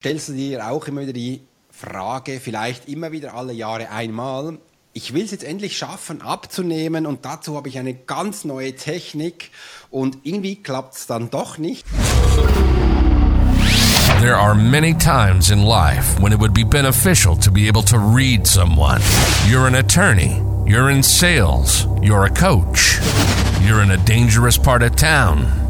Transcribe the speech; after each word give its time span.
stellst 0.00 0.30
du 0.30 0.32
dir 0.32 0.66
auch 0.66 0.86
immer 0.86 1.02
wieder 1.02 1.12
die 1.12 1.42
Frage, 1.70 2.40
vielleicht 2.40 2.88
immer 2.88 3.12
wieder 3.12 3.34
alle 3.34 3.52
Jahre 3.52 3.90
einmal, 3.90 4.56
ich 4.94 5.12
will 5.12 5.22
es 5.22 5.30
jetzt 5.30 5.44
endlich 5.44 5.76
schaffen, 5.76 6.22
abzunehmen 6.22 7.04
und 7.04 7.26
dazu 7.26 7.54
habe 7.54 7.68
ich 7.68 7.78
eine 7.78 7.92
ganz 7.92 8.46
neue 8.46 8.74
Technik 8.74 9.50
und 9.90 10.16
irgendwie 10.22 10.56
klappt 10.56 10.94
es 10.94 11.06
dann 11.06 11.28
doch 11.28 11.58
nicht. 11.58 11.84
There 14.22 14.38
are 14.38 14.54
many 14.54 14.94
times 14.94 15.50
in 15.50 15.66
life 15.66 16.18
when 16.18 16.32
it 16.32 16.40
would 16.40 16.54
be 16.54 16.64
beneficial 16.64 17.36
to 17.36 17.50
be 17.50 17.68
able 17.68 17.82
to 17.84 17.98
read 17.98 18.46
someone. 18.46 19.02
You're 19.50 19.66
an 19.66 19.74
attorney, 19.74 20.40
you're 20.64 20.90
in 20.90 21.02
sales, 21.02 21.86
you're 22.00 22.24
a 22.24 22.30
coach, 22.30 22.98
you're 23.62 23.82
in 23.82 23.90
a 23.90 23.98
dangerous 23.98 24.56
part 24.56 24.82
of 24.82 24.96
town 24.96 25.69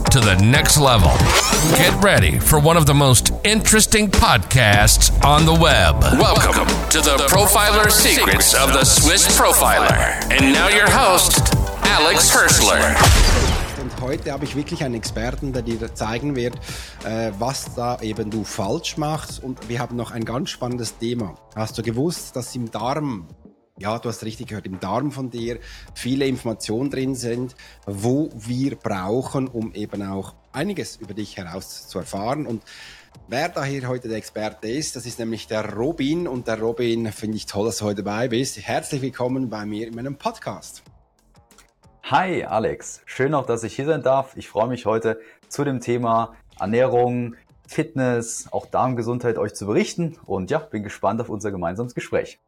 to 0.11 0.19
the 0.19 0.35
next 0.43 0.77
level. 0.77 1.09
Get 1.77 1.93
ready 2.03 2.37
for 2.37 2.59
one 2.59 2.75
of 2.75 2.85
the 2.85 2.93
most 2.93 3.31
interesting 3.45 4.09
podcasts 4.09 5.09
on 5.23 5.45
the 5.45 5.53
web. 5.53 6.01
Welcome 6.19 6.67
to 6.89 6.99
the 6.99 7.15
Profiler 7.29 7.89
Secrets 7.89 8.53
of 8.53 8.73
the 8.73 8.83
Swiss 8.83 9.25
Profiler. 9.39 10.19
And 10.29 10.51
now 10.51 10.67
your 10.67 10.89
host, 10.89 11.55
Alex 11.85 12.29
Hirschler. 12.29 12.93
Und 13.81 14.01
heute 14.01 14.33
habe 14.33 14.43
ich 14.43 14.53
wirklich 14.57 14.83
einen 14.83 14.95
Experten, 14.95 15.53
der 15.53 15.61
dir 15.61 15.95
zeigen 15.95 16.35
wird, 16.35 16.55
äh, 17.05 17.31
was 17.39 17.73
da 17.75 17.97
eben 18.01 18.29
du 18.29 18.43
falsch 18.43 18.97
machst. 18.97 19.41
Und 19.41 19.69
wir 19.69 19.79
haben 19.79 19.95
noch 19.95 20.11
ein 20.11 20.25
ganz 20.25 20.49
spannendes 20.49 20.97
Thema. 20.97 21.35
Hast 21.55 21.77
du 21.77 21.83
gewusst, 21.83 22.35
dass 22.35 22.53
im 22.53 22.69
Darm 22.69 23.27
ja, 23.81 23.97
du 23.97 24.09
hast 24.09 24.23
richtig 24.23 24.47
gehört, 24.47 24.67
im 24.67 24.79
Darm 24.79 25.11
von 25.11 25.29
dir 25.31 25.59
viele 25.95 26.27
Informationen 26.27 26.91
drin 26.91 27.15
sind, 27.15 27.55
wo 27.85 28.29
wir 28.35 28.75
brauchen, 28.75 29.47
um 29.47 29.73
eben 29.73 30.03
auch 30.03 30.35
einiges 30.53 30.97
über 30.97 31.15
dich 31.15 31.37
heraus 31.37 31.87
zu 31.87 31.97
erfahren. 31.97 32.45
Und 32.45 32.61
wer 33.27 33.49
da 33.49 33.63
hier 33.63 33.87
heute 33.87 34.07
der 34.07 34.17
Experte 34.17 34.69
ist, 34.69 34.95
das 34.95 35.05
ist 35.05 35.17
nämlich 35.17 35.47
der 35.47 35.73
Robin. 35.73 36.27
Und 36.27 36.47
der 36.47 36.59
Robin, 36.59 37.11
finde 37.11 37.37
ich 37.37 37.47
toll, 37.47 37.65
dass 37.65 37.79
du 37.79 37.85
heute 37.85 38.03
dabei 38.03 38.27
bist. 38.27 38.59
Herzlich 38.59 39.01
willkommen 39.01 39.49
bei 39.49 39.65
mir 39.65 39.87
in 39.87 39.95
meinem 39.95 40.15
Podcast. 40.15 40.83
Hi 42.03 42.43
Alex, 42.43 43.01
schön 43.05 43.33
auch, 43.33 43.45
dass 43.45 43.63
ich 43.63 43.75
hier 43.75 43.85
sein 43.85 44.03
darf. 44.03 44.35
Ich 44.35 44.47
freue 44.47 44.67
mich 44.67 44.85
heute 44.85 45.19
zu 45.47 45.63
dem 45.63 45.79
Thema 45.79 46.35
Ernährung, 46.59 47.35
Fitness, 47.67 48.47
auch 48.51 48.65
Darmgesundheit 48.67 49.37
euch 49.37 49.53
zu 49.55 49.65
berichten 49.65 50.17
und 50.25 50.51
ja, 50.51 50.59
bin 50.59 50.83
gespannt 50.83 51.21
auf 51.21 51.29
unser 51.29 51.51
gemeinsames 51.51 51.95
Gespräch. 51.95 52.39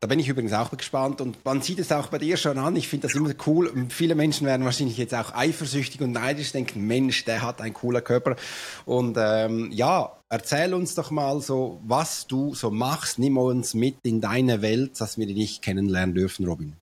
Da 0.00 0.06
bin 0.06 0.18
ich 0.18 0.28
übrigens 0.28 0.52
auch 0.52 0.70
gespannt 0.70 1.20
und 1.20 1.44
man 1.44 1.62
sieht 1.62 1.78
es 1.78 1.92
auch 1.92 2.08
bei 2.08 2.18
dir 2.18 2.36
schon 2.36 2.58
an. 2.58 2.76
Ich 2.76 2.88
finde 2.88 3.08
das 3.08 3.16
immer 3.16 3.32
cool. 3.46 3.72
Viele 3.88 4.14
Menschen 4.14 4.46
werden 4.46 4.64
wahrscheinlich 4.64 4.98
jetzt 4.98 5.14
auch 5.14 5.34
eifersüchtig 5.34 6.00
und 6.00 6.12
neidisch 6.12 6.52
denken, 6.52 6.86
Mensch, 6.86 7.24
der 7.24 7.42
hat 7.42 7.60
einen 7.60 7.74
cooler 7.74 8.00
Körper. 8.00 8.36
Und 8.84 9.16
ähm, 9.18 9.70
ja, 9.72 10.18
erzähl 10.28 10.74
uns 10.74 10.94
doch 10.94 11.10
mal 11.10 11.40
so, 11.40 11.80
was 11.84 12.26
du 12.26 12.54
so 12.54 12.70
machst. 12.70 13.18
Nimm 13.18 13.38
uns 13.38 13.74
mit 13.74 13.96
in 14.02 14.20
deine 14.20 14.62
Welt, 14.62 15.00
dass 15.00 15.18
wir 15.18 15.26
dich 15.26 15.60
kennenlernen 15.60 16.14
dürfen, 16.14 16.46
Robin. 16.46 16.76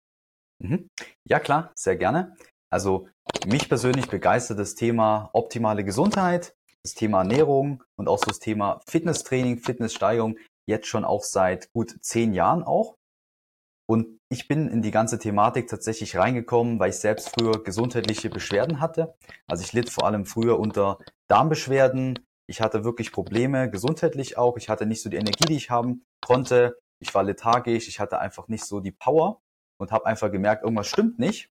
Mhm. 0.62 0.88
Ja 1.28 1.40
klar, 1.40 1.72
sehr 1.76 1.96
gerne. 1.96 2.36
Also 2.70 3.08
mich 3.46 3.68
persönlich 3.68 4.08
begeistert 4.08 4.58
das 4.58 4.74
Thema 4.74 5.30
optimale 5.32 5.84
Gesundheit, 5.84 6.54
das 6.82 6.94
Thema 6.94 7.18
Ernährung 7.18 7.82
und 7.96 8.08
auch 8.08 8.18
so 8.18 8.26
das 8.26 8.40
Thema 8.40 8.80
Fitnesstraining, 8.86 9.58
Fitnesssteigerung 9.58 10.36
jetzt 10.66 10.86
schon 10.86 11.04
auch 11.04 11.22
seit 11.22 11.72
gut 11.72 11.96
zehn 12.00 12.32
Jahren 12.32 12.62
auch. 12.62 12.96
Und 13.86 14.18
ich 14.30 14.48
bin 14.48 14.68
in 14.68 14.82
die 14.82 14.90
ganze 14.90 15.18
Thematik 15.18 15.68
tatsächlich 15.68 16.16
reingekommen, 16.16 16.78
weil 16.78 16.90
ich 16.90 16.96
selbst 16.96 17.28
früher 17.28 17.62
gesundheitliche 17.62 18.30
Beschwerden 18.30 18.80
hatte. 18.80 19.14
Also 19.46 19.62
ich 19.62 19.72
litt 19.72 19.90
vor 19.90 20.06
allem 20.06 20.24
früher 20.24 20.58
unter 20.58 20.98
Darmbeschwerden. 21.28 22.18
Ich 22.46 22.60
hatte 22.60 22.84
wirklich 22.84 23.12
Probleme, 23.12 23.70
gesundheitlich 23.70 24.38
auch. 24.38 24.56
Ich 24.56 24.68
hatte 24.68 24.86
nicht 24.86 25.02
so 25.02 25.10
die 25.10 25.18
Energie, 25.18 25.44
die 25.44 25.56
ich 25.56 25.70
haben 25.70 26.04
konnte. 26.22 26.78
Ich 26.98 27.14
war 27.14 27.22
lethargisch, 27.22 27.88
ich 27.88 28.00
hatte 28.00 28.18
einfach 28.18 28.48
nicht 28.48 28.64
so 28.64 28.80
die 28.80 28.92
Power 28.92 29.42
und 29.78 29.92
habe 29.92 30.06
einfach 30.06 30.30
gemerkt, 30.32 30.62
irgendwas 30.62 30.86
stimmt 30.86 31.18
nicht. 31.18 31.50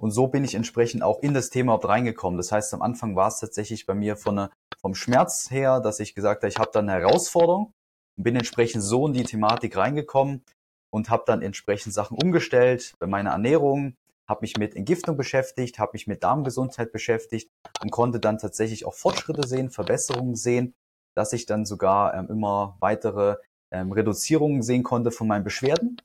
Und 0.00 0.12
so 0.12 0.28
bin 0.28 0.44
ich 0.44 0.54
entsprechend 0.54 1.02
auch 1.02 1.20
in 1.20 1.34
das 1.34 1.50
Thema 1.50 1.74
reingekommen. 1.74 2.38
Das 2.38 2.52
heißt, 2.52 2.72
am 2.72 2.82
Anfang 2.82 3.16
war 3.16 3.28
es 3.28 3.40
tatsächlich 3.40 3.84
bei 3.84 3.94
mir 3.94 4.16
von, 4.16 4.38
eine, 4.38 4.50
vom 4.80 4.94
Schmerz 4.94 5.50
her, 5.50 5.80
dass 5.80 6.00
ich 6.00 6.14
gesagt 6.14 6.42
habe, 6.42 6.48
ich 6.48 6.58
habe 6.58 6.70
da 6.72 6.78
eine 6.78 6.92
Herausforderung 6.92 7.72
und 8.18 8.24
bin 8.24 8.36
entsprechend 8.36 8.82
so 8.82 9.06
in 9.06 9.14
die 9.14 9.22
Thematik 9.22 9.76
reingekommen 9.76 10.42
und 10.90 11.08
habe 11.08 11.22
dann 11.26 11.40
entsprechend 11.40 11.94
Sachen 11.94 12.18
umgestellt 12.20 12.94
bei 12.98 13.06
meiner 13.06 13.30
Ernährung, 13.30 13.96
habe 14.28 14.42
mich 14.42 14.56
mit 14.58 14.76
Entgiftung 14.76 15.16
beschäftigt, 15.16 15.78
habe 15.78 15.92
mich 15.94 16.06
mit 16.06 16.22
Darmgesundheit 16.22 16.92
beschäftigt 16.92 17.50
und 17.80 17.90
konnte 17.90 18.20
dann 18.20 18.38
tatsächlich 18.38 18.84
auch 18.84 18.94
Fortschritte 18.94 19.46
sehen, 19.46 19.70
Verbesserungen 19.70 20.34
sehen, 20.34 20.74
dass 21.14 21.32
ich 21.32 21.46
dann 21.46 21.64
sogar 21.64 22.14
ähm, 22.14 22.28
immer 22.28 22.76
weitere 22.80 23.36
ähm, 23.70 23.92
Reduzierungen 23.92 24.62
sehen 24.62 24.82
konnte 24.82 25.10
von 25.10 25.28
meinen 25.28 25.44
Beschwerden, 25.44 25.96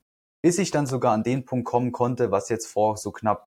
bis 0.42 0.58
ich 0.58 0.70
dann 0.70 0.86
sogar 0.86 1.12
an 1.12 1.22
den 1.24 1.44
Punkt 1.44 1.66
kommen 1.66 1.92
konnte, 1.92 2.30
was 2.30 2.48
jetzt 2.48 2.66
vor 2.66 2.96
so 2.96 3.10
knapp 3.12 3.46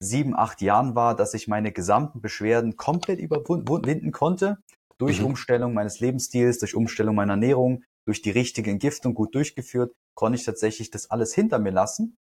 sieben, 0.00 0.36
acht 0.36 0.60
Jahren 0.60 0.94
war, 0.94 1.16
dass 1.16 1.34
ich 1.34 1.48
meine 1.48 1.72
gesamten 1.72 2.20
Beschwerden 2.20 2.76
komplett 2.76 3.18
überwinden 3.18 4.12
konnte 4.12 4.58
durch 4.96 5.20
mhm. 5.20 5.26
Umstellung 5.26 5.74
meines 5.74 6.00
Lebensstils, 6.00 6.58
durch 6.58 6.74
Umstellung 6.74 7.14
meiner 7.14 7.34
Ernährung, 7.34 7.84
durch 8.08 8.22
die 8.22 8.30
richtige 8.30 8.70
Entgiftung 8.70 9.12
gut 9.12 9.34
durchgeführt, 9.34 9.92
konnte 10.14 10.38
ich 10.38 10.44
tatsächlich 10.44 10.90
das 10.90 11.10
alles 11.10 11.34
hinter 11.34 11.58
mir 11.58 11.72
lassen. 11.72 12.16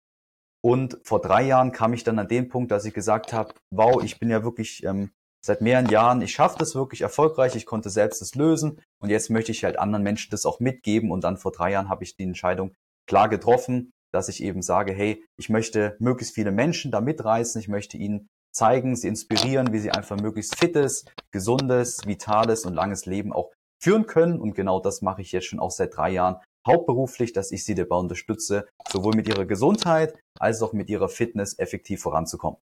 Und 0.61 0.99
vor 1.03 1.21
drei 1.21 1.43
Jahren 1.43 1.71
kam 1.71 1.93
ich 1.93 2.03
dann 2.03 2.19
an 2.19 2.27
den 2.27 2.49
Punkt, 2.49 2.71
dass 2.71 2.83
ich 2.83 2.93
gesagt 2.93 3.31
habe, 3.31 3.53
wow, 3.73 4.03
ich 4.03 4.19
bin 4.19 4.29
ja 4.29 4.43
wirklich 4.43 4.83
ähm, 4.83 5.11
seit 5.41 5.61
mehreren 5.61 5.87
Jahren, 5.87 6.21
ich 6.21 6.33
schaffe 6.33 6.57
das 6.59 6.75
wirklich 6.75 7.01
erfolgreich, 7.01 7.55
ich 7.55 7.65
konnte 7.65 7.89
selbst 7.89 8.19
das 8.19 8.35
lösen 8.35 8.81
und 9.01 9.09
jetzt 9.09 9.29
möchte 9.29 9.53
ich 9.53 9.63
halt 9.63 9.79
anderen 9.79 10.03
Menschen 10.03 10.29
das 10.29 10.45
auch 10.45 10.59
mitgeben. 10.59 11.09
Und 11.09 11.23
dann 11.23 11.37
vor 11.37 11.53
drei 11.53 11.71
Jahren 11.71 11.87
habe 11.87 12.03
ich 12.03 12.17
die 12.17 12.23
Entscheidung 12.23 12.75
klar 13.07 13.29
getroffen, 13.29 13.91
dass 14.11 14.27
ich 14.27 14.43
eben 14.43 14.61
sage, 14.61 14.91
hey, 14.91 15.23
ich 15.37 15.47
möchte 15.47 15.95
möglichst 15.99 16.35
viele 16.35 16.51
Menschen 16.51 16.91
da 16.91 16.99
mitreißen, 16.99 17.61
ich 17.61 17.69
möchte 17.69 17.95
ihnen 17.95 18.27
zeigen, 18.51 18.97
sie 18.97 19.07
inspirieren, 19.07 19.71
wie 19.71 19.79
sie 19.79 19.91
einfach 19.91 20.19
möglichst 20.19 20.57
fittes, 20.57 21.05
gesundes, 21.31 22.05
vitales 22.05 22.65
und 22.65 22.73
langes 22.73 23.05
Leben 23.05 23.31
auch 23.31 23.53
führen 23.79 24.05
können. 24.05 24.39
Und 24.39 24.55
genau 24.55 24.79
das 24.79 25.01
mache 25.01 25.21
ich 25.21 25.31
jetzt 25.31 25.47
schon 25.47 25.59
auch 25.59 25.71
seit 25.71 25.95
drei 25.95 26.11
Jahren 26.11 26.37
hauptberuflich, 26.65 27.33
dass 27.33 27.51
ich 27.51 27.63
sie 27.63 27.75
dabei 27.75 27.95
unterstütze, 27.95 28.67
sowohl 28.89 29.15
mit 29.15 29.27
ihrer 29.27 29.45
Gesundheit 29.45 30.19
als 30.39 30.61
auch 30.61 30.73
mit 30.73 30.89
ihrer 30.89 31.09
Fitness 31.09 31.57
effektiv 31.57 32.01
voranzukommen. 32.01 32.59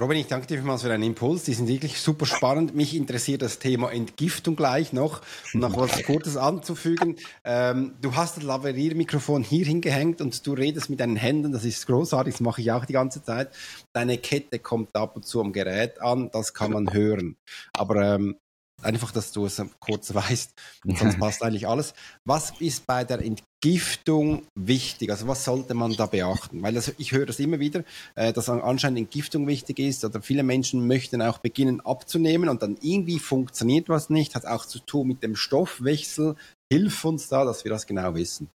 Robin, 0.00 0.16
ich 0.16 0.28
danke 0.28 0.46
dir 0.46 0.58
vielmals 0.58 0.82
für 0.82 0.88
deinen 0.88 1.02
Impuls. 1.02 1.42
Die 1.42 1.54
sind 1.54 1.66
wirklich 1.66 2.00
super 2.00 2.24
spannend. 2.24 2.72
Mich 2.74 2.94
interessiert 2.94 3.42
das 3.42 3.58
Thema 3.58 3.90
Entgiftung 3.90 4.54
gleich 4.54 4.92
noch, 4.92 5.22
um 5.52 5.60
noch 5.60 5.76
was 5.76 6.04
Kurzes 6.04 6.36
anzufügen. 6.36 7.16
Ähm, 7.42 7.96
du 8.00 8.14
hast 8.14 8.36
das 8.36 8.44
Laveriermikrofon 8.44 9.42
hier 9.42 9.66
hingehängt 9.66 10.20
und 10.20 10.46
du 10.46 10.52
redest 10.52 10.88
mit 10.88 11.00
deinen 11.00 11.16
Händen. 11.16 11.50
Das 11.50 11.64
ist 11.64 11.86
großartig. 11.86 12.34
Das 12.34 12.40
mache 12.40 12.60
ich 12.60 12.70
auch 12.70 12.84
die 12.84 12.92
ganze 12.92 13.24
Zeit. 13.24 13.50
Deine 13.92 14.18
Kette 14.18 14.60
kommt 14.60 14.94
ab 14.94 15.16
und 15.16 15.26
zu 15.26 15.40
am 15.40 15.52
Gerät 15.52 16.00
an. 16.00 16.30
Das 16.30 16.54
kann 16.54 16.70
man 16.70 16.92
hören. 16.92 17.36
Aber 17.72 17.96
ähm, 18.14 18.36
Einfach, 18.80 19.10
dass 19.10 19.32
du 19.32 19.44
es 19.44 19.60
kurz 19.80 20.14
weißt, 20.14 20.52
sonst 20.84 21.18
passt 21.18 21.42
eigentlich 21.42 21.66
alles. 21.66 21.94
Was 22.24 22.52
ist 22.60 22.86
bei 22.86 23.02
der 23.02 23.18
Entgiftung 23.18 24.46
wichtig? 24.54 25.10
Also 25.10 25.26
was 25.26 25.44
sollte 25.44 25.74
man 25.74 25.94
da 25.94 26.06
beachten? 26.06 26.62
Weil 26.62 26.76
also 26.76 26.92
ich 26.96 27.10
höre 27.10 27.26
das 27.26 27.40
immer 27.40 27.58
wieder, 27.58 27.82
äh, 28.14 28.32
dass 28.32 28.48
anscheinend 28.48 29.00
Entgiftung 29.00 29.48
wichtig 29.48 29.80
ist 29.80 30.04
oder 30.04 30.22
viele 30.22 30.44
Menschen 30.44 30.86
möchten 30.86 31.22
auch 31.22 31.38
beginnen 31.38 31.80
abzunehmen 31.80 32.48
und 32.48 32.62
dann 32.62 32.78
irgendwie 32.80 33.18
funktioniert 33.18 33.88
was 33.88 34.10
nicht, 34.10 34.36
hat 34.36 34.46
auch 34.46 34.64
zu 34.64 34.78
tun 34.78 35.08
mit 35.08 35.24
dem 35.24 35.34
Stoffwechsel. 35.34 36.36
Hilf 36.72 37.04
uns 37.04 37.28
da, 37.28 37.44
dass 37.44 37.64
wir 37.64 37.72
das 37.72 37.86
genau 37.86 38.14
wissen. 38.14 38.48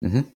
Mhm. 0.00 0.30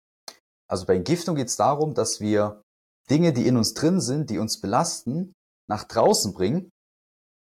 Also 0.71 0.87
bei 0.87 0.95
Entgiftung 0.95 1.35
geht 1.35 1.49
es 1.49 1.57
darum, 1.57 1.95
dass 1.95 2.21
wir 2.21 2.63
Dinge, 3.11 3.33
die 3.33 3.47
in 3.47 3.57
uns 3.57 3.75
drin 3.75 4.01
sind, 4.01 4.31
die 4.31 4.39
uns 4.39 4.61
belasten, 4.61 5.33
nach 5.69 5.85
draußen 5.85 6.33
bringen 6.33 6.71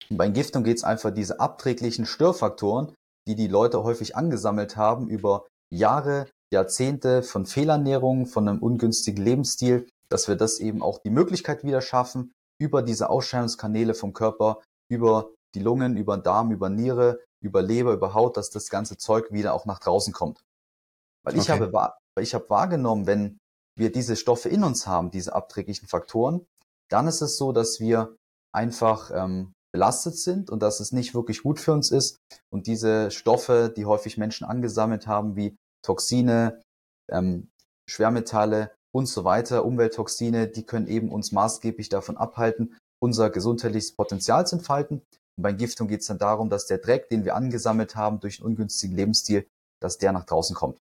bei 0.10 0.26
Entgiftung 0.26 0.64
geht 0.64 0.78
es 0.78 0.84
einfach 0.84 1.12
diese 1.12 1.40
abträglichen 1.40 2.06
Störfaktoren, 2.06 2.94
die 3.28 3.36
die 3.36 3.48
Leute 3.48 3.84
häufig 3.84 4.16
angesammelt 4.16 4.76
haben 4.76 5.08
über 5.08 5.48
Jahre, 5.72 6.28
Jahrzehnte 6.52 7.22
von 7.22 7.46
Fehlernährung, 7.46 8.26
von 8.26 8.48
einem 8.48 8.60
ungünstigen 8.60 9.24
Lebensstil, 9.24 9.88
dass 10.10 10.28
wir 10.28 10.36
das 10.36 10.60
eben 10.60 10.82
auch 10.82 11.00
die 11.00 11.12
Möglichkeit 11.12 11.64
wieder 11.64 11.82
schaffen, 11.82 12.32
über 12.60 12.82
diese 12.82 13.10
Ausscheidungskanäle 13.10 13.94
vom 13.94 14.14
Körper, 14.14 14.62
über 14.90 15.32
die 15.56 15.60
Lungen, 15.60 15.96
über 15.96 16.18
den 16.18 16.24
Darm, 16.24 16.52
über 16.52 16.70
Niere, 16.70 17.20
über 17.42 17.62
Leber, 17.62 17.94
über 17.94 18.14
Haut, 18.14 18.38
dass 18.38 18.50
das 18.50 18.70
ganze 18.70 18.98
Zeug 18.98 19.32
wieder 19.32 19.54
auch 19.54 19.66
nach 19.66 19.80
draußen 19.80 20.14
kommt. 20.14 20.42
Weil 21.24 21.34
okay. 21.36 21.42
ich 21.42 21.50
habe, 21.50 21.72
weil 21.72 22.24
ich 22.24 22.34
habe 22.34 22.50
wahrgenommen, 22.50 23.06
wenn 23.06 23.38
wir 23.78 23.92
diese 23.92 24.16
Stoffe 24.16 24.50
in 24.50 24.64
uns 24.64 24.88
haben, 24.88 25.12
diese 25.12 25.34
abträglichen 25.34 25.88
Faktoren, 25.88 26.46
dann 26.90 27.08
ist 27.08 27.22
es 27.22 27.38
so, 27.38 27.52
dass 27.52 27.80
wir 27.80 28.16
einfach 28.54 29.12
ähm, 29.14 29.54
belastet 29.72 30.18
sind 30.18 30.50
und 30.50 30.62
dass 30.62 30.80
es 30.80 30.92
nicht 30.92 31.14
wirklich 31.14 31.44
gut 31.44 31.60
für 31.60 31.74
uns 31.74 31.92
ist. 31.92 32.18
Und 32.52 32.68
diese 32.68 33.12
Stoffe, 33.12 33.74
die 33.76 33.86
häufig 33.86 34.18
Menschen 34.18 34.46
angesammelt 34.46 35.08
haben, 35.08 35.36
wie 35.36 35.56
Toxine, 35.84 36.62
ähm, 37.12 37.50
Schwermetalle 37.90 38.72
und 38.92 39.08
so 39.08 39.24
weiter, 39.24 39.66
Umwelttoxine, 39.66 40.48
die 40.48 40.64
können 40.64 40.88
eben 40.88 41.12
uns 41.12 41.32
maßgeblich 41.32 41.90
davon 41.90 42.18
abhalten, 42.18 42.78
unser 43.02 43.30
gesundheitliches 43.30 43.94
Potenzial 43.94 44.46
zu 44.48 44.58
entfalten. 44.58 45.02
Und 45.38 45.44
bei 45.44 45.52
Entgiftung 45.52 45.88
geht 45.88 46.02
es 46.02 46.08
dann 46.08 46.18
darum, 46.18 46.50
dass 46.50 46.66
der 46.66 46.80
Dreck, 46.80 47.10
den 47.10 47.24
wir 47.24 47.36
angesammelt 47.36 47.96
haben 47.96 48.20
durch 48.20 48.40
einen 48.40 48.48
ungünstigen 48.48 48.96
Lebensstil, 48.96 49.48
dass 49.82 49.98
der 49.98 50.12
nach 50.12 50.26
draußen 50.26 50.56
kommt. 50.56 50.80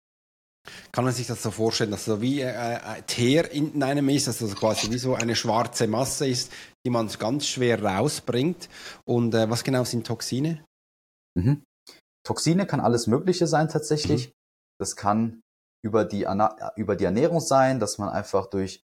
Kann 0.91 1.05
man 1.05 1.13
sich 1.13 1.25
das 1.25 1.41
so 1.41 1.49
vorstellen, 1.49 1.89
dass 1.89 2.05
so 2.05 2.21
wie 2.21 2.41
äh, 2.41 2.75
äh 2.75 3.01
Teer 3.07 3.51
in 3.51 3.81
einem 3.81 4.09
ist, 4.09 4.27
dass 4.27 4.39
das 4.39 4.55
quasi 4.55 4.91
wie 4.91 4.99
so 4.99 5.15
eine 5.15 5.35
schwarze 5.35 5.87
Masse 5.87 6.27
ist, 6.27 6.51
die 6.85 6.89
man 6.89 7.07
ganz 7.19 7.45
schwer 7.45 7.83
rausbringt? 7.83 8.69
Und 9.05 9.33
äh, 9.33 9.49
was 9.49 9.63
genau 9.63 9.83
sind 9.83 10.07
Toxine? 10.07 10.63
Mhm. 11.37 11.63
Toxine 12.25 12.65
kann 12.65 12.79
alles 12.79 13.07
Mögliche 13.07 13.47
sein 13.47 13.69
tatsächlich. 13.69 14.29
Mhm. 14.29 14.31
Das 14.79 14.95
kann 14.95 15.41
über 15.83 16.05
die, 16.05 16.27
über 16.75 16.95
die 16.95 17.05
Ernährung 17.05 17.39
sein, 17.39 17.79
dass 17.79 17.97
man 17.97 18.09
einfach 18.09 18.47
durch 18.47 18.83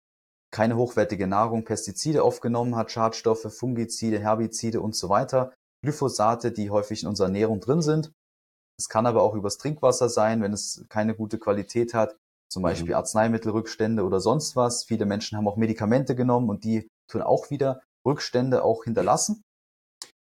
keine 0.52 0.76
hochwertige 0.76 1.26
Nahrung 1.26 1.64
Pestizide 1.64 2.22
aufgenommen 2.22 2.76
hat, 2.76 2.90
Schadstoffe, 2.90 3.46
Fungizide, 3.54 4.20
Herbizide 4.20 4.80
und 4.80 4.94
so 4.94 5.08
weiter, 5.08 5.54
Glyphosate, 5.82 6.52
die 6.52 6.70
häufig 6.70 7.02
in 7.02 7.08
unserer 7.08 7.28
Ernährung 7.28 7.60
drin 7.60 7.80
sind. 7.80 8.12
Es 8.78 8.88
kann 8.88 9.06
aber 9.06 9.22
auch 9.22 9.34
übers 9.34 9.58
Trinkwasser 9.58 10.08
sein, 10.08 10.42
wenn 10.42 10.52
es 10.52 10.84
keine 10.88 11.14
gute 11.14 11.38
Qualität 11.38 11.94
hat, 11.94 12.16
zum 12.50 12.62
Beispiel 12.62 12.90
mhm. 12.90 12.96
Arzneimittelrückstände 12.96 14.04
oder 14.04 14.20
sonst 14.20 14.54
was. 14.54 14.84
Viele 14.84 15.06
Menschen 15.06 15.38
haben 15.38 15.48
auch 15.48 15.56
Medikamente 15.56 16.14
genommen 16.14 16.50
und 16.50 16.64
die 16.64 16.88
tun 17.08 17.22
auch 17.22 17.50
wieder 17.50 17.82
Rückstände 18.06 18.64
auch 18.64 18.84
hinterlassen. 18.84 19.42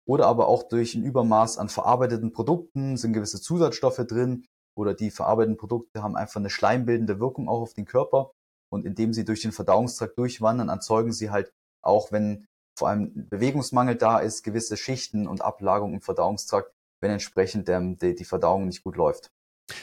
Oder 0.08 0.26
aber 0.26 0.46
auch 0.48 0.62
durch 0.64 0.94
ein 0.94 1.02
Übermaß 1.02 1.58
an 1.58 1.68
verarbeiteten 1.68 2.32
Produkten 2.32 2.96
sind 2.96 3.12
gewisse 3.12 3.40
Zusatzstoffe 3.40 4.04
drin 4.06 4.46
oder 4.76 4.94
die 4.94 5.10
verarbeiteten 5.10 5.56
Produkte 5.56 6.02
haben 6.02 6.16
einfach 6.16 6.36
eine 6.36 6.50
schleimbildende 6.50 7.18
Wirkung 7.18 7.48
auch 7.48 7.60
auf 7.60 7.74
den 7.74 7.86
Körper. 7.86 8.30
Und 8.70 8.84
indem 8.84 9.12
sie 9.12 9.24
durch 9.24 9.42
den 9.42 9.52
Verdauungstrakt 9.52 10.18
durchwandern, 10.18 10.68
erzeugen 10.68 11.12
sie 11.12 11.30
halt 11.30 11.52
auch, 11.82 12.12
wenn 12.12 12.46
vor 12.78 12.88
allem 12.88 13.28
Bewegungsmangel 13.28 13.96
da 13.96 14.18
ist, 14.18 14.42
gewisse 14.42 14.76
Schichten 14.76 15.26
und 15.26 15.40
Ablagerungen 15.40 15.94
im 15.94 16.00
Verdauungstrakt, 16.02 16.72
wenn 17.00 17.10
entsprechend 17.10 17.68
ähm, 17.68 17.98
die, 17.98 18.14
die 18.14 18.24
Verdauung 18.24 18.66
nicht 18.66 18.82
gut 18.82 18.96
läuft. 18.96 19.30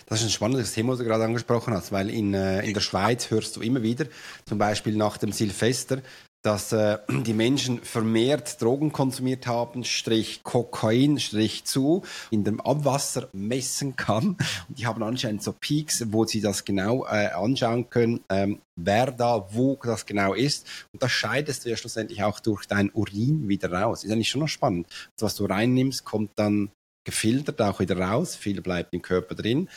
Das 0.05 0.19
ist 0.19 0.27
ein 0.27 0.31
spannendes 0.31 0.73
Thema, 0.73 0.93
was 0.93 0.99
du 0.99 1.05
gerade 1.05 1.23
angesprochen 1.23 1.73
hast, 1.73 1.91
weil 1.91 2.09
in, 2.09 2.33
äh, 2.33 2.65
in 2.65 2.73
der 2.73 2.81
Schweiz 2.81 3.31
hörst 3.31 3.55
du 3.55 3.61
immer 3.61 3.81
wieder, 3.81 4.05
zum 4.45 4.57
Beispiel 4.57 4.95
nach 4.95 5.17
dem 5.17 5.31
Silvester, 5.31 6.01
dass 6.43 6.73
äh, 6.73 6.99
die 7.09 7.33
Menschen 7.33 7.81
vermehrt 7.81 8.61
Drogen 8.61 8.91
konsumiert 8.91 9.47
haben, 9.47 9.83
Strich 9.83 10.43
Kokain, 10.43 11.19
Strich 11.19 11.63
zu, 11.63 12.03
in 12.29 12.43
dem 12.43 12.61
Abwasser 12.61 13.29
messen 13.33 13.95
kann. 13.95 14.37
Und 14.67 14.77
die 14.77 14.85
haben 14.85 15.01
anscheinend 15.01 15.41
so 15.41 15.53
Peaks, 15.53 16.03
wo 16.11 16.25
sie 16.25 16.41
das 16.41 16.65
genau 16.65 17.05
äh, 17.05 17.27
anschauen 17.27 17.89
können, 17.89 18.19
ähm, 18.29 18.59
wer 18.75 19.11
da 19.11 19.47
wo 19.51 19.79
das 19.81 20.05
genau 20.05 20.33
ist. 20.33 20.67
Und 20.91 21.01
das 21.01 21.11
scheidest 21.11 21.65
du 21.65 21.69
ja 21.69 21.77
schlussendlich 21.77 22.23
auch 22.23 22.39
durch 22.39 22.65
dein 22.65 22.91
Urin 22.93 23.47
wieder 23.47 23.71
raus. 23.71 24.03
Ist 24.03 24.11
eigentlich 24.11 24.29
schon 24.29 24.41
noch 24.41 24.47
spannend. 24.47 24.87
Das, 25.15 25.23
was 25.23 25.35
du 25.35 25.45
reinnimmst, 25.45 26.03
kommt 26.03 26.31
dann 26.35 26.69
gefiltert 27.05 27.61
auch 27.61 27.79
wieder 27.79 27.97
raus, 27.97 28.35
viel 28.35 28.61
bleibt 28.61 28.93
im 28.93 29.01
Körper 29.01 29.35
drin. 29.35 29.69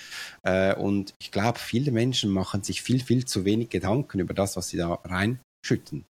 Äh, 0.43 0.75
und 0.75 1.15
ich 1.21 1.31
glaube, 1.31 1.59
viele 1.59 1.93
Menschen 1.93 2.31
machen 2.31 2.63
sich 2.63 2.83
viel, 2.83 3.03
viel 3.03 3.25
zu 3.25 3.45
wenig 3.45 3.69
Gedanken 3.69 4.19
über 4.19 4.35
das, 4.35 4.57
was 4.57 4.69
sie 4.69 4.77
da 4.77 4.99
reinschütten. 5.05 6.05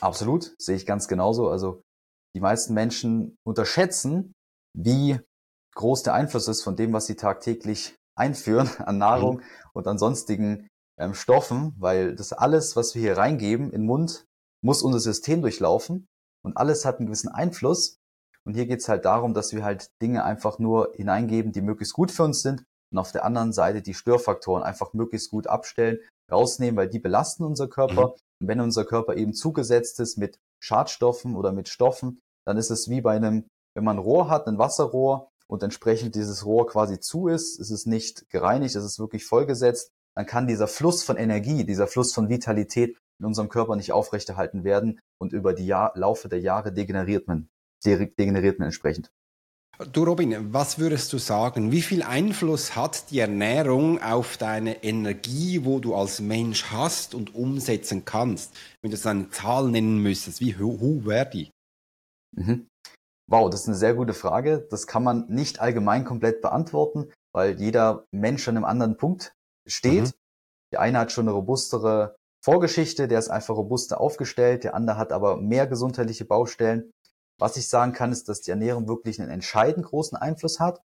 Absolut, 0.00 0.54
sehe 0.58 0.76
ich 0.76 0.86
ganz 0.86 1.08
genauso. 1.08 1.48
Also 1.48 1.82
die 2.34 2.40
meisten 2.40 2.74
Menschen 2.74 3.36
unterschätzen, 3.44 4.32
wie 4.74 5.18
groß 5.74 6.02
der 6.02 6.14
Einfluss 6.14 6.48
ist 6.48 6.62
von 6.62 6.76
dem, 6.76 6.92
was 6.92 7.06
sie 7.06 7.16
tagtäglich 7.16 7.96
einführen 8.14 8.68
an 8.78 8.98
Nahrung 8.98 9.36
mhm. 9.36 9.42
und 9.72 9.86
an 9.86 9.98
sonstigen 9.98 10.68
ähm, 10.98 11.14
Stoffen, 11.14 11.74
weil 11.78 12.14
das 12.14 12.32
alles, 12.32 12.76
was 12.76 12.94
wir 12.94 13.02
hier 13.02 13.16
reingeben 13.16 13.66
in 13.66 13.82
den 13.82 13.86
Mund, 13.86 14.26
muss 14.62 14.82
unser 14.82 15.00
System 15.00 15.42
durchlaufen 15.42 16.06
und 16.44 16.56
alles 16.56 16.84
hat 16.84 16.98
einen 16.98 17.06
gewissen 17.06 17.28
Einfluss. 17.28 17.98
Und 18.44 18.54
hier 18.54 18.66
geht 18.66 18.80
es 18.80 18.88
halt 18.88 19.04
darum, 19.04 19.34
dass 19.34 19.52
wir 19.52 19.64
halt 19.64 19.90
Dinge 20.00 20.24
einfach 20.24 20.58
nur 20.58 20.92
hineingeben, 20.94 21.52
die 21.52 21.60
möglichst 21.60 21.94
gut 21.94 22.10
für 22.10 22.22
uns 22.22 22.42
sind 22.42 22.64
und 22.92 22.98
auf 22.98 23.12
der 23.12 23.24
anderen 23.24 23.52
Seite 23.52 23.82
die 23.82 23.94
Störfaktoren 23.94 24.62
einfach 24.62 24.92
möglichst 24.92 25.30
gut 25.30 25.46
abstellen, 25.46 25.98
rausnehmen, 26.30 26.76
weil 26.76 26.88
die 26.88 27.00
belasten 27.00 27.44
unser 27.44 27.68
Körper. 27.68 28.08
Mhm. 28.08 28.12
Wenn 28.40 28.60
unser 28.60 28.84
Körper 28.84 29.16
eben 29.16 29.32
zugesetzt 29.32 30.00
ist 30.00 30.18
mit 30.18 30.38
Schadstoffen 30.60 31.36
oder 31.36 31.52
mit 31.52 31.68
Stoffen, 31.68 32.20
dann 32.46 32.56
ist 32.56 32.70
es 32.70 32.88
wie 32.88 33.00
bei 33.00 33.16
einem, 33.16 33.46
wenn 33.74 33.84
man 33.84 33.96
ein 33.96 34.02
Rohr 34.02 34.28
hat, 34.28 34.46
ein 34.46 34.58
Wasserrohr 34.58 35.30
und 35.48 35.62
entsprechend 35.62 36.14
dieses 36.14 36.44
Rohr 36.44 36.66
quasi 36.66 37.00
zu 37.00 37.28
ist, 37.28 37.58
ist 37.58 37.70
es 37.70 37.86
nicht 37.86 38.28
gereinigt, 38.30 38.76
es 38.76 38.84
ist 38.84 38.98
wirklich 38.98 39.24
vollgesetzt, 39.24 39.90
dann 40.14 40.26
kann 40.26 40.46
dieser 40.46 40.68
Fluss 40.68 41.02
von 41.02 41.16
Energie, 41.16 41.64
dieser 41.64 41.86
Fluss 41.86 42.14
von 42.14 42.28
Vitalität 42.28 42.98
in 43.18 43.26
unserem 43.26 43.48
Körper 43.48 43.76
nicht 43.76 43.92
aufrechterhalten 43.92 44.64
werden 44.64 45.00
und 45.18 45.32
über 45.32 45.54
die 45.54 45.66
Jahr, 45.66 45.92
Laufe 45.94 46.28
der 46.28 46.40
Jahre 46.40 46.72
degeneriert 46.72 47.28
man, 47.28 47.48
degeneriert 47.84 48.58
man 48.58 48.66
entsprechend. 48.66 49.10
Du 49.78 50.04
Robin, 50.04 50.54
was 50.54 50.78
würdest 50.78 51.12
du 51.12 51.18
sagen? 51.18 51.70
Wie 51.70 51.82
viel 51.82 52.02
Einfluss 52.02 52.74
hat 52.74 53.10
die 53.10 53.18
Ernährung 53.18 54.02
auf 54.02 54.38
deine 54.38 54.82
Energie, 54.82 55.66
wo 55.66 55.80
du 55.80 55.94
als 55.94 56.18
Mensch 56.18 56.70
hast 56.70 57.14
und 57.14 57.34
umsetzen 57.34 58.06
kannst? 58.06 58.54
Wenn 58.80 58.90
du 58.90 58.96
es 58.96 59.04
eine 59.04 59.28
Zahl 59.28 59.68
nennen 59.68 60.02
müsstest, 60.02 60.40
wie 60.40 60.56
hoch 60.56 61.04
wäre 61.04 61.28
die? 61.28 61.50
Mhm. 62.34 62.68
Wow, 63.28 63.50
das 63.50 63.62
ist 63.62 63.68
eine 63.68 63.76
sehr 63.76 63.92
gute 63.92 64.14
Frage. 64.14 64.66
Das 64.70 64.86
kann 64.86 65.04
man 65.04 65.26
nicht 65.28 65.60
allgemein 65.60 66.06
komplett 66.06 66.40
beantworten, 66.40 67.12
weil 67.34 67.60
jeder 67.60 68.06
Mensch 68.12 68.48
an 68.48 68.56
einem 68.56 68.64
anderen 68.64 68.96
Punkt 68.96 69.34
steht. 69.68 70.04
Mhm. 70.04 70.12
Der 70.72 70.80
eine 70.80 71.00
hat 71.00 71.12
schon 71.12 71.28
eine 71.28 71.32
robustere 71.32 72.16
Vorgeschichte, 72.42 73.08
der 73.08 73.18
ist 73.18 73.28
einfach 73.28 73.56
robuster 73.56 74.00
aufgestellt, 74.00 74.64
der 74.64 74.74
andere 74.74 74.96
hat 74.96 75.12
aber 75.12 75.36
mehr 75.36 75.66
gesundheitliche 75.66 76.24
Baustellen. 76.24 76.92
Was 77.38 77.56
ich 77.56 77.68
sagen 77.68 77.92
kann, 77.92 78.12
ist, 78.12 78.28
dass 78.28 78.40
die 78.40 78.50
Ernährung 78.50 78.88
wirklich 78.88 79.20
einen 79.20 79.30
entscheidend 79.30 79.86
großen 79.86 80.16
Einfluss 80.16 80.58
hat. 80.58 80.80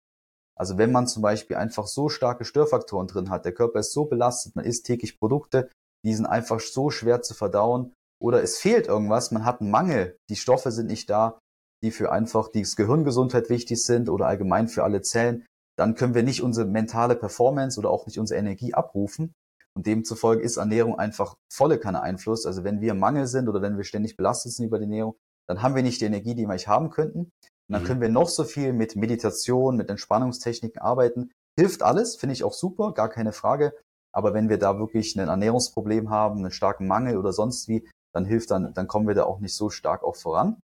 Also 0.57 0.77
wenn 0.77 0.91
man 0.91 1.07
zum 1.07 1.21
Beispiel 1.21 1.57
einfach 1.57 1.87
so 1.87 2.09
starke 2.09 2.43
Störfaktoren 2.43 3.07
drin 3.07 3.29
hat, 3.29 3.45
der 3.45 3.53
Körper 3.53 3.79
ist 3.79 3.93
so 3.93 4.05
belastet, 4.05 4.55
man 4.55 4.65
isst 4.65 4.85
täglich 4.85 5.19
Produkte, 5.19 5.69
die 6.03 6.13
sind 6.13 6.25
einfach 6.25 6.59
so 6.59 6.89
schwer 6.89 7.21
zu 7.21 7.33
verdauen 7.33 7.93
oder 8.21 8.43
es 8.43 8.57
fehlt 8.57 8.87
irgendwas, 8.87 9.31
man 9.31 9.45
hat 9.45 9.61
einen 9.61 9.71
Mangel, 9.71 10.17
die 10.29 10.35
Stoffe 10.35 10.71
sind 10.71 10.87
nicht 10.87 11.09
da, 11.09 11.39
die 11.81 11.91
für 11.91 12.11
einfach 12.11 12.49
die 12.49 12.63
Gehirngesundheit 12.63 13.49
wichtig 13.49 13.83
sind 13.83 14.09
oder 14.09 14.27
allgemein 14.27 14.67
für 14.67 14.83
alle 14.83 15.01
Zellen, 15.01 15.45
dann 15.77 15.95
können 15.95 16.13
wir 16.13 16.23
nicht 16.23 16.43
unsere 16.43 16.67
mentale 16.67 17.15
Performance 17.15 17.79
oder 17.79 17.89
auch 17.89 18.05
nicht 18.05 18.19
unsere 18.19 18.37
Energie 18.37 18.73
abrufen. 18.73 19.31
Und 19.77 19.87
demzufolge 19.87 20.43
ist 20.43 20.57
Ernährung 20.57 20.99
einfach 20.99 21.35
volle 21.49 21.79
keine 21.79 22.01
Einfluss. 22.01 22.45
Also 22.45 22.65
wenn 22.65 22.81
wir 22.81 22.93
Mangel 22.95 23.27
sind 23.27 23.47
oder 23.47 23.61
wenn 23.61 23.77
wir 23.77 23.85
ständig 23.85 24.17
belastet 24.17 24.51
sind 24.51 24.65
über 24.65 24.77
die 24.77 24.83
Ernährung, 24.85 25.15
dann 25.49 25.63
haben 25.63 25.73
wir 25.75 25.81
nicht 25.81 25.99
die 25.99 26.05
Energie, 26.05 26.35
die 26.35 26.43
wir 26.43 26.51
eigentlich 26.51 26.67
haben 26.67 26.91
könnten. 26.91 27.21
Und 27.21 27.31
dann 27.73 27.81
mhm. 27.81 27.87
können 27.87 28.01
wir 28.01 28.09
noch 28.09 28.29
so 28.29 28.43
viel 28.43 28.71
mit 28.71 28.95
Meditation, 28.95 29.77
mit 29.77 29.89
Entspannungstechniken 29.89 30.79
arbeiten. 30.79 31.31
Hilft 31.59 31.81
alles, 31.81 32.15
finde 32.15 32.33
ich 32.33 32.43
auch 32.43 32.53
super, 32.53 32.93
gar 32.93 33.09
keine 33.09 33.33
Frage. 33.33 33.73
Aber 34.13 34.35
wenn 34.35 34.49
wir 34.49 34.59
da 34.59 34.77
wirklich 34.77 35.15
ein 35.15 35.27
Ernährungsproblem 35.27 36.11
haben, 36.11 36.39
einen 36.39 36.51
starken 36.51 36.87
Mangel 36.87 37.17
oder 37.17 37.33
sonst 37.33 37.67
wie, 37.67 37.89
dann 38.13 38.25
hilft 38.25 38.51
dann, 38.51 38.75
dann 38.75 38.87
kommen 38.87 39.07
wir 39.07 39.15
da 39.15 39.23
auch 39.23 39.39
nicht 39.39 39.55
so 39.55 39.71
stark 39.71 40.03
auch 40.03 40.15
voran. 40.15 40.61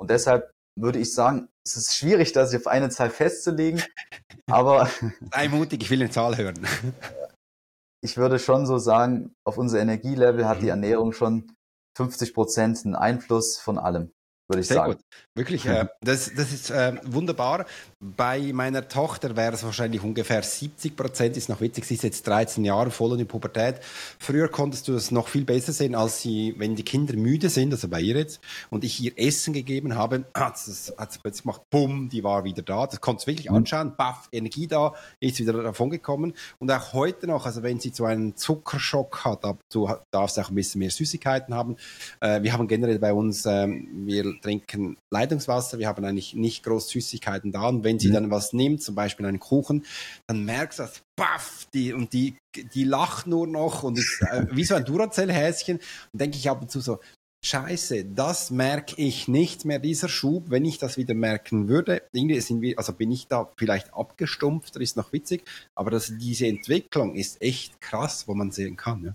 Und 0.00 0.10
deshalb 0.10 0.52
würde 0.78 1.00
ich 1.00 1.12
sagen, 1.12 1.48
es 1.66 1.76
ist 1.76 1.96
schwierig, 1.96 2.32
das 2.32 2.54
auf 2.54 2.68
eine 2.68 2.90
Zahl 2.90 3.10
festzulegen, 3.10 3.82
aber. 4.50 4.88
Sei 5.32 5.48
mutig, 5.48 5.82
ich 5.82 5.90
will 5.90 6.00
eine 6.00 6.10
Zahl 6.10 6.36
hören. 6.36 6.64
ich 8.04 8.16
würde 8.16 8.38
schon 8.38 8.66
so 8.66 8.78
sagen, 8.78 9.34
auf 9.44 9.58
unser 9.58 9.80
Energielevel 9.80 10.46
hat 10.46 10.58
die 10.58 10.64
mhm. 10.64 10.70
Ernährung 10.70 11.12
schon 11.12 11.52
50 11.94 12.34
Prozent 12.34 12.84
Einfluss 12.96 13.58
von 13.58 13.78
allem 13.78 14.12
würde 14.52 14.60
ich 14.60 14.68
Sehr 14.68 14.76
sagen. 14.76 14.92
Gut. 14.92 15.02
Wirklich, 15.34 15.64
äh, 15.66 15.86
das, 16.02 16.32
das 16.34 16.52
ist 16.52 16.70
äh, 16.70 16.94
wunderbar. 17.04 17.64
Bei 18.00 18.52
meiner 18.52 18.86
Tochter 18.86 19.36
wäre 19.36 19.54
es 19.54 19.64
wahrscheinlich 19.64 20.02
ungefähr 20.02 20.42
70 20.42 20.94
Prozent. 20.94 21.36
Ist 21.36 21.48
noch 21.48 21.60
witzig, 21.60 21.86
sie 21.86 21.94
ist 21.94 22.02
jetzt 22.02 22.26
13 22.26 22.64
Jahre 22.64 22.90
voll 22.90 23.12
in 23.12 23.18
der 23.18 23.24
Pubertät. 23.24 23.76
Früher 24.18 24.48
konntest 24.48 24.88
du 24.88 24.92
das 24.92 25.10
noch 25.10 25.28
viel 25.28 25.44
besser 25.44 25.72
sehen, 25.72 25.94
als 25.94 26.20
sie, 26.20 26.54
wenn 26.58 26.76
die 26.76 26.82
Kinder 26.82 27.16
müde 27.16 27.48
sind, 27.48 27.72
also 27.72 27.88
bei 27.88 28.00
ihr 28.00 28.16
jetzt, 28.16 28.40
und 28.70 28.84
ich 28.84 29.00
ihr 29.00 29.12
Essen 29.16 29.54
gegeben 29.54 29.96
habe, 29.96 30.24
hat 30.36 30.56
es 30.56 30.92
plötzlich 31.22 31.42
gemacht, 31.42 31.62
bumm, 31.70 32.08
die 32.10 32.22
war 32.22 32.44
wieder 32.44 32.62
da. 32.62 32.86
Das 32.86 33.00
konntest 33.00 33.26
du 33.26 33.30
wirklich 33.32 33.48
mhm. 33.48 33.56
anschauen, 33.56 33.94
baff, 33.96 34.28
Energie 34.32 34.66
da, 34.66 34.94
ist 35.20 35.38
wieder 35.38 35.62
davon 35.62 35.88
gekommen. 35.90 36.34
Und 36.58 36.70
auch 36.70 36.92
heute 36.92 37.26
noch, 37.26 37.46
also 37.46 37.62
wenn 37.62 37.80
sie 37.80 37.90
so 37.94 38.04
einen 38.04 38.36
Zuckerschock 38.36 39.24
hat, 39.24 39.44
du 39.72 39.90
darfst 40.10 40.38
auch 40.38 40.50
ein 40.50 40.54
bisschen 40.54 40.80
mehr 40.80 40.90
Süßigkeiten 40.90 41.54
haben. 41.54 41.76
Äh, 42.20 42.42
wir 42.42 42.52
haben 42.52 42.68
generell 42.68 42.98
bei 42.98 43.12
uns, 43.12 43.46
ähm, 43.46 43.88
wir 44.06 44.34
trinken 44.42 44.98
Leitungswasser, 45.10 45.78
wir 45.78 45.88
haben 45.88 46.04
eigentlich 46.04 46.34
nicht 46.34 46.64
groß 46.64 46.88
Süßigkeiten 46.90 47.52
da. 47.52 47.68
Und 47.68 47.84
wenn 47.84 47.98
sie 47.98 48.08
Mhm. 48.08 48.12
dann 48.14 48.30
was 48.30 48.52
nimmt, 48.52 48.82
zum 48.82 48.94
Beispiel 48.94 49.24
einen 49.24 49.40
Kuchen, 49.40 49.86
dann 50.26 50.44
merkst 50.44 50.78
du 50.78 50.82
das, 50.82 51.02
baff, 51.16 51.66
die, 51.72 51.92
und 51.92 52.12
die, 52.12 52.36
die 52.74 52.84
lacht 52.84 53.26
nur 53.26 53.46
noch 53.46 53.82
und 53.82 53.98
ist 53.98 54.20
äh, 54.22 54.46
wie 54.50 54.64
so 54.64 54.74
ein 54.74 54.84
Duracell-Häschen. 54.84 55.78
Und 56.12 56.20
denke 56.20 56.36
ich 56.36 56.50
ab 56.50 56.60
und 56.60 56.70
zu 56.70 56.80
so, 56.80 56.98
Scheiße, 57.44 58.04
das 58.04 58.52
merke 58.52 58.94
ich 59.02 59.26
nicht 59.26 59.64
mehr, 59.64 59.80
dieser 59.80 60.08
Schub, 60.08 60.50
wenn 60.50 60.64
ich 60.64 60.78
das 60.78 60.96
wieder 60.96 61.14
merken 61.14 61.66
würde. 61.66 62.02
Irgendwie 62.12 62.38
sind 62.40 62.60
wir, 62.60 62.78
also 62.78 62.92
bin 62.92 63.10
ich 63.10 63.26
da 63.26 63.50
vielleicht 63.58 63.92
abgestumpft, 63.94 64.76
das 64.76 64.82
ist 64.82 64.96
noch 64.96 65.12
witzig, 65.12 65.42
aber 65.74 65.90
das, 65.90 66.12
diese 66.18 66.46
Entwicklung 66.46 67.16
ist 67.16 67.42
echt 67.42 67.80
krass, 67.80 68.28
wo 68.28 68.34
man 68.34 68.52
sehen 68.52 68.76
kann. 68.76 69.04
Ja. 69.04 69.14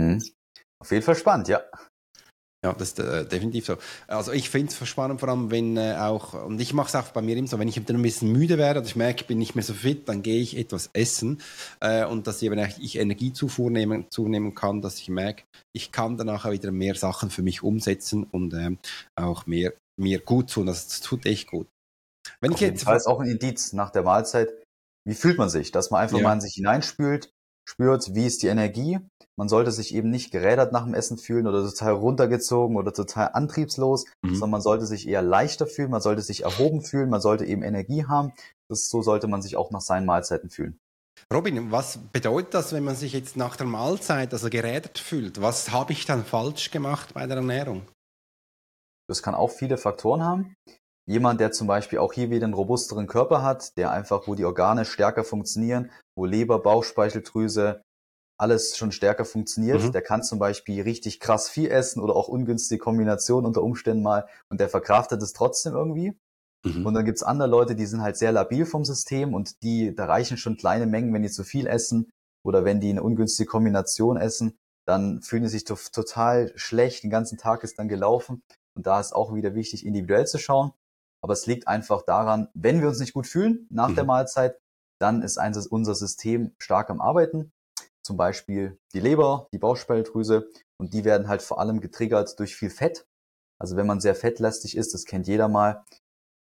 Mhm. 0.00 0.22
Auf 0.80 0.92
jeden 0.92 1.02
Fall 1.02 1.16
spannend, 1.16 1.48
ja. 1.48 1.62
Ja, 2.64 2.72
das 2.74 2.90
ist 2.90 3.00
äh, 3.00 3.26
definitiv 3.26 3.66
so. 3.66 3.76
Also 4.06 4.30
ich 4.30 4.48
finde 4.48 4.72
es 4.72 4.88
spannend, 4.88 5.18
vor 5.18 5.28
allem 5.28 5.50
wenn 5.50 5.76
äh, 5.76 5.96
auch, 5.98 6.34
und 6.34 6.60
ich 6.60 6.72
mache 6.72 6.86
es 6.88 6.94
auch 6.94 7.08
bei 7.10 7.20
mir 7.20 7.36
immer 7.36 7.48
so, 7.48 7.58
wenn 7.58 7.66
ich 7.66 7.82
dann 7.84 7.96
ein 7.96 8.02
bisschen 8.02 8.30
müde 8.30 8.56
werde 8.56 8.78
und 8.78 8.86
ich 8.86 8.94
merke, 8.94 9.22
ich 9.22 9.26
bin 9.26 9.38
nicht 9.38 9.56
mehr 9.56 9.64
so 9.64 9.74
fit, 9.74 10.08
dann 10.08 10.22
gehe 10.22 10.40
ich 10.40 10.56
etwas 10.56 10.88
essen 10.92 11.40
äh, 11.80 12.04
und 12.04 12.28
dass 12.28 12.40
eben 12.40 12.58
ich 12.80 12.98
Energiezufuhr 12.98 13.68
nehmen, 13.68 14.06
zunehmen 14.10 14.54
kann, 14.54 14.80
dass 14.80 14.98
ich 14.98 15.08
merke, 15.08 15.42
ich 15.74 15.90
kann 15.90 16.16
danach 16.16 16.44
auch 16.44 16.52
wieder 16.52 16.70
mehr 16.70 16.94
Sachen 16.94 17.30
für 17.30 17.42
mich 17.42 17.64
umsetzen 17.64 18.22
und 18.30 18.54
ähm, 18.54 18.78
auch 19.16 19.46
mehr 19.46 19.72
mir 20.00 20.20
gut 20.20 20.50
tun. 20.52 20.66
Das, 20.66 20.86
das 20.86 21.00
tut 21.00 21.26
echt 21.26 21.48
gut. 21.50 21.66
Wenn 22.40 22.52
Auf 22.52 22.58
ich 22.58 22.62
jetzt 22.62 22.84
Fall 22.84 22.96
ist 22.96 23.08
auch 23.08 23.18
ein 23.20 23.28
Indiz 23.28 23.72
nach 23.72 23.90
der 23.90 24.04
Mahlzeit, 24.04 24.52
wie 25.04 25.14
fühlt 25.14 25.36
man 25.38 25.48
sich, 25.50 25.72
dass 25.72 25.90
man 25.90 26.00
einfach 26.02 26.18
Ja. 26.18 26.28
mal 26.28 26.34
in 26.34 26.40
sich 26.40 26.54
hineinspült, 26.54 27.32
spürt, 27.68 28.14
wie 28.14 28.26
ist 28.26 28.42
die 28.42 28.48
Energie. 28.48 28.98
Man 29.38 29.48
sollte 29.48 29.72
sich 29.72 29.94
eben 29.94 30.10
nicht 30.10 30.30
gerädert 30.30 30.72
nach 30.72 30.84
dem 30.84 30.94
Essen 30.94 31.16
fühlen 31.16 31.46
oder 31.46 31.64
total 31.64 31.94
runtergezogen 31.94 32.76
oder 32.76 32.92
total 32.92 33.30
antriebslos, 33.32 34.04
Mhm. 34.22 34.34
sondern 34.34 34.50
man 34.50 34.60
sollte 34.60 34.86
sich 34.86 35.08
eher 35.08 35.22
leichter 35.22 35.66
fühlen, 35.66 35.90
man 35.90 36.02
sollte 36.02 36.22
sich 36.22 36.42
erhoben 36.44 36.82
fühlen, 36.82 37.08
man 37.08 37.20
sollte 37.20 37.44
eben 37.46 37.62
Energie 37.62 38.04
haben. 38.04 38.32
Das, 38.68 38.88
so 38.88 39.02
sollte 39.02 39.28
man 39.28 39.42
sich 39.42 39.56
auch 39.56 39.70
nach 39.70 39.80
seinen 39.80 40.06
Mahlzeiten 40.06 40.50
fühlen. 40.50 40.78
Robin, 41.32 41.70
was 41.70 41.98
bedeutet 42.12 42.54
das, 42.54 42.72
wenn 42.72 42.84
man 42.84 42.96
sich 42.96 43.12
jetzt 43.12 43.36
nach 43.36 43.56
der 43.56 43.66
Mahlzeit 43.66 44.32
also 44.32 44.50
gerädert 44.50 44.98
fühlt? 44.98 45.40
Was 45.40 45.70
habe 45.70 45.92
ich 45.92 46.04
dann 46.04 46.24
falsch 46.24 46.70
gemacht 46.70 47.14
bei 47.14 47.26
der 47.26 47.36
Ernährung? 47.36 47.82
Das 49.08 49.22
kann 49.22 49.34
auch 49.34 49.50
viele 49.50 49.78
Faktoren 49.78 50.22
haben. 50.22 50.54
Jemand, 51.08 51.40
der 51.40 51.52
zum 51.52 51.66
Beispiel 51.66 51.98
auch 51.98 52.12
hier 52.12 52.30
wieder 52.30 52.44
einen 52.44 52.54
robusteren 52.54 53.06
Körper 53.06 53.42
hat, 53.42 53.76
der 53.76 53.90
einfach, 53.90 54.28
wo 54.28 54.34
die 54.34 54.44
Organe 54.44 54.84
stärker 54.84 55.24
funktionieren, 55.24 55.90
wo 56.16 56.24
Leber, 56.26 56.60
Bauchspeicheldrüse, 56.62 57.82
alles 58.38 58.76
schon 58.76 58.92
stärker 58.92 59.24
funktioniert, 59.24 59.82
Mhm. 59.82 59.92
der 59.92 60.02
kann 60.02 60.22
zum 60.22 60.38
Beispiel 60.38 60.82
richtig 60.82 61.20
krass 61.20 61.48
viel 61.48 61.70
essen 61.70 62.00
oder 62.02 62.16
auch 62.16 62.28
ungünstige 62.28 62.78
Kombinationen 62.78 63.46
unter 63.46 63.62
Umständen 63.62 64.02
mal 64.02 64.26
und 64.50 64.60
der 64.60 64.68
verkraftet 64.68 65.22
es 65.22 65.32
trotzdem 65.32 65.74
irgendwie. 65.74 66.18
Mhm. 66.64 66.86
Und 66.86 66.94
dann 66.94 67.04
gibt's 67.04 67.22
andere 67.22 67.48
Leute, 67.48 67.74
die 67.76 67.86
sind 67.86 68.02
halt 68.02 68.16
sehr 68.16 68.32
labil 68.32 68.66
vom 68.66 68.84
System 68.84 69.34
und 69.34 69.62
die, 69.62 69.94
da 69.94 70.06
reichen 70.06 70.36
schon 70.36 70.56
kleine 70.56 70.86
Mengen, 70.86 71.12
wenn 71.14 71.22
die 71.22 71.30
zu 71.30 71.44
viel 71.44 71.66
essen 71.66 72.10
oder 72.44 72.64
wenn 72.64 72.80
die 72.80 72.90
eine 72.90 73.02
ungünstige 73.02 73.48
Kombination 73.48 74.16
essen, 74.16 74.56
dann 74.86 75.22
fühlen 75.22 75.44
die 75.44 75.48
sich 75.48 75.64
to 75.64 75.76
total 75.92 76.52
schlecht, 76.56 77.04
den 77.04 77.10
ganzen 77.10 77.38
Tag 77.38 77.62
ist 77.62 77.78
dann 77.78 77.88
gelaufen. 77.88 78.42
Und 78.74 78.86
da 78.86 78.98
ist 78.98 79.12
auch 79.12 79.34
wieder 79.34 79.54
wichtig, 79.54 79.86
individuell 79.86 80.26
zu 80.26 80.38
schauen. 80.38 80.72
Aber 81.22 81.34
es 81.34 81.46
liegt 81.46 81.68
einfach 81.68 82.02
daran, 82.02 82.48
wenn 82.54 82.80
wir 82.80 82.88
uns 82.88 82.98
nicht 82.98 83.12
gut 83.12 83.28
fühlen 83.28 83.68
nach 83.70 83.90
Mhm. 83.90 83.94
der 83.94 84.04
Mahlzeit, 84.04 84.58
dann 85.02 85.22
ist 85.22 85.38
unser 85.66 85.94
System 85.94 86.54
stark 86.58 86.90
am 86.90 87.00
Arbeiten. 87.00 87.52
Zum 88.02 88.16
Beispiel 88.16 88.78
die 88.94 89.00
Leber, 89.00 89.48
die 89.52 89.58
Bauchspeicheldrüse 89.58 90.48
und 90.78 90.94
die 90.94 91.04
werden 91.04 91.28
halt 91.28 91.42
vor 91.42 91.60
allem 91.60 91.80
getriggert 91.80 92.38
durch 92.38 92.56
viel 92.56 92.70
Fett. 92.70 93.06
Also 93.58 93.76
wenn 93.76 93.86
man 93.86 94.00
sehr 94.00 94.14
fettlastig 94.14 94.76
ist, 94.76 94.94
das 94.94 95.04
kennt 95.04 95.28
jeder 95.28 95.48
mal, 95.48 95.84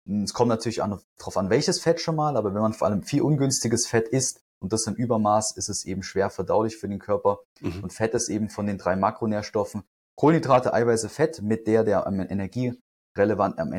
es 0.07 0.35
kommt 0.35 0.49
natürlich 0.49 0.83
an, 0.83 1.00
darauf 1.17 1.37
an, 1.37 1.50
welches 1.50 1.81
Fett 1.81 2.00
schon 2.00 2.17
mal, 2.17 2.37
aber 2.37 2.55
wenn 2.55 2.62
man 2.62 2.75
vor 2.75 2.88
allem 2.88 3.02
viel 3.02 3.23
ungünstiges 3.23 3.87
Fett 3.87 4.09
isst 4.09 4.40
und 4.61 4.73
das 4.73 4.87
im 4.87 4.95
Übermaß, 4.95 5.57
ist 5.57 5.69
es 5.69 5.85
eben 5.85 6.02
schwer 6.02 6.31
verdaulich 6.31 6.76
für 6.76 6.88
den 6.88 6.99
Körper. 6.99 7.40
Mhm. 7.61 7.85
Und 7.85 7.93
Fett 7.93 8.14
ist 8.14 8.28
eben 8.28 8.50
von 8.50 8.67
den 8.67 8.78
drei 8.78 8.97
Makronährstoffen 8.97 9.85
Kohlenhydrate, 10.19 10.75
Eiweiße, 10.75 11.09
Fett 11.09 11.43
mit 11.43 11.69
der, 11.69 11.85
der 11.85 12.07
am 12.07 12.19
energierelevant, 12.19 13.61
am 13.61 13.73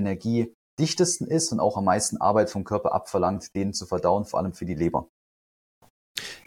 energiedichtesten 0.79 1.27
ist 1.27 1.51
und 1.51 1.59
auch 1.59 1.77
am 1.77 1.85
meisten 1.85 2.17
Arbeit 2.17 2.49
vom 2.49 2.63
Körper 2.63 2.93
abverlangt, 2.93 3.53
den 3.55 3.73
zu 3.73 3.85
verdauen, 3.85 4.25
vor 4.25 4.39
allem 4.39 4.53
für 4.53 4.65
die 4.65 4.75
Leber. 4.75 5.09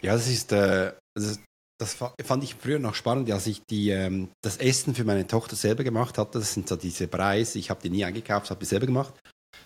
Ja, 0.01 0.15
das 0.15 0.29
ist, 0.29 0.53
äh, 0.53 0.93
das, 1.15 1.41
das 1.79 1.95
fa- 1.95 2.15
fand 2.23 2.45
ich 2.45 2.55
früher 2.55 2.79
noch 2.79 2.95
spannend, 2.95 3.31
als 3.31 3.47
ich 3.47 3.62
die, 3.71 3.91
ähm, 3.91 4.31
das 4.43 4.57
Essen 4.57 4.95
für 4.95 5.05
meine 5.05 5.27
Tochter 5.27 5.57
selber 5.57 5.85
gemacht 5.85 6.19
hatte. 6.19 6.39
Das 6.39 6.53
sind 6.53 6.69
so 6.69 6.77
diese 6.77 7.09
Preise, 7.09 7.59
ich 7.59 7.71
habe 7.71 7.81
die 7.83 7.91
nie 7.91 8.05
eingekauft, 8.05 8.51
habe 8.51 8.61
die 8.61 8.67
selber 8.67 8.87
gemacht. 8.87 9.15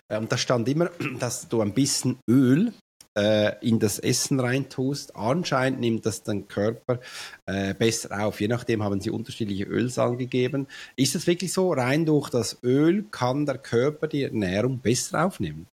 Und 0.08 0.30
da 0.30 0.36
stand 0.36 0.68
immer, 0.68 0.90
dass 1.18 1.48
du 1.48 1.60
ein 1.60 1.74
bisschen 1.74 2.18
Öl 2.28 2.72
äh, 3.16 3.56
in 3.66 3.78
das 3.78 3.98
Essen 3.98 4.38
reintust. 4.40 5.16
Anscheinend 5.16 5.80
nimmt 5.80 6.06
das 6.06 6.22
dein 6.22 6.46
Körper 6.48 7.00
äh, 7.46 7.74
besser 7.74 8.26
auf. 8.26 8.40
Je 8.40 8.48
nachdem 8.48 8.82
haben 8.82 9.00
sie 9.00 9.10
unterschiedliche 9.10 9.64
Öls 9.64 9.98
angegeben. 9.98 10.66
Ist 10.96 11.14
es 11.14 11.26
wirklich 11.26 11.52
so? 11.52 11.72
Rein 11.72 12.06
durch 12.06 12.30
das 12.30 12.62
Öl 12.62 13.04
kann 13.10 13.46
der 13.46 13.58
Körper 13.58 14.06
die 14.06 14.24
Ernährung 14.24 14.78
besser 14.78 15.26
aufnehmen? 15.26 15.66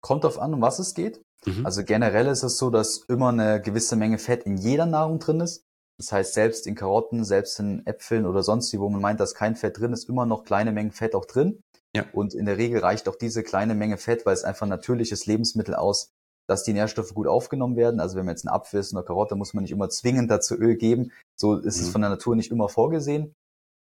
Kommt 0.00 0.24
drauf 0.24 0.38
an, 0.38 0.54
um 0.54 0.62
was 0.62 0.78
es 0.78 0.94
geht. 0.94 1.20
Mhm. 1.44 1.66
Also 1.66 1.84
generell 1.84 2.26
ist 2.28 2.42
es 2.42 2.58
so, 2.58 2.70
dass 2.70 2.98
immer 3.08 3.28
eine 3.30 3.60
gewisse 3.60 3.96
Menge 3.96 4.18
Fett 4.18 4.44
in 4.44 4.56
jeder 4.56 4.86
Nahrung 4.86 5.18
drin 5.18 5.40
ist. 5.40 5.62
Das 5.98 6.12
heißt, 6.12 6.34
selbst 6.34 6.66
in 6.66 6.74
Karotten, 6.74 7.24
selbst 7.24 7.58
in 7.58 7.86
Äpfeln 7.86 8.26
oder 8.26 8.42
sonst 8.42 8.72
wie, 8.72 8.78
wo 8.78 8.88
man 8.88 9.00
meint, 9.00 9.18
dass 9.18 9.34
kein 9.34 9.56
Fett 9.56 9.78
drin 9.78 9.92
ist, 9.92 10.08
immer 10.08 10.26
noch 10.26 10.44
kleine 10.44 10.72
Mengen 10.72 10.92
Fett 10.92 11.14
auch 11.14 11.24
drin. 11.24 11.60
Ja. 11.96 12.04
Und 12.12 12.34
in 12.34 12.44
der 12.44 12.58
Regel 12.58 12.80
reicht 12.80 13.08
auch 13.08 13.16
diese 13.16 13.42
kleine 13.42 13.74
Menge 13.74 13.96
Fett, 13.96 14.26
weil 14.26 14.34
es 14.34 14.44
einfach 14.44 14.66
ein 14.66 14.68
natürliches 14.68 15.24
Lebensmittel 15.24 15.74
aus, 15.74 16.10
dass 16.48 16.62
die 16.64 16.72
Nährstoffe 16.72 17.12
gut 17.14 17.26
aufgenommen 17.26 17.76
werden. 17.76 18.00
Also 18.00 18.16
wenn 18.16 18.24
man 18.26 18.34
jetzt 18.34 18.46
einen 18.46 18.54
Apfel 18.54 18.80
isst, 18.80 18.94
eine 18.94 19.04
Karotte, 19.04 19.34
muss 19.34 19.54
man 19.54 19.62
nicht 19.62 19.72
immer 19.72 19.88
zwingend 19.88 20.30
dazu 20.30 20.54
Öl 20.54 20.76
geben. 20.76 21.12
So 21.38 21.58
ist 21.58 21.80
es 21.80 21.88
Mhm. 21.88 21.92
von 21.92 22.00
der 22.02 22.10
Natur 22.10 22.36
nicht 22.36 22.50
immer 22.50 22.68
vorgesehen. 22.68 23.34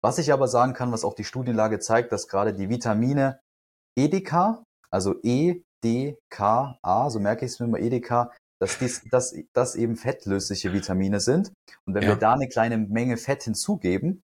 Was 0.02 0.18
ich 0.18 0.32
aber 0.34 0.48
sagen 0.48 0.74
kann, 0.74 0.92
was 0.92 1.04
auch 1.04 1.14
die 1.14 1.26
Studienlage 1.26 1.80
zeigt, 1.80 2.12
dass 2.12 2.28
gerade 2.28 2.54
die 2.54 2.70
Vitamine 2.70 3.40
EDK, 3.98 4.64
also 4.92 5.16
E, 5.24 5.62
D, 5.84 6.18
K, 6.30 6.78
A, 6.82 7.10
so 7.10 7.20
merke 7.20 7.46
ich 7.46 7.52
es 7.52 7.60
mir 7.60 7.66
immer 7.68 7.80
EDK, 7.80 8.32
dass 8.62 8.78
dies, 8.80 9.04
dass, 9.10 9.34
das 9.54 9.76
eben 9.76 9.96
fettlösliche 9.96 10.74
Vitamine 10.74 11.20
sind. 11.20 11.52
Und 11.86 11.94
wenn 11.94 12.04
Ja. 12.04 12.10
wir 12.10 12.16
da 12.16 12.34
eine 12.34 12.48
kleine 12.50 12.78
Menge 12.78 13.18
Fett 13.18 13.44
hinzugeben, 13.44 14.22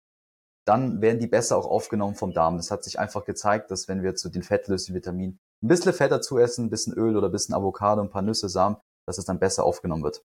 dann 0.66 1.00
werden 1.02 1.21
die 1.21 1.26
besser 1.26 1.57
auch 1.59 1.66
aufgenommen 1.66 2.14
vom 2.14 2.33
Darm. 2.33 2.57
Das 2.57 2.71
hat 2.71 2.83
sich 2.85 2.99
einfach 2.99 3.25
gezeigt, 3.25 3.71
dass 3.71 3.87
wenn 3.87 4.02
wir 4.02 4.14
zu 4.14 4.31
den 4.31 4.43
fettlöslichen 4.43 4.95
Vitaminen 4.97 5.38
ein 5.64 5.68
bisschen 5.68 5.92
Fett 5.92 6.12
dazu 6.12 6.38
essen, 6.38 6.66
ein 6.66 6.71
bisschen 6.71 6.92
Öl 6.94 7.16
oder 7.16 7.28
ein 7.28 7.33
bisschen 7.33 7.54
Avocado, 7.54 8.02
ein 8.02 8.11
paar 8.11 8.23
Nüsse, 8.23 8.49
Samen, 8.49 8.76
dass 9.06 9.18
es 9.18 9.25
dann 9.25 9.38
besser 9.38 9.64
aufgenommen 9.64 10.02
wird. 10.04 10.23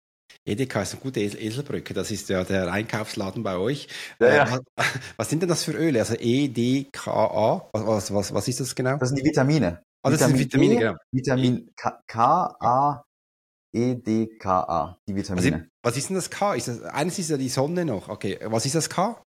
Edeka 0.46 0.82
ist 0.82 0.92
eine 0.92 1.02
gute 1.02 1.20
Esel- 1.20 1.38
Eselbrücke. 1.40 1.94
Das 1.94 2.10
ist 2.10 2.28
ja 2.28 2.42
der 2.44 2.72
Einkaufsladen 2.72 3.42
bei 3.42 3.56
euch. 3.56 3.88
Ja, 4.20 4.26
Äh, 4.26 4.36
ja. 4.36 4.58
Was, 4.76 4.86
was 5.16 5.30
sind 5.30 5.40
denn 5.42 5.48
das 5.48 5.62
für 5.64 5.72
Öle? 5.72 5.98
Also 6.00 6.14
E, 6.18 6.48
D, 6.48 6.88
K, 6.92 7.10
A. 7.10 7.68
Was, 7.72 7.86
was, 7.86 8.14
was, 8.14 8.34
was 8.34 8.48
ist 8.48 8.60
das 8.60 8.74
genau? 8.74 8.96
Das 8.96 9.08
sind 9.10 9.18
die 9.18 9.24
Vitamine. 9.24 9.82
Ah, 10.04 10.10
das 10.10 10.20
sind 10.20 10.38
Vitamine, 10.38 10.74
E, 10.74 10.78
genau. 10.78 10.94
Vitamin 11.12 11.70
K, 11.76 12.00
K, 12.06 12.56
A, 12.60 13.04
E, 13.74 13.94
D, 13.94 14.26
K, 14.38 14.60
A. 14.62 14.98
Die 15.06 15.12
Also, 15.12 15.34
Vitamine. 15.34 15.68
was 15.82 15.96
ist 15.96 16.08
denn 16.08 16.16
das 16.16 16.30
K? 16.30 16.54
Ist 16.54 16.68
das, 16.68 16.82
eines 16.82 17.18
ist 17.18 17.30
ja 17.30 17.36
die 17.36 17.48
Sonne 17.48 17.84
noch. 17.84 18.08
Okay, 18.08 18.38
was 18.44 18.64
ist 18.66 18.74
das 18.74 18.88
K? 18.90 19.22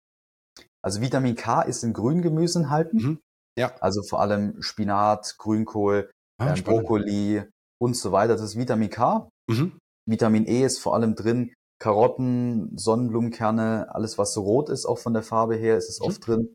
Also 0.83 1.01
Vitamin 1.01 1.35
K 1.35 1.61
ist 1.61 1.83
in 1.83 1.93
Grüngemüsen 1.93 2.63
enthalten. 2.63 2.97
Mhm. 2.97 3.19
Ja. 3.57 3.75
Also 3.79 4.03
vor 4.03 4.21
allem 4.21 4.61
Spinat, 4.61 5.35
Grünkohl, 5.37 6.11
Ah, 6.37 6.55
spannend. 6.55 6.65
Brokkoli 6.65 7.43
und 7.81 7.95
so 7.95 8.11
weiter. 8.11 8.33
Das 8.33 8.41
ist 8.43 8.57
Vitamin 8.57 8.89
K. 8.89 9.29
Mhm. 9.49 9.79
Vitamin 10.07 10.45
E 10.47 10.63
ist 10.65 10.79
vor 10.79 10.93
allem 10.93 11.15
drin. 11.15 11.53
Karotten, 11.81 12.77
Sonnenblumenkerne, 12.77 13.93
alles 13.93 14.17
was 14.17 14.33
so 14.33 14.41
rot 14.41 14.69
ist, 14.69 14.85
auch 14.85 14.97
von 14.99 15.13
der 15.13 15.23
Farbe 15.23 15.55
her, 15.55 15.77
ist 15.77 15.89
es 15.89 15.99
Mhm. 15.99 16.05
oft 16.05 16.27
drin. 16.27 16.53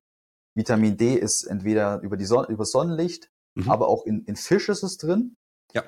Vitamin 0.56 0.96
D 0.96 1.14
ist 1.14 1.44
entweder 1.44 2.00
über 2.02 2.16
die 2.16 2.24
Sonne, 2.24 2.48
über 2.48 2.64
Sonnenlicht, 2.64 3.28
Mhm. 3.56 3.70
aber 3.70 3.88
auch 3.88 4.04
in, 4.06 4.24
in 4.24 4.36
Fisch 4.36 4.68
ist 4.68 4.82
es 4.82 4.96
drin. 4.96 5.34
Ja. 5.74 5.84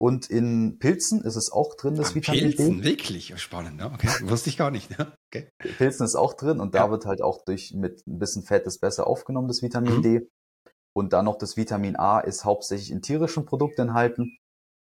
Und 0.00 0.28
in 0.30 0.78
Pilzen 0.78 1.22
ist 1.22 1.36
es 1.36 1.50
auch 1.52 1.74
drin, 1.74 1.94
das 1.96 2.10
Ah, 2.10 2.14
Vitamin 2.16 2.40
Pilzen, 2.40 2.78
D. 2.78 2.84
wirklich 2.84 3.38
spannend. 3.40 3.80
Ja, 3.80 3.92
okay, 3.92 4.08
wusste 4.28 4.50
ich 4.50 4.56
gar 4.56 4.70
nicht. 4.70 4.90
Ja, 4.98 5.12
okay. 5.32 5.48
Pilzen 5.78 6.04
ist 6.04 6.14
auch 6.16 6.34
drin 6.34 6.60
und 6.60 6.74
da 6.74 6.86
Ja. 6.86 6.90
wird 6.90 7.06
halt 7.06 7.22
auch 7.22 7.44
durch 7.44 7.72
mit 7.74 8.06
ein 8.06 8.18
bisschen 8.18 8.42
Fett 8.42 8.66
ist 8.66 8.80
besser 8.80 9.06
aufgenommen, 9.06 9.48
das 9.48 9.62
Vitamin 9.62 9.98
Mhm. 9.98 10.02
D. 10.02 10.28
Und 10.96 11.12
dann 11.12 11.26
noch 11.26 11.36
das 11.36 11.58
Vitamin 11.58 11.96
A 11.96 12.20
ist 12.20 12.46
hauptsächlich 12.46 12.90
in 12.90 13.02
tierischen 13.02 13.44
Produkten 13.44 13.82
enthalten, 13.82 14.38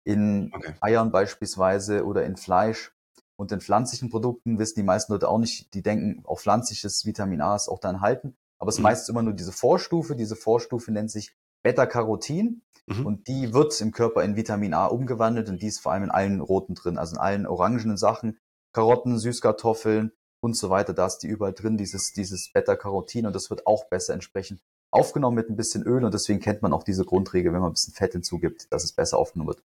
in 0.04 0.52
Okay. 0.54 0.75
Eiern 0.80 1.10
beispielsweise 1.10 2.04
oder 2.06 2.25
in 2.25 2.36
Fleisch. 2.36 2.92
Und 3.34 3.50
in 3.50 3.60
pflanzlichen 3.60 4.08
Produkten 4.08 4.60
wissen 4.60 4.76
die 4.76 4.84
meisten 4.84 5.12
Leute 5.12 5.28
auch 5.28 5.38
nicht, 5.38 5.75
die 5.75 5.82
denken, 5.82 6.22
auch 6.25 6.38
pflanzliches 6.38 7.04
Vitamin 7.06 7.40
A 7.40 7.56
ist 7.56 7.68
auch 7.68 7.80
da 7.80 7.90
enthalten. 7.90 8.36
Aber 8.58 8.68
es 8.68 8.76
ist 8.76 8.78
Mhm. 8.78 8.84
meistens 8.84 9.08
immer 9.08 9.22
nur 9.22 9.32
diese 9.34 9.50
Vorstufe. 9.50 10.14
Diese 10.14 10.36
Vorstufe 10.36 10.92
nennt 10.92 11.10
sich 11.10 11.34
Beta-Carotin. 11.64 12.62
Mhm. 12.86 13.04
Und 13.04 13.26
die 13.26 13.52
wird 13.52 13.78
im 13.80 13.90
Körper 13.90 14.22
in 14.22 14.36
Vitamin 14.36 14.75
A 14.75 14.86
umgewandelt 14.86 15.48
und 15.48 15.60
die 15.60 15.66
ist 15.66 15.80
vor 15.80 15.90
allem 15.90 16.04
in 16.04 16.10
allen 16.12 16.40
roten 16.40 16.76
drin, 16.76 16.98
also 16.98 17.16
in 17.16 17.20
allen 17.20 17.46
orangenen 17.48 17.96
Sachen, 17.96 18.38
Karotten, 18.72 19.18
Süßkartoffeln 19.18 20.12
und 20.40 20.56
so 20.56 20.70
weiter. 20.70 20.94
Da 20.94 21.06
ist 21.06 21.18
die 21.18 21.26
überall 21.26 21.52
drin, 21.52 21.76
dieses, 21.76 22.12
dieses 22.12 22.52
Beta-Carotin 22.52 23.26
und 23.26 23.34
das 23.34 23.50
wird 23.50 23.66
auch 23.66 23.88
besser 23.88 24.14
entsprechend 24.14 24.62
aufgenommen 24.90 25.37
mit 25.37 25.50
ein 25.50 25.57
bisschen 25.57 25.83
Öl 25.83 26.05
und 26.05 26.14
deswegen 26.14 26.40
kennt 26.40 26.62
man 26.62 26.73
auch 26.73 26.83
diese 26.83 27.05
Grundregel, 27.05 27.52
wenn 27.52 27.61
man 27.61 27.71
ein 27.71 27.75
bisschen 27.75 27.95
Fett 27.95 28.12
hinzugibt, 28.12 28.73
dass 28.73 28.85
es 28.85 28.93
besser 28.93 29.19
aufgenommen 29.19 29.49
wird. 29.49 29.62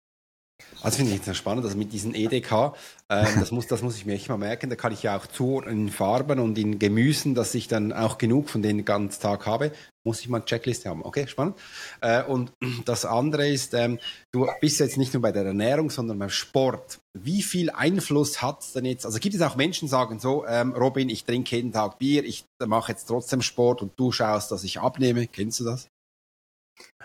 Also 0.82 0.96
finde 0.96 1.12
ich 1.12 1.24
jetzt 1.24 1.36
spannend, 1.36 1.64
also 1.64 1.76
mit 1.76 1.92
diesen 1.92 2.14
EDK, 2.14 2.74
ähm, 3.08 3.26
das, 3.38 3.50
muss, 3.50 3.66
das 3.66 3.82
muss 3.82 3.96
ich 3.96 4.06
mir 4.06 4.14
echt 4.14 4.28
mal 4.28 4.38
merken, 4.38 4.70
da 4.70 4.76
kann 4.76 4.92
ich 4.92 5.02
ja 5.02 5.16
auch 5.16 5.26
zu 5.26 5.60
in 5.60 5.88
Farben 5.90 6.38
und 6.38 6.56
in 6.58 6.78
Gemüsen, 6.78 7.34
dass 7.34 7.54
ich 7.54 7.68
dann 7.68 7.92
auch 7.92 8.18
genug 8.18 8.48
von 8.48 8.62
denen 8.62 8.78
den 8.78 8.84
ganzen 8.84 9.20
Tag 9.20 9.46
habe, 9.46 9.72
muss 10.04 10.20
ich 10.20 10.28
mal 10.28 10.38
eine 10.38 10.46
Checkliste 10.46 10.88
haben. 10.88 11.04
Okay, 11.04 11.26
spannend. 11.26 11.56
Äh, 12.00 12.24
und 12.24 12.52
das 12.84 13.04
andere 13.04 13.48
ist, 13.48 13.74
ähm, 13.74 13.98
du 14.32 14.48
bist 14.60 14.80
jetzt 14.80 14.96
nicht 14.96 15.12
nur 15.12 15.22
bei 15.22 15.32
der 15.32 15.44
Ernährung, 15.44 15.90
sondern 15.90 16.18
beim 16.18 16.30
Sport. 16.30 17.00
Wie 17.18 17.42
viel 17.42 17.70
Einfluss 17.70 18.40
hat 18.40 18.62
es 18.62 18.72
denn 18.72 18.84
jetzt, 18.84 19.04
also 19.04 19.18
gibt 19.18 19.34
es 19.34 19.42
auch 19.42 19.56
Menschen, 19.56 19.86
die 19.86 19.90
sagen 19.90 20.18
so, 20.18 20.46
ähm, 20.46 20.72
Robin, 20.72 21.08
ich 21.08 21.24
trinke 21.24 21.56
jeden 21.56 21.72
Tag 21.72 21.98
Bier, 21.98 22.24
ich 22.24 22.44
mache 22.64 22.92
jetzt 22.92 23.06
trotzdem 23.06 23.42
Sport 23.42 23.82
und 23.82 23.92
du 23.98 24.12
schaust, 24.12 24.50
dass 24.50 24.64
ich 24.64 24.80
abnehme. 24.80 25.26
Kennst 25.26 25.60
du 25.60 25.64
das? 25.64 25.88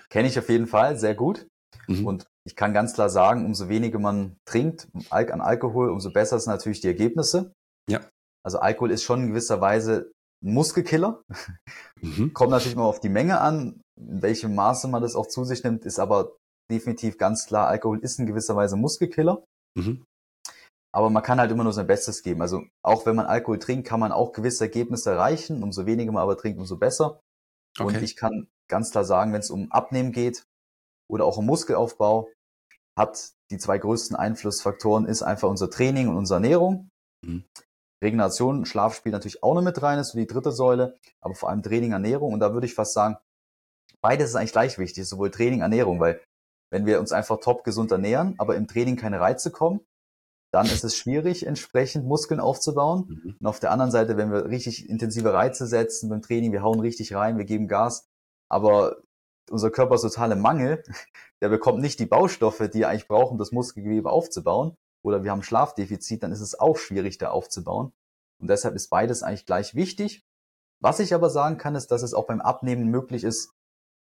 Kenne 0.10 0.28
ich 0.28 0.40
auf 0.40 0.50
jeden 0.50 0.68
Fall, 0.68 0.98
sehr 0.98 1.16
gut. 1.16 1.46
Mhm. 1.88 2.06
Und 2.06 2.28
ich 2.48 2.56
kann 2.56 2.74
ganz 2.74 2.94
klar 2.94 3.10
sagen, 3.10 3.46
umso 3.46 3.70
weniger 3.70 4.00
man 4.00 4.38
trinkt 4.46 4.88
an 5.10 5.42
Alkohol, 5.42 5.90
umso 5.90 6.12
besser 6.12 6.40
sind 6.40 6.52
natürlich 6.52 6.82
die 6.82 6.88
Ergebnisse. 6.88 7.54
Ja. 7.90 8.02
Also 8.46 8.60
Alkohol 8.60 8.92
ist 8.92 9.04
schon 9.04 9.24
in 9.24 9.28
gewisser 9.30 9.62
Weise 9.62 10.12
ein 10.44 10.54
Muskelkiller. 10.54 11.24
Mhm. 12.02 12.34
Kommt 12.34 12.52
natürlich 12.52 12.76
mal 12.76 12.84
auf 12.84 13.00
die 13.00 13.10
Menge 13.10 13.40
an, 13.42 13.82
in 14.00 14.22
welchem 14.22 14.54
Maße 14.54 14.88
man 14.88 15.02
das 15.02 15.16
auch 15.16 15.28
zu 15.28 15.44
sich 15.44 15.64
nimmt, 15.64 15.86
ist 15.86 16.00
aber 16.00 16.36
definitiv 16.72 17.18
ganz 17.18 17.48
klar, 17.48 17.68
Alkohol 17.68 18.00
ist 18.00 18.20
in 18.20 18.26
gewisser 18.26 18.56
Weise 18.56 18.76
Muskelkiller. 18.76 19.44
Mhm. 19.78 20.04
Aber 20.94 21.10
man 21.10 21.24
kann 21.24 21.40
halt 21.40 21.52
immer 21.52 21.64
nur 21.64 21.74
sein 21.74 21.88
Bestes 21.88 22.24
geben. 22.24 22.42
Also 22.42 22.64
auch 22.84 23.06
wenn 23.06 23.16
man 23.16 23.26
Alkohol 23.26 23.60
trinkt, 23.60 23.88
kann 23.88 24.00
man 24.00 24.12
auch 24.12 24.32
gewisse 24.32 24.64
Ergebnisse 24.64 25.12
erreichen. 25.12 25.62
Umso 25.62 25.86
weniger 25.86 26.12
man 26.12 26.24
aber 26.24 26.38
trinkt, 26.38 26.58
umso 26.58 26.78
besser. 26.78 27.20
Okay. 27.78 27.98
Und 27.98 28.02
ich 28.02 28.16
kann 28.16 28.48
ganz 28.70 28.92
klar 28.92 29.04
sagen, 29.04 29.34
wenn 29.34 29.42
es 29.42 29.50
um 29.50 29.72
Abnehmen 29.72 30.14
geht, 30.14 30.46
oder 31.10 31.26
auch 31.26 31.38
im 31.38 31.46
Muskelaufbau 31.46 32.30
hat 32.98 33.32
die 33.52 33.58
zwei 33.58 33.78
größten 33.78 34.16
Einflussfaktoren 34.16 35.06
ist 35.06 35.22
einfach 35.22 35.50
unser 35.50 35.70
Training 35.70 36.08
und 36.08 36.18
unsere 36.18 36.38
Ernährung. 36.38 36.90
Mhm. 37.24 37.44
Regeneration, 38.04 38.66
Schlaf 38.66 38.96
spielt 38.96 39.14
natürlich 39.14 39.44
auch 39.44 39.54
noch 39.54 39.62
mit 39.62 39.82
rein, 39.82 40.00
ist 40.00 40.10
so 40.10 40.18
die 40.18 40.28
dritte 40.28 40.52
Säule, 40.52 40.96
aber 41.22 41.36
vor 41.36 41.50
allem 41.50 41.64
Training, 41.64 41.92
Ernährung. 41.92 42.34
Und 42.34 42.40
da 42.40 42.54
würde 42.54 42.68
ich 42.68 42.74
fast 42.74 42.94
sagen, 42.94 43.18
beides 44.02 44.30
ist 44.30 44.36
eigentlich 44.36 44.52
gleich 44.52 44.78
wichtig, 44.78 45.08
sowohl 45.08 45.32
Training, 45.32 45.62
Ernährung, 45.62 46.00
weil 46.00 46.22
wenn 46.72 46.86
wir 46.86 47.00
uns 47.00 47.12
einfach 47.12 47.40
top 47.40 47.64
gesund 47.64 47.92
ernähren, 47.92 48.36
aber 48.38 48.56
im 48.56 48.68
Training 48.68 48.96
keine 48.96 49.20
Reize 49.20 49.52
kommen, 49.52 49.82
dann 50.52 50.66
ist 50.66 50.84
es 50.84 50.96
schwierig, 50.96 51.46
entsprechend 51.46 52.06
Muskeln 52.06 52.40
aufzubauen. 52.40 53.06
Mhm. 53.08 53.36
Und 53.40 53.46
auf 53.46 53.60
der 53.60 53.72
anderen 53.72 53.92
Seite, 53.92 54.18
wenn 54.18 54.32
wir 54.32 54.46
richtig 54.46 54.90
intensive 54.90 55.34
Reize 55.34 55.68
setzen 55.68 56.10
beim 56.10 56.22
Training, 56.22 56.52
wir 56.52 56.64
hauen 56.64 56.80
richtig 56.80 57.14
rein, 57.14 57.38
wir 57.38 57.46
geben 57.46 57.68
Gas, 57.68 58.08
aber 58.50 58.98
unser 59.50 59.72
Körper 59.72 59.96
ist 59.96 60.02
total 60.02 60.32
im 60.32 60.42
Mangel, 60.42 60.84
der 61.42 61.50
bekommt 61.50 61.82
nicht 61.82 62.00
die 62.00 62.06
Baustoffe, 62.06 62.70
die 62.74 62.84
er 62.84 62.90
eigentlich 62.90 63.08
braucht, 63.08 63.32
um 63.32 63.38
das 63.38 63.52
Muskelgewebe 63.52 64.10
aufzubauen, 64.10 64.78
oder 65.06 65.24
wir 65.24 65.32
haben 65.32 65.44
Schlafdefizit, 65.44 66.24
dann 66.24 66.32
ist 66.32 66.42
es 66.42 66.60
auch 66.60 66.78
schwierig, 66.78 67.20
da 67.20 67.30
aufzubauen. 67.30 67.94
Und 68.40 68.50
deshalb 68.50 68.76
ist 68.76 68.90
beides 68.90 69.22
eigentlich 69.22 69.46
gleich 69.46 69.76
wichtig. 69.76 70.26
Was 70.80 71.00
ich 71.00 71.14
aber 71.14 71.30
sagen 71.30 71.58
kann, 71.58 71.76
ist, 71.76 71.92
dass 71.92 72.02
es 72.02 72.14
auch 72.14 72.26
beim 72.26 72.42
Abnehmen 72.42 72.88
möglich 72.88 73.24
ist, 73.24 73.54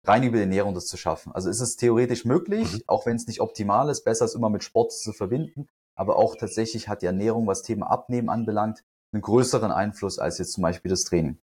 rein 0.06 0.24
über 0.24 0.38
die 0.38 0.44
Ernährung 0.44 0.74
das 0.74 0.88
zu 0.88 0.96
schaffen. 0.96 1.34
Also 1.34 1.50
ist 1.50 1.60
es 1.60 1.76
theoretisch 1.76 2.24
möglich, 2.24 2.74
mhm. 2.74 2.82
auch 2.88 3.06
wenn 3.06 3.18
es 3.18 3.28
nicht 3.28 3.42
optimal 3.42 3.90
ist, 3.90 4.06
besser 4.06 4.26
ist 4.26 4.36
immer 4.36 4.50
mit 4.50 4.64
Sport 4.64 4.94
zu 4.94 5.12
verbinden. 5.12 5.68
Aber 5.96 6.16
auch 6.16 6.36
tatsächlich 6.36 6.88
hat 6.88 7.02
die 7.02 7.08
Ernährung, 7.08 7.48
was 7.48 7.64
Thema 7.64 7.88
Abnehmen 7.90 8.30
anbelangt, 8.30 8.84
einen 9.12 9.22
größeren 9.22 9.72
Einfluss 9.72 10.20
als 10.20 10.38
jetzt 10.38 10.54
zum 10.54 10.62
Beispiel 10.62 10.90
das 10.90 11.04
Training. 11.04 11.40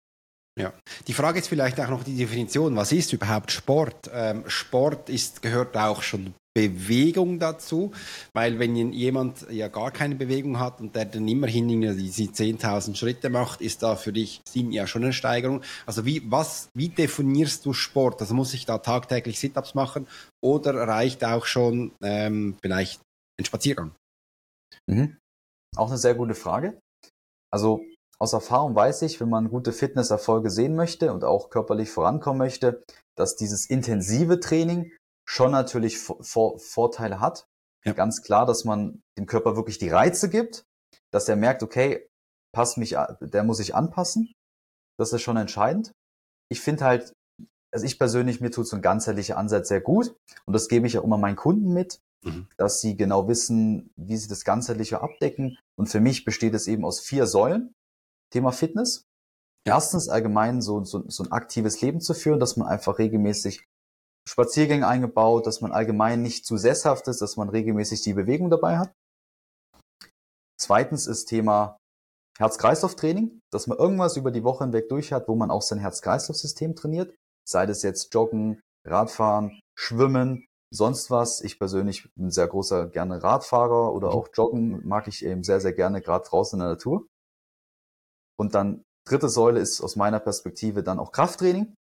Ja, 0.59 0.75
die 1.07 1.15
Frage 1.15 1.39
ist 1.39 1.49
vielleicht 1.49 1.81
auch 1.81 1.89
noch 1.89 2.05
die 2.05 2.17
Definition. 2.17 2.77
Was 2.77 2.93
ist 2.93 3.13
überhaupt 3.13 3.51
Sport? 3.51 4.11
Ähm, 4.13 4.45
Sport 4.49 5.09
ist, 5.09 5.41
gehört 5.41 5.77
auch 5.77 6.03
schon 6.03 6.35
Bewegung 6.55 7.39
dazu, 7.39 7.93
weil 8.35 8.59
wenn 8.59 8.93
jemand 8.93 9.47
ja 9.51 9.69
gar 9.69 9.91
keine 9.91 10.15
Bewegung 10.15 10.59
hat 10.59 10.81
und 10.81 10.95
der 10.95 11.07
dann 11.07 11.27
immerhin 11.27 11.69
diese 11.97 12.25
10.000 12.25 12.95
Schritte 12.95 13.31
macht, 13.31 13.63
ist 13.63 13.83
da 13.83 13.97
für 13.97 14.13
dich 14.13 14.43
Sinn 14.47 14.73
ja 14.73 14.87
schon 14.87 15.05
eine 15.05 15.15
Steigerung. 15.15 15.63
Also 15.87 16.05
wie, 16.05 16.31
was, 16.31 16.69
wie 16.75 16.91
definierst 16.91 17.65
du 17.65 17.73
Sport? 17.73 18.21
Also 18.21 18.35
muss 18.35 18.53
ich 18.53 18.67
da 18.67 18.79
tagtäglich 18.79 19.39
Sit-Ups 19.39 19.75
machen 19.75 20.07
oder 20.43 20.75
reicht 20.75 21.25
auch 21.25 21.47
schon 21.47 21.93
ähm, 22.03 22.57
vielleicht 22.61 23.01
ein 23.41 23.47
Spaziergang? 23.47 23.95
Mhm. 24.87 25.17
Auch 25.77 25.89
eine 25.89 25.99
sehr 25.99 26.15
gute 26.15 26.35
Frage. 26.35 26.79
Also 27.51 27.83
aus 28.23 28.35
Erfahrung 28.35 28.77
weiß 28.77 29.03
ich, 29.03 29.21
wenn 29.21 29.29
man 29.29 29.51
gute 29.51 29.73
Fitnesserfolge 29.73 30.49
sehen 30.49 30.77
möchte 30.77 31.13
und 31.13 31.25
auch 31.25 31.51
körperlich 31.51 31.91
vorankommen 31.91 32.39
möchte, 32.39 32.81
dass 33.17 33.35
dieses 33.35 33.67
intensive 33.67 34.39
Training 34.39 34.93
schon 35.29 35.51
natürlich 35.51 35.99
Vor 35.99 36.57
Vorteile 36.61 37.19
hat. 37.19 37.49
Ja. 37.85 37.95
Ganz 37.95 38.23
klar, 38.23 38.47
dass 38.47 38.65
man 38.65 39.03
dem 39.19 39.27
Körper 39.27 39.57
wirklich 39.57 39.79
die 39.79 39.89
Reize 39.89 40.31
gibt, 40.31 40.63
dass 41.11 41.29
er 41.29 41.35
merkt, 41.35 41.65
okay, 41.65 42.07
passt 42.55 42.79
mich, 42.79 42.97
der 43.21 43.43
muss 43.43 43.57
sich 43.57 43.75
anpassen. 43.75 44.33
Das 45.01 45.13
ist 45.13 45.23
schon 45.23 45.37
entscheidend. 45.37 45.91
Ich 46.49 46.61
finde 46.61 46.85
halt, 46.85 47.13
also 47.73 47.85
ich 47.85 47.99
persönlich, 47.99 48.41
mir 48.41 48.53
tut 48.53 48.69
so 48.69 48.77
ein 48.77 48.83
ganzheitlicher 48.83 49.37
Ansatz 49.37 49.67
sehr 49.67 49.81
gut. 49.81 50.15
Und 50.47 50.53
das 50.53 50.69
gebe 50.69 50.87
ich 50.87 50.97
auch 50.97 51.03
immer 51.03 51.19
meinen 51.19 51.35
Kunden 51.35 51.73
mit, 51.73 51.99
mhm. 52.23 52.47
dass 52.57 52.81
sie 52.81 52.97
genau 52.97 53.27
wissen, 53.27 53.91
wie 53.97 54.17
sie 54.17 54.29
das 54.29 54.45
ganzheitliche 54.45 55.01
abdecken. 55.01 55.59
Und 55.77 55.89
für 55.89 56.01
mich 56.01 56.25
besteht 56.25 56.55
es 56.55 56.69
eben 56.69 56.85
aus 56.85 57.01
vier 57.01 57.27
Säulen. 57.27 57.75
Thema 58.33 58.53
Fitness. 58.53 59.05
Erstens 59.65 60.09
allgemein 60.09 60.61
so, 60.61 60.83
so, 60.85 61.05
so 61.09 61.23
ein 61.23 61.33
aktives 61.33 61.81
Leben 61.81 62.01
zu 62.01 62.15
führen, 62.15 62.41
dass 62.41 62.57
man 62.57 62.67
einfach 62.67 62.99
regelmäßig 62.99 63.65
Spaziergänge 64.29 64.87
eingebaut, 64.87 65.47
dass 65.47 65.61
man 65.61 65.73
allgemein 65.73 66.23
nicht 66.23 66.47
zu 66.47 66.57
sesshaft 66.57 67.09
ist, 67.09 67.23
dass 67.23 67.37
man 67.37 67.49
regelmäßig 67.49 68.03
die 68.03 68.15
Bewegung 68.15 68.51
dabei 68.51 68.79
hat. 68.79 68.93
Zweitens 70.61 71.07
ist 71.07 71.27
Thema 71.27 71.77
Herz-Kreislauf-Training, 72.39 73.41
dass 73.53 73.67
man 73.67 73.79
irgendwas 73.79 74.17
über 74.17 74.31
die 74.31 74.45
Woche 74.45 74.65
hinweg 74.65 74.89
durch 74.89 75.13
hat, 75.13 75.29
wo 75.29 75.35
man 75.35 75.51
auch 75.51 75.63
sein 75.63 75.79
Herz-Kreislauf-System 75.79 76.77
trainiert. 76.77 77.15
Sei 77.49 77.67
das 77.67 77.83
jetzt 77.83 78.15
Joggen, 78.15 78.61
Radfahren, 78.87 79.61
Schwimmen, 79.79 80.47
sonst 80.73 81.11
was. 81.11 81.41
Ich 81.41 81.59
persönlich 81.59 82.09
bin 82.15 82.31
sehr 82.31 82.47
großer 82.47 82.89
gerne 82.89 83.23
Radfahrer 83.23 83.93
oder 83.93 84.09
mhm. 84.09 84.15
auch 84.15 84.29
Joggen 84.33 84.87
mag 84.87 85.09
ich 85.09 85.25
eben 85.25 85.45
sehr, 85.45 85.61
sehr 85.61 85.73
gerne, 85.73 86.01
gerade 86.01 86.29
draußen 86.29 86.59
in 86.59 86.61
der 86.61 86.75
Natur. 86.75 87.07
Und 88.39 88.55
dann 88.55 88.85
dritte 89.07 89.29
Säule 89.29 89.61
ist 89.61 89.81
aus 89.81 89.97
meiner 89.97 90.21
Perspektive 90.21 90.83
dann 90.83 90.99
auch 90.99 91.13
Krafttraining. 91.13 91.75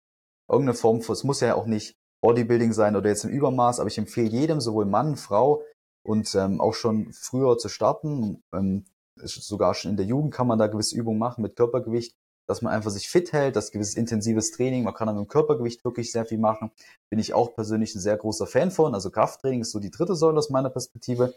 Irgendeine 0.48 0.76
Form 0.76 1.00
von, 1.02 1.12
es 1.12 1.24
muss 1.24 1.40
ja 1.40 1.54
auch 1.54 1.66
nicht 1.66 1.94
Bodybuilding 2.22 2.72
sein 2.72 2.96
oder 2.96 3.08
jetzt 3.08 3.24
im 3.24 3.30
Übermaß, 3.30 3.80
aber 3.80 3.88
ich 3.88 3.98
empfehle 3.98 4.28
jedem, 4.28 4.60
sowohl 4.60 4.84
Mann, 4.84 5.16
Frau 5.16 5.62
und 6.04 6.34
ähm, 6.34 6.60
auch 6.60 6.74
schon 6.74 7.12
früher 7.12 7.56
zu 7.58 7.68
starten. 7.68 8.42
Ähm, 8.52 8.84
sogar 9.16 9.74
schon 9.74 9.92
in 9.92 9.96
der 9.96 10.06
Jugend 10.06 10.32
kann 10.32 10.46
man 10.46 10.58
da 10.58 10.66
gewisse 10.66 10.96
Übungen 10.96 11.18
machen 11.18 11.42
mit 11.42 11.56
Körpergewicht, 11.56 12.14
dass 12.46 12.62
man 12.62 12.72
einfach 12.72 12.90
sich 12.90 13.08
fit 13.08 13.32
hält, 13.32 13.54
das 13.54 13.70
gewisses 13.70 13.94
intensives 13.94 14.50
Training, 14.50 14.84
man 14.84 14.94
kann 14.94 15.06
dann 15.06 15.16
mit 15.16 15.26
dem 15.26 15.28
Körpergewicht 15.28 15.84
wirklich 15.84 16.10
sehr 16.10 16.26
viel 16.26 16.38
machen. 16.38 16.72
Bin 17.08 17.18
ich 17.18 17.32
auch 17.32 17.54
persönlich 17.54 17.94
ein 17.94 18.00
sehr 18.00 18.16
großer 18.16 18.46
Fan 18.46 18.70
von. 18.70 18.94
Also 18.94 19.10
Krafttraining 19.10 19.60
ist 19.60 19.70
so 19.70 19.78
die 19.78 19.90
dritte 19.90 20.16
Säule 20.16 20.38
aus 20.38 20.50
meiner 20.50 20.70
Perspektive. 20.70 21.34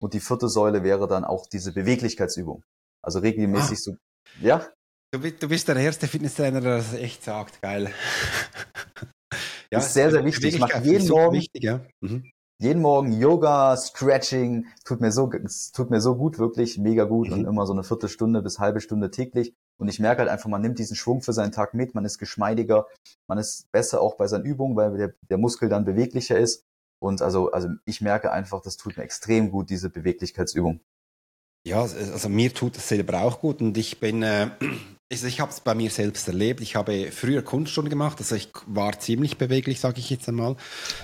Und 0.00 0.14
die 0.14 0.20
vierte 0.20 0.48
Säule 0.48 0.82
wäre 0.84 1.08
dann 1.08 1.24
auch 1.24 1.46
diese 1.46 1.72
Beweglichkeitsübung. 1.72 2.62
Also 3.02 3.18
regelmäßig 3.18 3.78
ah. 3.78 3.82
so 3.82 3.96
ja. 4.40 4.66
Du 5.12 5.20
bist, 5.20 5.42
du 5.42 5.48
bist 5.48 5.68
der 5.68 5.76
erste 5.76 6.08
Fitnesstrainer, 6.08 6.60
der 6.60 6.76
das 6.78 6.94
echt 6.94 7.22
sagt. 7.22 7.60
Geil. 7.60 7.90
ja, 9.70 9.78
ist 9.78 9.92
sehr, 9.92 10.10
sehr 10.10 10.24
wichtig. 10.24 10.54
Ich 10.54 10.60
mache 10.60 10.82
jeden 10.82 11.06
Morgen, 11.08 11.36
wichtig, 11.36 11.62
ja. 11.62 11.80
mhm. 12.00 12.30
jeden 12.58 12.80
Morgen 12.80 13.12
Yoga, 13.12 13.76
Stretching. 13.76 14.66
Tut 14.86 15.02
mir 15.02 15.12
so, 15.12 15.30
tut 15.74 15.90
mir 15.90 16.00
so 16.00 16.16
gut, 16.16 16.38
wirklich 16.38 16.78
mega 16.78 17.04
gut 17.04 17.28
mhm. 17.28 17.34
und 17.34 17.44
immer 17.44 17.66
so 17.66 17.74
eine 17.74 17.82
Viertelstunde 17.82 18.40
bis 18.40 18.58
halbe 18.58 18.80
Stunde 18.80 19.10
täglich. 19.10 19.52
Und 19.78 19.88
ich 19.88 20.00
merke 20.00 20.20
halt 20.20 20.30
einfach, 20.30 20.48
man 20.48 20.62
nimmt 20.62 20.78
diesen 20.78 20.96
Schwung 20.96 21.20
für 21.20 21.34
seinen 21.34 21.52
Tag 21.52 21.74
mit, 21.74 21.94
man 21.94 22.06
ist 22.06 22.18
geschmeidiger, 22.18 22.86
man 23.28 23.36
ist 23.36 23.70
besser 23.70 24.00
auch 24.00 24.16
bei 24.16 24.28
seinen 24.28 24.44
Übungen, 24.44 24.76
weil 24.76 24.96
der, 24.96 25.14
der 25.28 25.38
Muskel 25.38 25.68
dann 25.68 25.84
beweglicher 25.84 26.38
ist. 26.38 26.64
Und 27.02 27.20
also, 27.20 27.50
also 27.50 27.68
ich 27.84 28.00
merke 28.00 28.32
einfach, 28.32 28.62
das 28.62 28.76
tut 28.76 28.96
mir 28.96 29.02
extrem 29.02 29.50
gut, 29.50 29.68
diese 29.68 29.90
Beweglichkeitsübung. 29.90 30.80
Ja, 31.64 31.82
also 31.82 32.28
mir 32.28 32.52
tut 32.52 32.76
es 32.76 32.88
selber 32.88 33.22
auch 33.22 33.40
gut 33.40 33.60
und 33.60 33.78
ich 33.78 34.00
bin, 34.00 34.24
äh, 34.24 34.50
also 35.12 35.26
ich 35.28 35.38
habe 35.38 35.52
es 35.52 35.60
bei 35.60 35.76
mir 35.76 35.90
selbst 35.90 36.26
erlebt. 36.26 36.60
Ich 36.60 36.74
habe 36.74 37.12
früher 37.12 37.42
Kunststunden 37.42 37.88
gemacht, 37.88 38.18
also 38.18 38.34
ich 38.34 38.48
war 38.66 38.98
ziemlich 38.98 39.38
beweglich, 39.38 39.78
sage 39.78 40.00
ich 40.00 40.10
jetzt 40.10 40.28
einmal. 40.28 40.56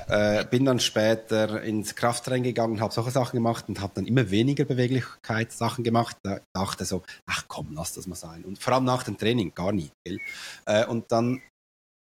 Äh, 0.08 0.44
bin 0.46 0.64
dann 0.64 0.80
später 0.80 1.62
ins 1.62 1.94
Krafttraining 1.94 2.42
gegangen, 2.42 2.80
habe 2.80 2.92
solche 2.92 3.12
Sachen 3.12 3.36
gemacht 3.36 3.66
und 3.68 3.80
habe 3.80 3.92
dann 3.94 4.06
immer 4.06 4.32
weniger 4.32 4.64
Beweglichkeitssachen 4.64 5.84
gemacht. 5.84 6.16
Da 6.24 6.40
dachte 6.52 6.84
so, 6.84 7.04
ach 7.26 7.44
komm, 7.46 7.68
lass 7.72 7.94
das 7.94 8.08
mal 8.08 8.16
sein. 8.16 8.44
Und 8.44 8.58
vor 8.58 8.72
allem 8.72 8.84
nach 8.84 9.04
dem 9.04 9.16
Training 9.16 9.54
gar 9.54 9.70
nie. 9.70 9.92
Äh, 10.66 10.86
und 10.86 11.12
dann 11.12 11.40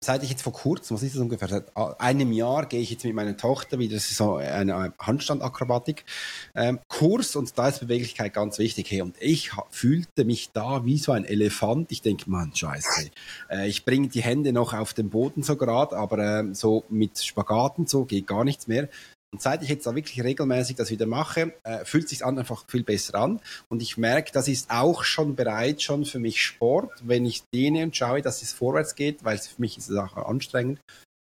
seit 0.05 0.23
ich 0.23 0.29
jetzt 0.29 0.43
vor 0.43 0.53
kurzem, 0.53 0.95
was 0.95 1.03
ist 1.03 1.15
das 1.15 1.21
ungefähr, 1.21 1.47
seit 1.47 1.65
einem 1.99 2.31
Jahr 2.31 2.67
gehe 2.67 2.79
ich 2.79 2.91
jetzt 2.91 3.03
mit 3.03 3.13
meiner 3.13 3.35
Tochter 3.35 3.79
wieder, 3.79 3.95
das 3.95 4.05
ist 4.05 4.15
so 4.17 4.35
eine 4.35 4.93
Handstandakrobatik-Kurs 4.99 7.35
ähm, 7.35 7.39
und 7.39 7.57
da 7.57 7.67
ist 7.67 7.79
Beweglichkeit 7.79 8.33
ganz 8.33 8.59
wichtig. 8.59 8.91
Hey, 8.91 9.01
und 9.01 9.15
ich 9.19 9.51
fühlte 9.69 10.25
mich 10.25 10.51
da 10.51 10.85
wie 10.85 10.97
so 10.97 11.11
ein 11.11 11.25
Elefant. 11.25 11.91
Ich 11.91 12.01
denke, 12.01 12.29
Mann, 12.29 12.55
scheiße. 12.55 13.09
Äh, 13.49 13.67
ich 13.67 13.83
bringe 13.85 14.07
die 14.07 14.21
Hände 14.21 14.53
noch 14.53 14.73
auf 14.73 14.93
den 14.93 15.09
Boden 15.09 15.43
so 15.43 15.55
gerade, 15.55 15.97
aber 15.97 16.19
äh, 16.19 16.53
so 16.53 16.83
mit 16.89 17.19
Spagaten 17.19 17.87
so 17.87 18.05
geht 18.05 18.27
gar 18.27 18.43
nichts 18.43 18.67
mehr. 18.67 18.89
Und 19.35 19.41
seit 19.41 19.61
ich 19.61 19.67
jetzt 19.67 19.85
da 19.85 19.93
wirklich 19.93 20.23
regelmäßig 20.23 20.77
das 20.77 20.91
wieder 20.91 21.07
mache, 21.07 21.53
äh, 21.65 21.83
fühlt 21.83 22.07
sich 22.07 22.23
an 22.23 22.39
einfach 22.39 22.63
viel 22.69 22.83
besser 22.83 23.15
an. 23.15 23.41
Und 23.67 23.81
ich 23.81 23.97
merke, 23.97 24.31
das 24.31 24.47
ist 24.47 24.71
auch 24.71 25.03
schon 25.03 25.35
bereit 25.35 25.81
schon 25.81 26.05
für 26.05 26.19
mich 26.19 26.41
Sport, 26.41 26.93
wenn 27.03 27.25
ich 27.25 27.43
dehne 27.53 27.83
und 27.83 27.93
schaue, 27.93 28.21
dass 28.21 28.41
es 28.41 28.53
vorwärts 28.53 28.95
geht, 28.95 29.25
weil 29.25 29.37
für 29.37 29.59
mich 29.59 29.77
ist 29.77 29.89
es 29.89 29.97
auch 29.97 30.15
anstrengend. 30.15 30.79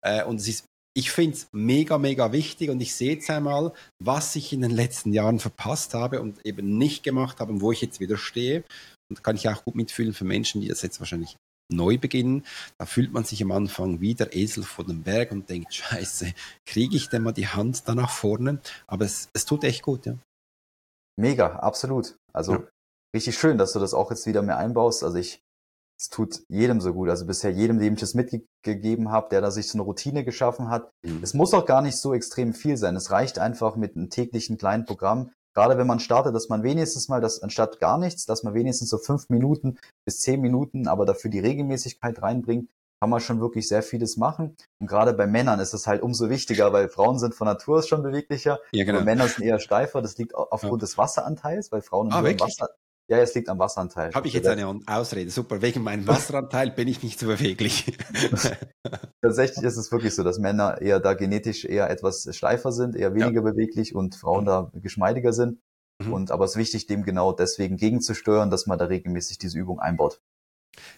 Äh, 0.03 0.23
und 0.23 0.37
es 0.37 0.47
ist, 0.47 0.65
ich 0.95 1.11
finde 1.11 1.37
es 1.37 1.49
mega, 1.51 1.99
mega 1.99 2.31
wichtig 2.31 2.71
und 2.71 2.81
ich 2.81 2.95
sehe 2.95 3.13
jetzt 3.13 3.29
einmal, 3.29 3.73
was 3.99 4.35
ich 4.35 4.53
in 4.53 4.61
den 4.61 4.71
letzten 4.71 5.13
Jahren 5.13 5.37
verpasst 5.37 5.93
habe 5.93 6.19
und 6.19 6.43
eben 6.43 6.79
nicht 6.79 7.03
gemacht 7.03 7.39
habe 7.39 7.53
und 7.53 7.61
wo 7.61 7.71
ich 7.71 7.81
jetzt 7.81 7.99
wieder 7.99 8.17
stehe. 8.17 8.63
Und 9.07 9.23
kann 9.23 9.35
ich 9.35 9.47
auch 9.47 9.63
gut 9.63 9.75
mitfühlen 9.75 10.15
für 10.15 10.25
Menschen, 10.25 10.61
die 10.61 10.67
das 10.67 10.81
jetzt 10.81 10.99
wahrscheinlich 10.99 11.35
neu 11.69 11.97
beginnen. 11.97 12.45
Da 12.77 12.85
fühlt 12.85 13.13
man 13.13 13.23
sich 13.23 13.41
am 13.43 13.51
Anfang 13.51 14.01
wie 14.01 14.15
der 14.15 14.35
Esel 14.35 14.63
vor 14.63 14.85
dem 14.85 15.03
Berg 15.03 15.31
und 15.31 15.49
denkt, 15.49 15.73
scheiße, 15.73 16.33
kriege 16.65 16.95
ich 16.95 17.09
denn 17.09 17.23
mal 17.23 17.31
die 17.31 17.47
Hand 17.47 17.87
da 17.87 17.95
nach 17.95 18.11
vorne? 18.11 18.59
Aber 18.87 19.05
es, 19.05 19.29
es 19.33 19.45
tut 19.45 19.63
echt 19.63 19.83
gut, 19.83 20.05
ja. 20.05 20.17
Mega, 21.17 21.57
absolut. 21.57 22.17
Also 22.33 22.53
ja. 22.53 22.63
richtig 23.15 23.37
schön, 23.37 23.57
dass 23.57 23.73
du 23.73 23.79
das 23.79 23.93
auch 23.93 24.09
jetzt 24.09 24.25
wieder 24.25 24.41
mehr 24.41 24.57
einbaust. 24.57 25.03
Also 25.03 25.17
ich, 25.17 25.41
es 25.99 26.09
tut 26.09 26.43
jedem 26.47 26.79
so 26.79 26.93
gut. 26.93 27.09
Also 27.09 27.25
bisher 27.25 27.51
jedem, 27.51 27.77
dem 27.79 27.95
ich 27.95 27.99
das 27.99 28.13
mitgegeben 28.13 29.11
habe, 29.11 29.29
der 29.29 29.41
da 29.41 29.51
sich 29.51 29.67
so 29.67 29.77
eine 29.77 29.83
Routine 29.83 30.23
geschaffen 30.23 30.69
hat. 30.69 30.89
Mhm. 31.05 31.21
Es 31.21 31.33
muss 31.33 31.53
auch 31.53 31.65
gar 31.65 31.81
nicht 31.81 31.97
so 31.97 32.13
extrem 32.13 32.53
viel 32.53 32.77
sein. 32.77 32.95
Es 32.95 33.11
reicht 33.11 33.37
einfach 33.37 33.75
mit 33.75 33.95
einem 33.95 34.09
täglichen 34.09 34.57
kleinen 34.57 34.85
Programm, 34.85 35.31
gerade 35.59 35.77
wenn 35.77 35.87
man 35.87 35.99
startet, 35.99 36.33
dass 36.33 36.47
man 36.47 36.63
wenigstens 36.63 37.09
mal 37.09 37.19
das 37.19 37.43
anstatt 37.43 37.81
gar 37.81 37.97
nichts, 37.97 38.25
dass 38.25 38.43
man 38.43 38.53
wenigstens 38.53 38.89
so 38.89 38.97
fünf 38.97 39.27
Minuten 39.27 39.77
bis 40.05 40.21
zehn 40.21 40.39
Minuten, 40.39 40.87
aber 40.87 41.05
dafür 41.05 41.29
die 41.29 41.39
Regelmäßigkeit 41.39 42.21
reinbringt, 42.21 42.69
kann 43.01 43.09
man 43.09 43.19
schon 43.19 43.41
wirklich 43.41 43.67
sehr 43.67 43.83
vieles 43.83 44.15
machen. 44.15 44.55
Und 44.79 44.87
gerade 44.87 45.13
bei 45.13 45.27
Männern 45.27 45.59
ist 45.59 45.73
es 45.73 45.85
halt 45.85 46.01
umso 46.01 46.29
wichtiger, 46.29 46.71
weil 46.71 46.87
Frauen 46.87 47.19
sind 47.19 47.35
von 47.35 47.45
Natur 47.45 47.79
aus 47.79 47.89
schon 47.89 48.03
beweglicher, 48.03 48.59
ja, 48.71 48.85
genau. 48.85 49.01
Männer 49.01 49.27
sind 49.27 49.43
eher 49.43 49.59
steifer. 49.59 50.01
Das 50.01 50.17
liegt 50.17 50.33
aufgrund 50.33 50.81
ja. 50.81 50.85
des 50.85 50.97
Wasseranteils, 50.97 51.73
weil 51.73 51.81
Frauen 51.81 52.11
ah, 52.13 52.23
Wasser, 52.23 52.69
ja, 53.09 53.17
es 53.17 53.33
liegt 53.33 53.49
am 53.49 53.57
Wasseranteil. 53.57 54.13
Habe 54.13 54.27
ich 54.27 54.33
jetzt 54.33 54.47
eine 54.47 54.79
Ausrede? 54.85 55.31
Super. 55.31 55.63
Wegen 55.63 55.81
meinem 55.81 56.07
Wasseranteil 56.07 56.69
bin 56.69 56.87
ich 56.87 57.01
nicht 57.01 57.19
so 57.19 57.25
beweglich. 57.25 57.97
Tatsächlich 59.21 59.65
ist 59.65 59.77
es 59.77 59.91
wirklich 59.91 60.13
so, 60.13 60.23
dass 60.23 60.37
Männer 60.37 60.79
eher 60.79 60.99
da 60.99 61.15
genetisch 61.15 61.65
eher 61.65 61.89
etwas 61.89 62.27
steifer 62.35 62.71
sind, 62.71 62.95
eher 62.95 63.15
weniger 63.15 63.41
ja. 63.43 63.51
beweglich 63.51 63.95
und 63.95 64.15
Frauen 64.15 64.45
da 64.45 64.71
geschmeidiger 64.75 65.33
sind. 65.33 65.59
Mhm. 66.03 66.13
Und 66.13 66.31
aber 66.31 66.45
es 66.45 66.51
ist 66.51 66.57
wichtig, 66.57 66.85
dem 66.85 67.03
genau 67.03 67.33
deswegen 67.33 67.77
gegenzusteuern, 67.77 68.51
dass 68.51 68.67
man 68.67 68.77
da 68.77 68.85
regelmäßig 68.85 69.39
diese 69.39 69.57
Übung 69.57 69.79
einbaut. 69.79 70.21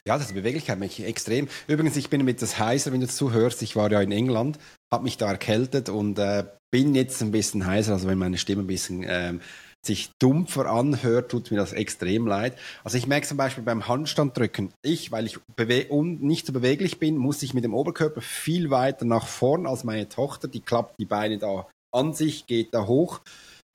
Ja, 0.06 0.18
das 0.18 0.28
ist 0.28 0.34
Beweglichkeit 0.34 0.80
mich 0.80 1.02
extrem. 1.04 1.48
Übrigens, 1.68 1.96
ich 1.96 2.10
bin 2.10 2.26
mit 2.26 2.42
das 2.42 2.60
heißer, 2.60 2.92
wenn 2.92 3.00
du 3.00 3.08
zuhörst. 3.08 3.62
Ich 3.62 3.78
war 3.78 3.90
ja 3.90 4.02
in 4.02 4.12
England, 4.12 4.60
habe 4.92 5.06
mich 5.06 5.18
da 5.18 5.30
erkältet 5.30 5.88
und 5.88 6.20
äh, 6.20 6.44
bin 6.72 6.94
jetzt 6.94 7.22
ein 7.22 7.32
bisschen 7.32 7.66
heißer, 7.66 7.94
also 7.94 8.08
wenn 8.08 8.18
meine 8.18 8.38
Stimme 8.38 8.64
ein 8.64 8.68
bisschen 8.68 9.06
ähm, 9.08 9.40
sich 9.86 10.12
dumpfer 10.22 10.68
anhört, 10.68 11.32
tut 11.32 11.50
mir 11.52 11.58
das 11.58 11.74
extrem 11.74 12.28
leid. 12.28 12.58
Also 12.84 12.98
ich 12.98 13.08
merke 13.08 13.28
zum 13.28 13.38
Beispiel 13.38 13.64
beim 13.64 13.88
Handstanddrücken, 13.88 14.72
ich, 14.84 15.12
weil 15.12 15.26
ich 15.26 15.40
nicht 15.58 16.46
so 16.46 16.54
beweglich 16.54 17.00
bin, 17.00 17.18
muss 17.18 17.42
ich 17.42 17.54
mit 17.54 17.64
dem 17.64 17.74
Oberkörper 17.74 18.22
viel 18.22 18.70
weiter 18.70 19.06
nach 19.06 19.28
vorn 19.28 19.66
als 19.66 19.84
meine 19.84 20.08
Tochter. 20.08 20.48
Die 20.48 20.62
klappt 20.62 21.00
die 21.00 21.06
Beine 21.06 21.40
da 21.40 21.68
an 21.94 22.14
sich, 22.14 22.46
geht 22.46 22.74
da 22.74 22.86
hoch. 22.86 23.22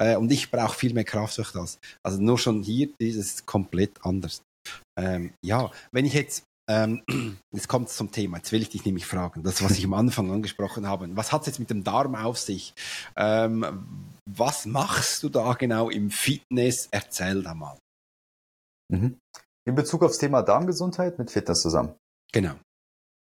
Äh, 0.01 0.17
und 0.17 0.31
ich 0.31 0.51
brauche 0.51 0.79
viel 0.79 0.95
mehr 0.95 1.05
Kraft 1.05 1.39
durch 1.39 1.53
das. 1.53 1.79
Also 2.05 2.21
nur 2.21 2.39
schon 2.39 2.63
hier, 2.63 2.89
dieses 3.01 3.45
komplett 3.47 3.93
anders. 4.03 4.43
Ähm, 4.99 5.33
ja, 5.45 5.71
wenn 5.93 6.05
ich 6.05 6.15
jetzt 6.15 6.45
ähm, 6.69 7.03
jetzt 7.53 7.69
kommt 7.69 7.89
es 7.89 7.97
zum 7.97 8.11
Thema. 8.11 8.39
Jetzt 8.39 8.53
will 8.53 8.63
ich 8.63 8.71
dich 8.71 8.85
nämlich 8.85 9.07
fragen, 9.07 9.43
das, 9.43 9.63
was 9.63 9.73
ich 9.73 9.85
am 9.85 9.95
Anfang 9.95 10.31
angesprochen 10.31 10.87
habe. 10.87 11.09
Was 11.17 11.33
hat 11.33 11.43
es 11.43 11.47
jetzt 11.49 11.59
mit 11.59 11.71
dem 11.71 11.85
Darm 11.85 12.15
auf 12.15 12.39
sich? 12.39 12.75
Ähm, 13.17 14.11
was 14.29 14.67
machst 14.67 15.23
du 15.23 15.29
da 15.29 15.55
genau 15.55 15.91
im 15.91 16.11
Fitness? 16.11 16.89
Erzähl 16.91 17.43
da 17.43 17.55
mal. 17.55 17.79
Mhm. 18.93 19.19
In 19.67 19.75
Bezug 19.75 20.03
aufs 20.03 20.19
Thema 20.19 20.43
Darmgesundheit 20.43 21.19
mit 21.19 21.31
Fitness 21.31 21.63
zusammen. 21.63 21.95
Genau. 22.33 22.55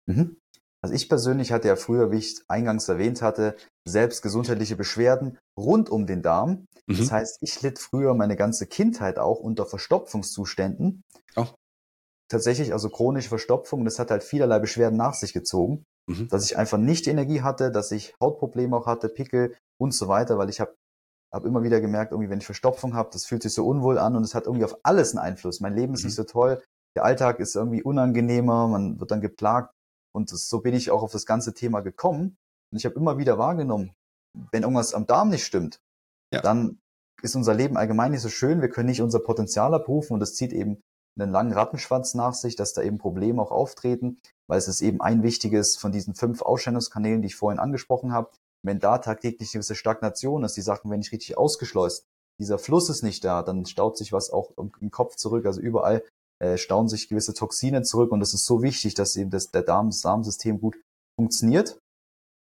Mhm. 0.09 0.37
Also 0.81 0.95
ich 0.95 1.07
persönlich 1.07 1.53
hatte 1.53 1.69
ja 1.69 1.77
früher, 1.77 2.11
wie 2.11 2.17
ich 2.17 2.41
eingangs 2.49 2.89
erwähnt 2.89 3.21
hatte, 3.21 3.55
selbst 3.87 4.21
gesundheitliche 4.21 4.75
Beschwerden 4.75 5.37
rund 5.57 5.89
um 5.89 6.05
den 6.05 6.21
Darm. 6.21 6.65
Mhm. 6.87 6.97
Das 6.97 7.11
heißt, 7.11 7.37
ich 7.41 7.61
litt 7.61 7.79
früher 7.79 8.13
meine 8.13 8.35
ganze 8.35 8.67
Kindheit 8.67 9.17
auch 9.17 9.39
unter 9.39 9.65
Verstopfungszuständen. 9.65 11.03
Oh 11.37 11.47
tatsächlich 12.29 12.73
also 12.73 12.89
chronische 12.89 13.29
Verstopfung. 13.29 13.85
Das 13.85 13.99
hat 13.99 14.11
halt 14.11 14.23
vielerlei 14.23 14.59
Beschwerden 14.59 14.97
nach 14.97 15.13
sich 15.13 15.33
gezogen, 15.33 15.83
mhm. 16.07 16.27
dass 16.29 16.45
ich 16.45 16.57
einfach 16.57 16.77
nicht 16.77 17.07
Energie 17.07 17.41
hatte, 17.41 17.71
dass 17.71 17.91
ich 17.91 18.15
Hautprobleme 18.21 18.75
auch 18.75 18.87
hatte, 18.87 19.09
Pickel 19.09 19.55
und 19.79 19.93
so 19.93 20.07
weiter, 20.07 20.37
weil 20.37 20.49
ich 20.49 20.59
habe 20.59 20.75
hab 21.31 21.45
immer 21.45 21.63
wieder 21.63 21.81
gemerkt, 21.81 22.11
irgendwie, 22.11 22.29
wenn 22.29 22.39
ich 22.39 22.45
Verstopfung 22.45 22.93
habe, 22.93 23.09
das 23.11 23.25
fühlt 23.25 23.43
sich 23.43 23.53
so 23.53 23.65
unwohl 23.65 23.97
an 23.97 24.15
und 24.15 24.23
es 24.23 24.35
hat 24.35 24.45
irgendwie 24.45 24.65
auf 24.65 24.77
alles 24.83 25.11
einen 25.11 25.25
Einfluss. 25.25 25.61
Mein 25.61 25.75
Leben 25.75 25.93
ist 25.93 26.03
mhm. 26.03 26.07
nicht 26.07 26.15
so 26.15 26.23
toll, 26.23 26.61
der 26.95 27.05
Alltag 27.05 27.39
ist 27.39 27.55
irgendwie 27.55 27.81
unangenehmer, 27.81 28.67
man 28.67 28.99
wird 28.99 29.11
dann 29.11 29.21
geplagt 29.21 29.73
und 30.13 30.31
das, 30.31 30.47
so 30.47 30.61
bin 30.61 30.75
ich 30.75 30.91
auch 30.91 31.01
auf 31.01 31.11
das 31.11 31.25
ganze 31.25 31.53
Thema 31.53 31.81
gekommen. 31.81 32.37
Und 32.71 32.77
ich 32.77 32.85
habe 32.85 32.95
immer 32.95 33.17
wieder 33.17 33.37
wahrgenommen, 33.37 33.93
wenn 34.51 34.63
irgendwas 34.63 34.93
am 34.93 35.05
Darm 35.05 35.29
nicht 35.29 35.45
stimmt, 35.45 35.79
ja. 36.31 36.41
dann 36.41 36.79
ist 37.21 37.35
unser 37.35 37.53
Leben 37.53 37.77
allgemein 37.77 38.11
nicht 38.11 38.21
so 38.21 38.29
schön, 38.29 38.61
wir 38.61 38.69
können 38.69 38.89
nicht 38.89 39.01
unser 39.01 39.19
Potenzial 39.19 39.73
abrufen 39.73 40.13
und 40.13 40.19
das 40.19 40.35
zieht 40.35 40.53
eben 40.53 40.81
einen 41.17 41.31
langen 41.31 41.53
Rattenschwanz 41.53 42.13
nach 42.15 42.33
sich, 42.33 42.55
dass 42.55 42.73
da 42.73 42.81
eben 42.81 42.97
Probleme 42.97 43.41
auch 43.41 43.51
auftreten, 43.51 44.19
weil 44.47 44.57
es 44.57 44.67
ist 44.67 44.81
eben 44.81 45.01
ein 45.01 45.23
wichtiges 45.23 45.77
von 45.77 45.91
diesen 45.91 46.15
fünf 46.15 46.41
Ausscheidungskanälen, 46.41 47.21
die 47.21 47.27
ich 47.27 47.35
vorhin 47.35 47.59
angesprochen 47.59 48.13
habe. 48.13 48.31
Wenn 48.63 48.79
da 48.79 48.97
tagtäglich 48.97 49.49
eine 49.49 49.59
gewisse 49.59 49.75
Stagnation 49.75 50.43
ist, 50.43 50.57
die 50.57 50.61
Sachen 50.61 50.89
werden 50.89 50.99
nicht 50.99 51.11
richtig 51.11 51.37
ausgeschleust, 51.37 52.05
dieser 52.39 52.57
Fluss 52.57 52.89
ist 52.89 53.03
nicht 53.03 53.23
da, 53.23 53.43
dann 53.43 53.65
staut 53.65 53.97
sich 53.97 54.11
was 54.11 54.31
auch 54.31 54.51
im 54.57 54.89
Kopf 54.89 55.15
zurück, 55.15 55.45
also 55.45 55.61
überall 55.61 56.03
äh, 56.39 56.57
stauen 56.57 56.87
sich 56.87 57.07
gewisse 57.07 57.33
Toxine 57.33 57.83
zurück 57.83 58.11
und 58.11 58.21
es 58.21 58.33
ist 58.33 58.45
so 58.45 58.63
wichtig, 58.63 58.95
dass 58.95 59.15
eben 59.15 59.29
das, 59.29 59.51
der 59.51 59.61
Darm, 59.61 59.89
das 59.89 60.01
Darmsystem 60.01 60.59
gut 60.59 60.75
funktioniert, 61.15 61.79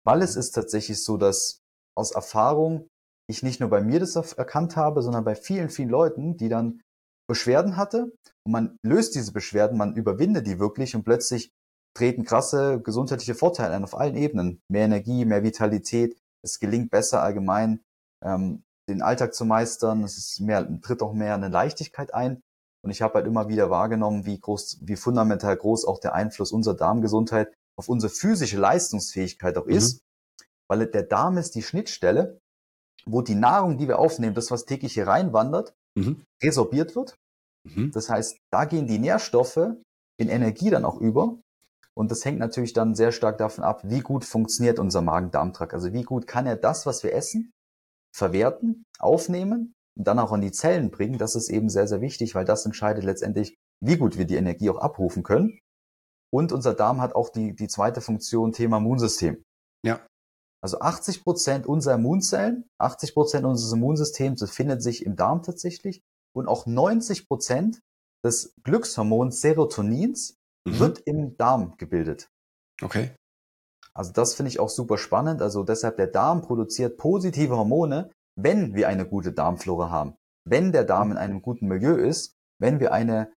weil 0.04 0.20
es 0.22 0.36
ist 0.36 0.52
tatsächlich 0.52 1.02
so, 1.02 1.16
dass 1.16 1.60
aus 1.96 2.10
Erfahrung 2.10 2.88
ich 3.30 3.42
nicht 3.42 3.60
nur 3.60 3.70
bei 3.70 3.80
mir 3.80 4.00
das 4.00 4.14
erkannt 4.14 4.76
habe, 4.76 5.02
sondern 5.02 5.24
bei 5.24 5.34
vielen, 5.34 5.70
vielen 5.70 5.88
Leuten, 5.88 6.36
die 6.36 6.48
dann 6.48 6.80
Beschwerden 7.28 7.76
hatte 7.76 8.12
und 8.48 8.52
man 8.52 8.78
löst 8.82 9.14
diese 9.14 9.32
Beschwerden, 9.32 9.76
man 9.76 9.94
überwindet 9.94 10.46
die 10.46 10.58
wirklich 10.58 10.96
und 10.96 11.04
plötzlich 11.04 11.52
treten 11.94 12.24
krasse 12.24 12.80
gesundheitliche 12.80 13.34
Vorteile 13.34 13.74
ein 13.74 13.84
auf 13.84 13.94
allen 13.94 14.16
Ebenen. 14.16 14.62
Mehr 14.70 14.86
Energie, 14.86 15.26
mehr 15.26 15.42
Vitalität, 15.42 16.16
es 16.42 16.58
gelingt 16.58 16.90
besser 16.90 17.22
allgemein, 17.22 17.82
ähm, 18.24 18.62
den 18.88 19.02
Alltag 19.02 19.34
zu 19.34 19.44
meistern, 19.44 20.02
es 20.02 20.16
ist 20.16 20.40
mehr, 20.40 20.66
tritt 20.80 21.02
auch 21.02 21.12
mehr 21.12 21.34
eine 21.34 21.48
Leichtigkeit 21.48 22.14
ein. 22.14 22.40
Und 22.82 22.90
ich 22.90 23.02
habe 23.02 23.14
halt 23.14 23.26
immer 23.26 23.48
wieder 23.48 23.68
wahrgenommen, 23.68 24.24
wie 24.24 24.40
groß, 24.40 24.78
wie 24.80 24.96
fundamental 24.96 25.54
groß 25.54 25.84
auch 25.84 25.98
der 25.98 26.14
Einfluss 26.14 26.50
unserer 26.50 26.76
Darmgesundheit 26.76 27.52
auf 27.78 27.90
unsere 27.90 28.10
physische 28.10 28.56
Leistungsfähigkeit 28.56 29.58
auch 29.58 29.66
mhm. 29.66 29.72
ist. 29.72 30.00
Weil 30.70 30.86
der 30.86 31.02
Darm 31.02 31.36
ist 31.36 31.54
die 31.54 31.62
Schnittstelle, 31.62 32.40
wo 33.04 33.20
die 33.20 33.34
Nahrung, 33.34 33.76
die 33.76 33.88
wir 33.88 33.98
aufnehmen, 33.98 34.34
das, 34.34 34.50
was 34.50 34.64
täglich 34.64 34.94
hier 34.94 35.06
reinwandert, 35.06 35.74
mhm. 35.94 36.24
resorbiert 36.42 36.96
wird. 36.96 37.18
Mhm. 37.74 37.90
Das 37.92 38.08
heißt, 38.08 38.38
da 38.52 38.64
gehen 38.64 38.86
die 38.86 38.98
Nährstoffe 38.98 39.76
in 40.18 40.28
Energie 40.28 40.70
dann 40.70 40.84
auch 40.84 41.00
über. 41.00 41.38
Und 41.96 42.10
das 42.12 42.24
hängt 42.24 42.38
natürlich 42.38 42.72
dann 42.72 42.94
sehr 42.94 43.10
stark 43.10 43.38
davon 43.38 43.64
ab, 43.64 43.82
wie 43.84 44.00
gut 44.00 44.24
funktioniert 44.24 44.78
unser 44.78 45.02
Magen-Darm-Trakt. 45.02 45.74
Also 45.74 45.92
wie 45.92 46.04
gut 46.04 46.26
kann 46.28 46.46
er 46.46 46.56
das, 46.56 46.86
was 46.86 47.02
wir 47.02 47.12
essen, 47.12 47.50
verwerten, 48.14 48.84
aufnehmen 49.00 49.74
und 49.96 50.06
dann 50.06 50.20
auch 50.20 50.30
an 50.30 50.40
die 50.40 50.52
Zellen 50.52 50.90
bringen. 50.90 51.18
Das 51.18 51.34
ist 51.34 51.50
eben 51.50 51.68
sehr, 51.68 51.88
sehr 51.88 52.00
wichtig, 52.00 52.34
weil 52.36 52.44
das 52.44 52.64
entscheidet 52.64 53.02
letztendlich, 53.02 53.56
wie 53.84 53.96
gut 53.96 54.16
wir 54.16 54.26
die 54.26 54.36
Energie 54.36 54.70
auch 54.70 54.78
abrufen 54.78 55.24
können. 55.24 55.58
Und 56.32 56.52
unser 56.52 56.74
Darm 56.74 57.00
hat 57.00 57.14
auch 57.14 57.30
die, 57.30 57.54
die 57.56 57.68
zweite 57.68 58.00
Funktion, 58.00 58.52
Thema 58.52 58.76
Immunsystem. 58.76 59.42
Ja. 59.84 60.06
Also 60.62 60.80
80 60.80 61.24
Prozent 61.24 61.66
unserer 61.66 61.94
Immunzellen, 61.94 62.68
80 62.80 63.14
Prozent 63.14 63.44
unseres 63.44 63.72
Immunsystems 63.72 64.40
befindet 64.40 64.82
sich 64.82 65.04
im 65.04 65.16
Darm 65.16 65.42
tatsächlich 65.42 66.02
und 66.38 66.48
auch 66.48 66.66
90 66.66 67.28
Prozent 67.28 67.80
des 68.24 68.54
Glückshormons 68.64 69.40
Serotonins 69.40 70.36
mhm. 70.66 70.78
wird 70.78 71.00
im 71.00 71.36
Darm 71.36 71.76
gebildet. 71.76 72.28
Okay. 72.82 73.10
Also 73.94 74.12
das 74.12 74.34
finde 74.34 74.50
ich 74.50 74.60
auch 74.60 74.68
super 74.68 74.98
spannend. 74.98 75.42
Also 75.42 75.64
deshalb 75.64 75.96
der 75.96 76.06
Darm 76.06 76.42
produziert 76.42 76.98
positive 76.98 77.56
Hormone, 77.56 78.10
wenn 78.36 78.74
wir 78.74 78.88
eine 78.88 79.06
gute 79.06 79.32
Darmflora 79.32 79.90
haben, 79.90 80.14
wenn 80.48 80.72
der 80.72 80.84
Darm 80.84 81.10
in 81.10 81.16
einem 81.16 81.42
guten 81.42 81.66
Milieu 81.66 81.96
ist, 81.96 82.34
wenn 82.60 82.78
wir 82.78 82.92
eine 82.92 83.32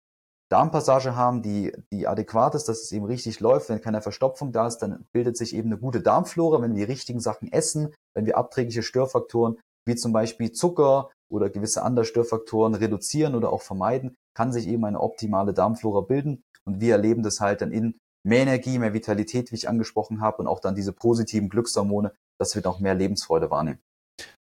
Darmpassage 0.52 1.16
haben, 1.16 1.44
die, 1.44 1.72
die 1.94 2.08
adäquat 2.08 2.56
ist, 2.56 2.66
dass 2.66 2.82
es 2.82 2.92
eben 2.92 3.06
richtig 3.06 3.40
läuft. 3.40 3.70
Wenn 3.70 3.82
keine 3.82 4.02
Verstopfung 4.02 4.52
da 4.52 4.68
ist, 4.68 4.80
dann 4.80 5.06
bildet 5.14 5.38
sich 5.38 5.56
eben 5.56 5.70
eine 5.70 5.80
gute 5.80 6.02
Darmflora. 6.02 6.62
Wenn 6.62 6.76
wir 6.76 6.86
die 6.86 6.92
richtigen 6.92 7.20
Sachen 7.20 7.52
essen, 7.52 7.94
wenn 8.16 8.26
wir 8.26 8.38
abträgliche 8.38 8.84
Störfaktoren 8.84 9.60
wie 9.86 9.96
zum 9.96 10.12
Beispiel 10.12 10.52
Zucker 10.52 11.10
oder 11.32 11.50
gewisse 11.50 11.84
andere 11.84 12.06
Störfaktoren 12.06 12.76
reduzieren 12.76 13.36
oder 13.36 13.52
auch 13.52 13.62
vermeiden, 13.62 14.16
kann 14.36 14.52
sich 14.52 14.68
eben 14.68 14.86
eine 14.86 15.00
optimale 15.00 15.54
Darmflora 15.54 16.02
bilden. 16.02 16.44
Und 16.66 16.82
wir 16.82 16.94
erleben 16.94 17.24
das 17.24 17.40
halt 17.40 17.62
dann 17.62 17.72
in 17.72 17.98
mehr 18.26 18.42
Energie, 18.42 18.78
mehr 18.80 18.94
Vitalität, 18.94 19.52
wie 19.52 19.56
ich 19.56 19.70
angesprochen 19.70 20.22
habe, 20.22 20.38
und 20.38 20.48
auch 20.48 20.60
dann 20.60 20.76
diese 20.76 20.94
positiven 20.94 21.50
Glückshormone, 21.50 22.14
dass 22.40 22.56
wir 22.56 22.62
noch 22.64 22.80
mehr 22.80 22.96
Lebensfreude 22.96 23.50
wahrnehmen. 23.50 23.80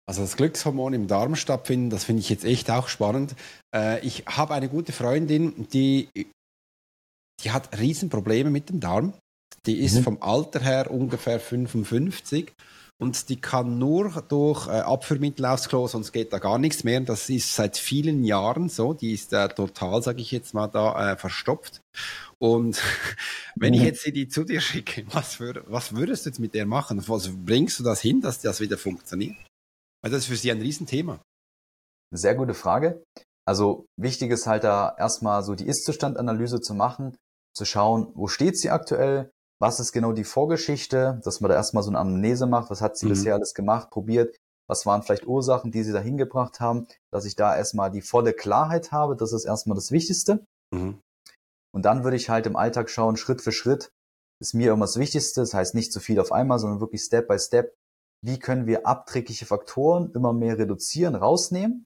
Also 0.09 0.23
das 0.23 0.37
Glückshormon 0.37 0.93
im 0.93 1.07
Darm 1.07 1.37
stattfinden, 1.37 1.89
das 1.89 2.05
finde 2.05 2.21
ich 2.21 2.29
jetzt 2.29 2.45
echt 2.45 2.71
auch 2.71 2.89
spannend. 2.89 3.37
Äh, 3.75 4.05
ich 4.05 4.25
habe 4.27 4.55
eine 4.55 4.69
gute 4.69 4.93
Freundin, 4.93 5.69
die, 5.73 6.09
die 7.45 7.51
hat 7.53 7.79
Riesenprobleme 7.79 8.51
mit 8.51 8.71
dem 8.71 8.81
Darm. 8.81 9.13
Die 9.67 9.79
ist 9.79 9.95
mhm. 9.97 10.03
vom 10.03 10.23
Alter 10.23 10.61
her 10.61 10.91
ungefähr 10.91 11.39
55 11.39 12.53
und 13.01 13.31
die 13.31 13.41
kann 13.41 13.79
nur 13.79 14.23
durch 14.29 14.69
äh, 14.69 14.81
Abführmittel 14.81 15.47
aufs 15.47 15.71
Klo, 15.71 15.87
sonst 15.87 16.13
geht 16.13 16.35
da 16.35 16.39
gar 16.39 16.59
nichts 16.59 16.85
mehr. 16.85 17.01
Das 17.01 17.31
ist 17.31 17.55
seit 17.55 17.79
vielen 17.79 18.25
Jahren 18.25 18.69
so. 18.69 18.93
Die 18.93 19.15
ist 19.15 19.33
äh, 19.33 19.49
total, 19.49 20.03
sage 20.03 20.21
ich 20.21 20.31
jetzt 20.31 20.53
mal, 20.53 20.69
da 20.69 21.13
äh, 21.13 21.17
verstopft. 21.17 21.81
Und 22.39 22.79
wenn 23.57 23.73
ich 23.73 23.81
mhm. 23.81 23.87
jetzt 23.87 24.05
die 24.05 24.29
zu 24.29 24.45
dir 24.45 24.61
schicke, 24.61 25.07
was, 25.15 25.37
für, 25.37 25.65
was 25.67 25.97
würdest 25.97 26.27
du 26.27 26.31
jetzt 26.31 26.41
mit 26.41 26.53
der 26.53 26.67
machen? 26.67 27.03
Was 27.09 27.31
bringst 27.35 27.81
du 27.81 27.85
das 27.85 28.03
hin, 28.03 28.21
dass 28.21 28.41
das 28.41 28.61
wieder 28.61 28.77
funktioniert? 28.77 29.35
Weil 30.03 30.11
das 30.11 30.21
ist 30.21 30.29
für 30.29 30.37
sie 30.37 30.53
ein 30.53 30.61
Riesenthema. 30.61 31.23
Sehr 32.13 32.35
gute 32.35 32.55
Frage. 32.55 33.03
Also 33.49 33.87
wichtig 33.99 34.31
ist 34.31 34.47
halt 34.47 34.65
da 34.65 34.95
erstmal 34.99 35.43
so 35.43 35.55
die 35.55 35.67
Ist-Zustand-Analyse 35.67 36.61
zu 36.61 36.75
machen, 36.75 37.17
zu 37.57 37.65
schauen, 37.65 38.13
wo 38.15 38.29
steht 38.29 38.59
sie 38.59 38.69
aktuell, 38.69 39.31
was 39.61 39.79
ist 39.79 39.93
genau 39.93 40.13
die 40.13 40.25
Vorgeschichte, 40.25 41.21
dass 41.23 41.41
man 41.41 41.51
da 41.51 41.55
erstmal 41.55 41.83
so 41.83 41.91
eine 41.91 41.99
Anamnese 41.99 42.47
macht, 42.47 42.71
was 42.71 42.81
hat 42.81 42.97
sie 42.97 43.07
mhm. 43.07 43.11
bisher 43.11 43.35
alles 43.35 43.55
gemacht, 43.55 43.91
probiert, 43.91 44.37
was 44.69 44.87
waren 44.87 45.03
vielleicht 45.03 45.27
Ursachen, 45.27 45.71
die 45.71 45.83
sie 45.83 45.93
da 45.93 46.01
hingebracht 46.01 46.61
haben, 46.61 46.87
dass 47.13 47.25
ich 47.25 47.37
da 47.37 47.57
erstmal 47.57 47.91
die 47.91 48.03
volle 48.03 48.33
Klarheit 48.33 48.91
habe, 48.91 49.17
das 49.17 49.33
ist 49.33 49.45
erstmal 49.45 49.75
das 49.75 49.91
Wichtigste. 49.91 50.45
Mhm. 50.73 51.01
Und 51.73 51.85
dann 51.85 52.05
würde 52.05 52.17
ich 52.17 52.31
halt 52.31 52.47
im 52.47 52.57
Alltag 52.57 52.89
schauen, 52.89 53.17
Schritt 53.17 53.43
für 53.43 53.53
Schritt, 53.53 53.93
ist 54.41 54.55
mir 54.55 54.73
immer 54.73 54.87
das 54.87 54.99
Wichtigste, 54.99 55.41
das 55.41 55.53
heißt 55.53 55.75
nicht 55.75 55.93
zu 55.93 56.01
viel 56.01 56.19
auf 56.19 56.33
einmal, 56.33 56.59
sondern 56.59 56.81
wirklich 56.81 57.03
Step 57.03 57.29
by 57.29 57.39
Step, 57.39 57.75
wie 58.25 58.39
können 58.39 58.67
wir 58.67 58.87
abträgliche 58.87 59.45
Faktoren 59.47 60.13
immer 60.15 60.33
mehr 60.33 60.59
reduzieren, 60.59 61.15
rausnehmen. 61.15 61.85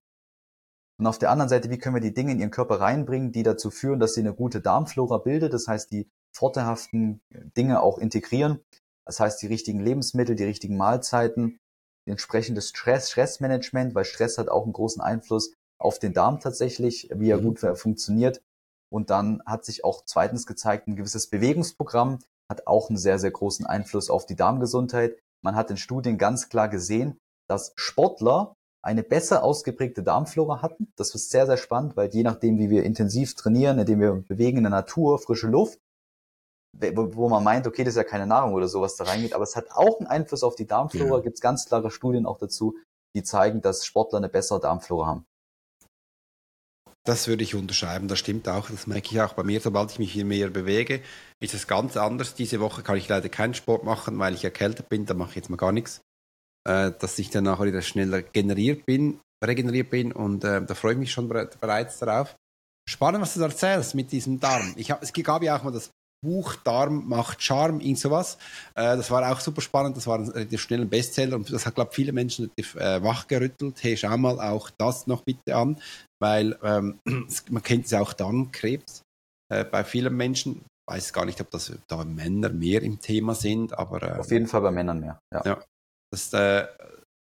Und 1.01 1.07
auf 1.07 1.19
der 1.19 1.31
anderen 1.31 1.49
Seite, 1.49 1.71
wie 1.71 1.79
können 1.79 1.97
wir 1.97 2.01
die 2.01 2.15
Dinge 2.15 2.33
in 2.33 2.39
ihren 2.39 2.53
Körper 2.53 2.81
reinbringen, 2.81 3.33
die 3.33 3.43
dazu 3.43 3.71
führen, 3.71 3.99
dass 3.99 4.15
sie 4.15 4.21
eine 4.21 4.35
gute 4.35 4.61
Darmflora 4.61 5.19
bildet, 5.19 5.53
das 5.53 5.67
heißt, 5.67 5.91
die 5.91 6.09
vorteilhaften 6.35 7.21
Dinge 7.57 7.81
auch 7.81 7.99
integrieren, 7.99 8.61
das 9.07 9.21
heißt, 9.21 9.41
die 9.43 9.47
richtigen 9.47 9.81
Lebensmittel, 9.81 10.35
die 10.35 10.45
richtigen 10.45 10.77
Mahlzeiten, 10.77 11.59
entsprechendes 12.07 12.69
Stress, 12.69 13.11
Stressmanagement, 13.11 13.95
weil 13.95 14.05
Stress 14.05 14.39
hat 14.39 14.49
auch 14.49 14.65
einen 14.65 14.73
großen 14.73 15.03
Einfluss 15.03 15.55
auf 15.79 15.99
den 15.99 16.13
Darm 16.13 16.41
tatsächlich, 16.41 17.11
wie 17.15 17.31
er 17.31 17.39
mhm. 17.39 17.55
gut 17.55 17.79
funktioniert. 17.79 18.43
Und 18.91 19.11
dann 19.11 19.43
hat 19.47 19.65
sich 19.65 19.85
auch 19.85 20.05
zweitens 20.05 20.47
gezeigt, 20.47 20.87
ein 20.87 20.97
gewisses 20.97 21.29
Bewegungsprogramm 21.29 22.19
hat 22.51 22.67
auch 22.67 22.89
einen 22.89 22.99
sehr, 22.99 23.19
sehr 23.19 23.31
großen 23.31 23.67
Einfluss 23.67 24.11
auf 24.11 24.27
die 24.27 24.37
Darmgesundheit. 24.37 25.19
Man 25.43 25.57
hat 25.57 25.71
in 25.71 25.77
Studien 25.77 26.19
ganz 26.19 26.49
klar 26.49 26.69
gesehen, 26.69 27.19
dass 27.49 27.73
Sportler 27.77 28.55
eine 28.83 29.03
besser 29.03 29.43
ausgeprägte 29.43 30.03
Darmflora 30.03 30.61
hatten. 30.61 30.93
Das 30.97 31.15
ist 31.15 31.31
sehr, 31.31 31.47
sehr 31.47 31.57
spannend, 31.57 31.97
weil 31.97 32.11
je 32.11 32.23
nachdem, 32.23 32.59
wie 32.59 32.71
wir 32.71 32.85
intensiv 32.85 33.35
trainieren, 33.35 33.79
indem 33.79 34.01
wir 34.01 34.13
bewegen 34.29 34.59
in 34.59 34.65
der 34.65 34.71
Natur, 34.71 35.19
frische 35.19 35.49
Luft, 35.49 35.81
wo 36.81 37.29
man 37.29 37.45
meint, 37.45 37.67
okay, 37.67 37.85
das 37.85 37.93
ist 37.93 37.99
ja 37.99 38.05
keine 38.05 38.27
Nahrung 38.27 38.55
oder 38.55 38.69
sowas 38.69 38.97
da 38.97 39.05
reingeht, 39.05 39.33
aber 39.33 39.45
es 39.45 39.57
hat 39.57 39.71
auch 39.71 39.99
einen 39.99 40.07
Einfluss 40.07 40.43
auf 40.43 40.57
die 40.57 40.67
Darmflora, 40.67 41.17
ja. 41.17 41.23
gibt 41.23 41.37
es 41.37 41.41
ganz 41.41 41.67
klare 41.67 41.91
Studien 41.91 42.27
auch 42.27 42.39
dazu, 42.39 42.77
die 43.15 43.23
zeigen, 43.23 43.61
dass 43.61 43.87
Sportler 43.87 44.19
eine 44.19 44.29
bessere 44.29 44.61
Darmflora 44.61 45.07
haben. 45.07 45.27
Das 47.07 47.29
würde 47.29 47.43
ich 47.43 47.55
unterschreiben, 47.55 48.09
das 48.09 48.19
stimmt 48.19 48.49
auch. 48.49 48.71
Das 48.71 48.87
merke 48.87 49.09
ich 49.13 49.21
auch 49.21 49.35
bei 49.35 49.43
mir. 49.43 49.61
Sobald 49.61 49.91
ich 49.91 49.99
mich 49.99 50.11
hier 50.11 50.25
mehr 50.25 50.49
bewege, 50.49 51.03
ist 51.39 51.53
es 51.53 51.67
ganz 51.67 51.99
anders. 51.99 52.35
Diese 52.35 52.61
Woche 52.61 52.83
kann 52.83 52.97
ich 52.97 53.09
leider 53.09 53.29
keinen 53.29 53.53
Sport 53.53 53.85
machen, 53.85 54.19
weil 54.19 54.33
ich 54.33 54.43
erkältet 54.43 54.89
bin. 54.89 55.05
Da 55.05 55.13
mache 55.13 55.31
ich 55.31 55.37
jetzt 55.37 55.51
mal 55.51 55.57
gar 55.57 55.73
nichts. 55.73 56.01
Äh, 56.67 56.93
dass 56.99 57.19
ich 57.19 57.29
dann 57.29 57.45
nachher 57.45 57.67
wieder 57.67 57.83
schneller 57.83 58.23
generiert 58.23 58.87
bin, 58.87 59.21
regeneriert 59.45 59.91
bin. 59.91 60.13
Und 60.13 60.45
äh, 60.45 60.65
da 60.65 60.75
freue 60.75 60.95
ich 60.95 60.99
mich 60.99 61.13
schon 61.13 61.29
bereits 61.29 61.99
darauf. 61.99 62.37
Spannend, 62.89 63.21
was 63.21 63.35
du 63.35 63.41
da 63.41 63.47
erzählst 63.47 63.95
mit 63.95 64.11
diesem 64.11 64.41
Darm. 64.41 64.73
Ich 64.77 64.91
hab, 64.91 65.03
es 65.03 65.13
gab 65.13 65.43
ja 65.43 65.59
auch 65.59 65.63
mal 65.63 65.73
das 65.73 65.91
Buch 66.25 66.57
Darm 66.57 67.07
macht 67.07 67.41
Charme, 67.43 67.81
irgend 67.81 68.01
sowas. 68.01 68.37
Äh, 68.75 68.97
das 68.97 69.11
war 69.11 69.31
auch 69.31 69.39
super 69.39 69.61
spannend, 69.61 69.97
das 69.97 70.09
war 70.09 70.19
ein 70.19 70.29
relativ 70.29 70.61
schneller 70.61 70.87
Bestseller 70.87 71.37
und 71.37 71.53
das 71.53 71.67
hat, 71.67 71.77
glaube 71.77 71.91
ich, 71.93 71.97
viele 71.97 72.13
Menschen 72.13 72.51
äh, 72.57 73.03
wachgerüttelt. 73.03 73.77
Hey, 73.81 73.97
schau 73.97 74.17
mal 74.17 74.41
auch 74.41 74.71
das 74.71 75.07
noch 75.07 75.23
bitte 75.23 75.55
an, 75.55 75.81
weil 76.21 76.59
ähm, 76.63 76.99
man 77.51 77.63
kennt 77.63 77.85
es 77.85 77.93
ja 77.93 78.01
auch 78.01 78.13
Darmkrebs 78.13 79.03
äh, 79.53 79.65
bei 79.65 79.85
vielen 79.85 80.17
Menschen. 80.17 80.65
Ich 80.89 80.95
weiß 80.95 81.13
gar 81.13 81.25
nicht, 81.25 81.41
ob 81.41 81.51
das 81.51 81.73
da 81.87 82.05
Männer 82.05 82.51
mehr 82.51 82.83
im 82.83 83.01
Thema 83.01 83.35
sind, 83.35 83.73
aber. 83.79 84.03
Äh, 84.03 84.19
Auf 84.19 84.31
jeden 84.31 84.49
Fall 84.49 84.63
bei 84.63 84.71
Männern 84.71 85.01
mehr, 85.01 85.19
ja. 85.33 85.43
ja 85.45 85.65
das, 86.15 86.33
äh, 86.33 86.67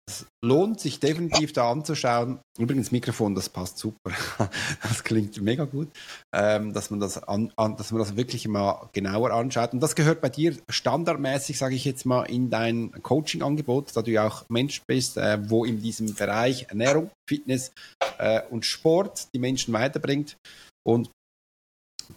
es 0.06 0.26
lohnt 0.44 0.80
sich 0.80 1.00
definitiv 1.00 1.54
da 1.54 1.72
anzuschauen. 1.72 2.40
Übrigens, 2.58 2.92
Mikrofon, 2.92 3.36
das 3.36 3.50
passt 3.50 3.78
super. 3.78 4.12
Das 4.82 5.04
klingt 5.04 5.42
mega 5.42 5.66
gut, 5.66 5.90
ähm, 6.34 6.74
dass 6.74 6.90
man 6.90 7.00
das 7.00 7.22
an, 7.24 7.52
an, 7.56 7.78
dass 7.78 7.92
man 7.92 8.00
das 8.00 8.16
wirklich 8.16 8.48
mal 8.48 8.90
genauer 8.92 9.32
anschaut. 9.32 9.74
Und 9.74 9.80
das 9.80 9.96
gehört 9.96 10.22
bei 10.22 10.30
dir 10.30 10.56
standardmäßig, 10.70 11.58
sage 11.58 11.76
ich 11.76 11.86
jetzt 11.86 12.06
mal, 12.06 12.24
in 12.24 12.50
dein 12.50 12.92
Coaching-Angebot, 13.02 13.96
da 13.96 14.02
du 14.02 14.12
ja 14.12 14.28
auch 14.28 14.48
Mensch 14.50 14.82
bist, 14.86 15.18
äh, 15.18 15.40
wo 15.50 15.66
in 15.66 15.82
diesem 15.82 16.14
Bereich 16.14 16.68
Ernährung, 16.70 17.10
Fitness 17.30 17.72
äh, 18.18 18.42
und 18.50 18.66
Sport 18.66 19.28
die 19.34 19.40
Menschen 19.40 19.74
weiterbringt. 19.74 20.38
Und 20.86 21.10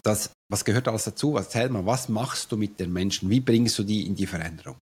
das, 0.03 0.33
was 0.51 0.65
gehört 0.65 0.89
alles 0.89 1.05
dazu? 1.05 1.37
Erzähl 1.37 1.69
mal, 1.69 1.87
was 1.87 2.09
machst 2.09 2.51
du 2.51 2.57
mit 2.57 2.81
den 2.81 2.93
Menschen? 2.93 3.31
Wie 3.31 3.41
bringst 3.41 3.79
du 3.79 3.85
die 3.85 4.07
in 4.07 4.17
die 4.17 4.27
Veränderung? 4.27 4.77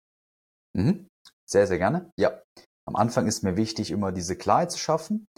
Mhm. 0.76 1.06
Sehr, 1.50 1.66
sehr 1.66 1.78
gerne. 1.78 2.10
Ja. 2.18 2.40
Am 2.90 2.96
Anfang 2.96 3.28
ist 3.28 3.44
mir 3.44 3.56
wichtig, 3.56 3.92
immer 3.92 4.10
diese 4.10 4.34
Klarheit 4.34 4.72
zu 4.72 4.78
schaffen. 4.78 5.28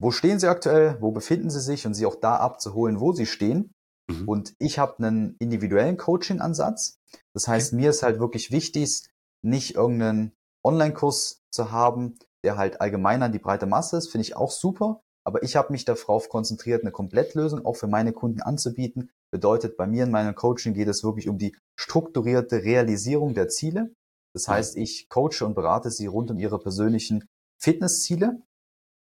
Wo 0.00 0.12
stehen 0.12 0.38
Sie 0.38 0.46
aktuell? 0.46 0.98
Wo 1.00 1.10
befinden 1.10 1.50
Sie 1.50 1.58
sich? 1.58 1.84
Und 1.84 1.94
Sie 1.94 2.06
auch 2.06 2.14
da 2.14 2.36
abzuholen, 2.36 3.00
wo 3.00 3.12
Sie 3.12 3.26
stehen. 3.26 3.72
Mhm. 4.08 4.28
Und 4.28 4.54
ich 4.60 4.78
habe 4.78 4.98
einen 4.98 5.34
individuellen 5.40 5.96
Coaching-Ansatz. 5.96 6.98
Das 7.34 7.48
heißt, 7.48 7.72
okay. 7.72 7.82
mir 7.82 7.90
ist 7.90 8.04
halt 8.04 8.20
wirklich 8.20 8.52
wichtig, 8.52 9.04
nicht 9.44 9.74
irgendeinen 9.74 10.32
Online-Kurs 10.64 11.40
zu 11.50 11.72
haben, 11.72 12.20
der 12.44 12.56
halt 12.56 12.80
allgemein 12.80 13.24
an 13.24 13.32
die 13.32 13.40
breite 13.40 13.66
Masse 13.66 13.96
ist. 13.96 14.12
Finde 14.12 14.22
ich 14.22 14.36
auch 14.36 14.52
super. 14.52 15.00
Aber 15.26 15.42
ich 15.42 15.56
habe 15.56 15.72
mich 15.72 15.84
darauf 15.84 16.28
konzentriert, 16.28 16.82
eine 16.82 16.92
Komplettlösung 16.92 17.66
auch 17.66 17.74
für 17.74 17.88
meine 17.88 18.12
Kunden 18.12 18.42
anzubieten. 18.42 19.10
Bedeutet, 19.32 19.76
bei 19.76 19.88
mir 19.88 20.04
in 20.04 20.12
meinem 20.12 20.36
Coaching 20.36 20.74
geht 20.74 20.86
es 20.86 21.02
wirklich 21.02 21.28
um 21.28 21.38
die 21.38 21.56
strukturierte 21.76 22.62
Realisierung 22.62 23.34
der 23.34 23.48
Ziele. 23.48 23.92
Das 24.34 24.48
heißt, 24.48 24.76
ich 24.76 25.08
coache 25.08 25.42
und 25.44 25.54
berate 25.54 25.90
sie 25.90 26.06
rund 26.06 26.30
um 26.30 26.38
ihre 26.38 26.58
persönlichen 26.58 27.28
Fitnessziele. 27.60 28.42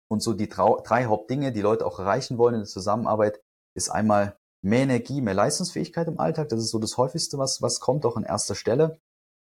Und 0.09 0.21
so 0.21 0.33
die 0.33 0.49
drei 0.49 1.05
Hauptdinge, 1.05 1.51
die 1.51 1.61
Leute 1.61 1.85
auch 1.85 1.99
erreichen 1.99 2.37
wollen 2.37 2.55
in 2.55 2.61
der 2.61 2.67
Zusammenarbeit, 2.67 3.41
ist 3.75 3.89
einmal 3.89 4.37
mehr 4.63 4.81
Energie, 4.81 5.21
mehr 5.21 5.33
Leistungsfähigkeit 5.33 6.07
im 6.07 6.19
Alltag. 6.19 6.49
Das 6.49 6.59
ist 6.59 6.69
so 6.69 6.79
das 6.79 6.97
häufigste, 6.97 7.37
was, 7.37 7.61
was 7.61 7.79
kommt, 7.79 8.05
auch 8.05 8.15
an 8.15 8.23
erster 8.23 8.55
Stelle. 8.55 8.99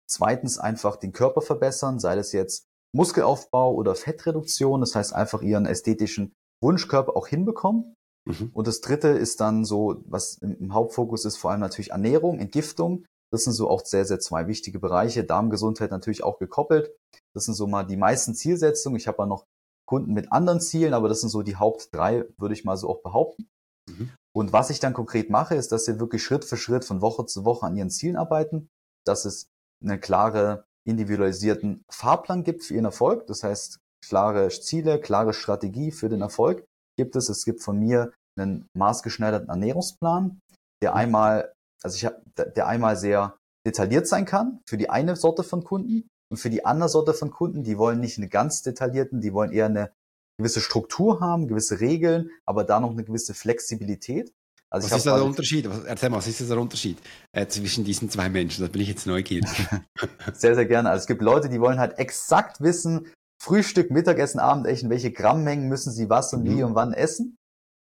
Zweitens 0.08 0.58
einfach 0.58 0.98
den 0.98 1.14
Körper 1.14 1.42
verbessern, 1.42 2.00
sei 2.00 2.16
das 2.16 2.32
jetzt 2.32 2.66
Muskelaufbau 2.94 3.74
oder 3.74 3.96
Fettreduktion. 3.96 4.82
Das 4.82 4.96
heißt 4.96 5.14
einfach 5.14 5.42
ihren 5.42 5.66
ästhetischen 5.66 6.34
Wunschkörper 6.62 7.16
auch 7.16 7.28
hinbekommen. 7.28 7.96
Mhm. 8.26 8.52
Und 8.54 8.68
das 8.68 8.82
dritte 8.82 9.10
ist 9.10 9.42
dann 9.42 9.66
so, 9.66 10.04
was 10.06 10.38
im 10.38 10.74
Hauptfokus 10.74 11.26
ist, 11.26 11.38
vor 11.38 11.52
allem 11.52 11.62
natürlich 11.62 11.92
Ernährung, 11.92 12.40
Entgiftung. 12.40 13.06
Das 13.32 13.44
sind 13.44 13.54
so 13.54 13.70
auch 13.70 13.86
sehr, 13.86 14.06
sehr 14.06 14.20
zwei 14.20 14.48
wichtige 14.48 14.80
Bereiche. 14.80 15.24
Darmgesundheit 15.24 15.92
natürlich 15.92 16.24
auch 16.24 16.38
gekoppelt. 16.38 16.96
Das 17.34 17.46
sind 17.46 17.54
so 17.54 17.68
mal 17.68 17.84
die 17.84 17.98
meisten 17.98 18.36
Zielsetzungen. 18.36 18.98
Ich 18.98 19.08
habe 19.08 19.20
ja 19.20 19.26
noch 19.26 19.46
Kunden 19.88 20.14
mit 20.14 20.32
anderen 20.32 20.62
Zielen, 20.62 20.94
aber 20.94 21.10
das 21.10 21.22
sind 21.22 21.30
so 21.30 21.42
die 21.42 21.56
Haupt 21.56 21.90
drei, 21.94 22.26
würde 22.38 22.54
ich 22.54 22.66
mal 22.66 22.78
so 22.78 22.90
auch 22.90 23.02
behaupten. 23.02 23.48
Mhm. 23.90 24.12
Und 24.34 24.54
was 24.54 24.70
ich 24.70 24.80
dann 24.80 24.94
konkret 24.94 25.30
mache, 25.30 25.56
ist, 25.56 25.72
dass 25.72 25.88
wir 25.88 26.00
wirklich 26.00 26.24
Schritt 26.24 26.46
für 26.46 26.58
Schritt 26.58 26.86
von 26.86 27.02
Woche 27.02 27.26
zu 27.26 27.46
Woche 27.46 27.66
an 27.66 27.76
ihren 27.76 27.90
Zielen 27.90 28.16
arbeiten, 28.16 28.70
dass 29.06 29.26
es 29.26 29.48
eine 29.84 30.00
klare 30.00 30.66
individualisierten 30.88 31.84
Fahrplan 31.92 32.44
gibt 32.44 32.64
für 32.64 32.76
ihren 32.76 32.86
Erfolg. 32.86 33.28
Das 33.28 33.44
heißt, 33.44 33.80
klare 34.06 34.50
Ziele, 34.50 35.00
klare 35.00 35.34
Strategie 35.34 35.92
für 35.92 36.10
den 36.10 36.22
Erfolg 36.22 36.66
gibt 36.98 37.16
es. 37.16 37.30
Es 37.30 37.46
gibt 37.46 37.62
von 37.62 37.78
mir 37.78 38.14
einen 38.40 38.68
maßgeschneiderten 38.78 39.50
Ernährungsplan, 39.50 40.40
der 40.82 40.92
mhm. 40.92 40.98
einmal 40.98 41.54
also 41.84 41.96
ich 41.96 42.06
habe, 42.06 42.22
der 42.56 42.68
einmal 42.68 42.96
sehr 42.96 43.38
detailliert 43.66 44.08
sein 44.08 44.26
kann 44.26 44.60
für 44.68 44.78
die 44.78 44.90
eine 44.90 45.16
Sorte 45.16 45.44
von 45.44 45.64
Kunden 45.64 46.08
und 46.32 46.38
für 46.38 46.50
die 46.50 46.66
andere 46.66 46.90
Sorte 46.90 47.14
von 47.14 47.32
Kunden, 47.32 47.64
die 47.64 47.78
wollen 47.78 48.00
nicht 48.00 48.18
eine 48.18 48.30
ganz 48.30 48.62
detaillierten, 48.64 49.22
die 49.22 49.34
wollen 49.34 49.52
eher 49.52 49.66
eine 49.66 49.92
gewisse 50.38 50.62
Struktur 50.62 51.20
haben, 51.20 51.48
gewisse 51.48 51.80
Regeln, 51.80 52.32
aber 52.46 52.64
da 52.64 52.80
noch 52.80 52.92
eine 52.92 53.04
gewisse 53.04 53.34
Flexibilität. 53.34 54.34
Also 54.72 54.90
was 54.90 55.00
ist 55.00 55.06
da 55.06 55.16
der 55.16 55.26
Unterschied? 55.26 55.70
Was, 55.70 55.84
erzähl 55.84 56.10
mal, 56.10 56.18
was 56.18 56.28
ist 56.28 56.50
der 56.50 56.58
Unterschied 56.58 56.98
äh, 57.34 57.46
zwischen 57.48 57.84
diesen 57.84 58.10
zwei 58.10 58.30
Menschen? 58.30 58.66
Da 58.66 58.72
bin 58.72 58.82
ich 58.82 58.88
jetzt 58.88 59.06
neugierig. 59.06 59.50
sehr, 60.34 60.56
sehr 60.56 60.66
gerne. 60.66 60.90
Also 60.90 61.02
es 61.02 61.08
gibt 61.08 61.22
Leute, 61.22 61.50
die 61.50 61.60
wollen 61.60 61.78
halt 61.78 62.00
exakt 62.00 62.62
wissen, 62.62 63.12
Frühstück, 63.44 63.92
Mittagessen, 63.92 64.40
Abendessen, 64.40 64.90
welche 64.90 65.12
Grammmengen 65.12 65.68
müssen 65.68 65.92
sie 65.92 66.10
was 66.10 66.34
und 66.34 66.44
mhm. 66.44 66.50
wie 66.50 66.64
und 66.64 66.76
wann 66.76 66.94
essen. 66.94 67.36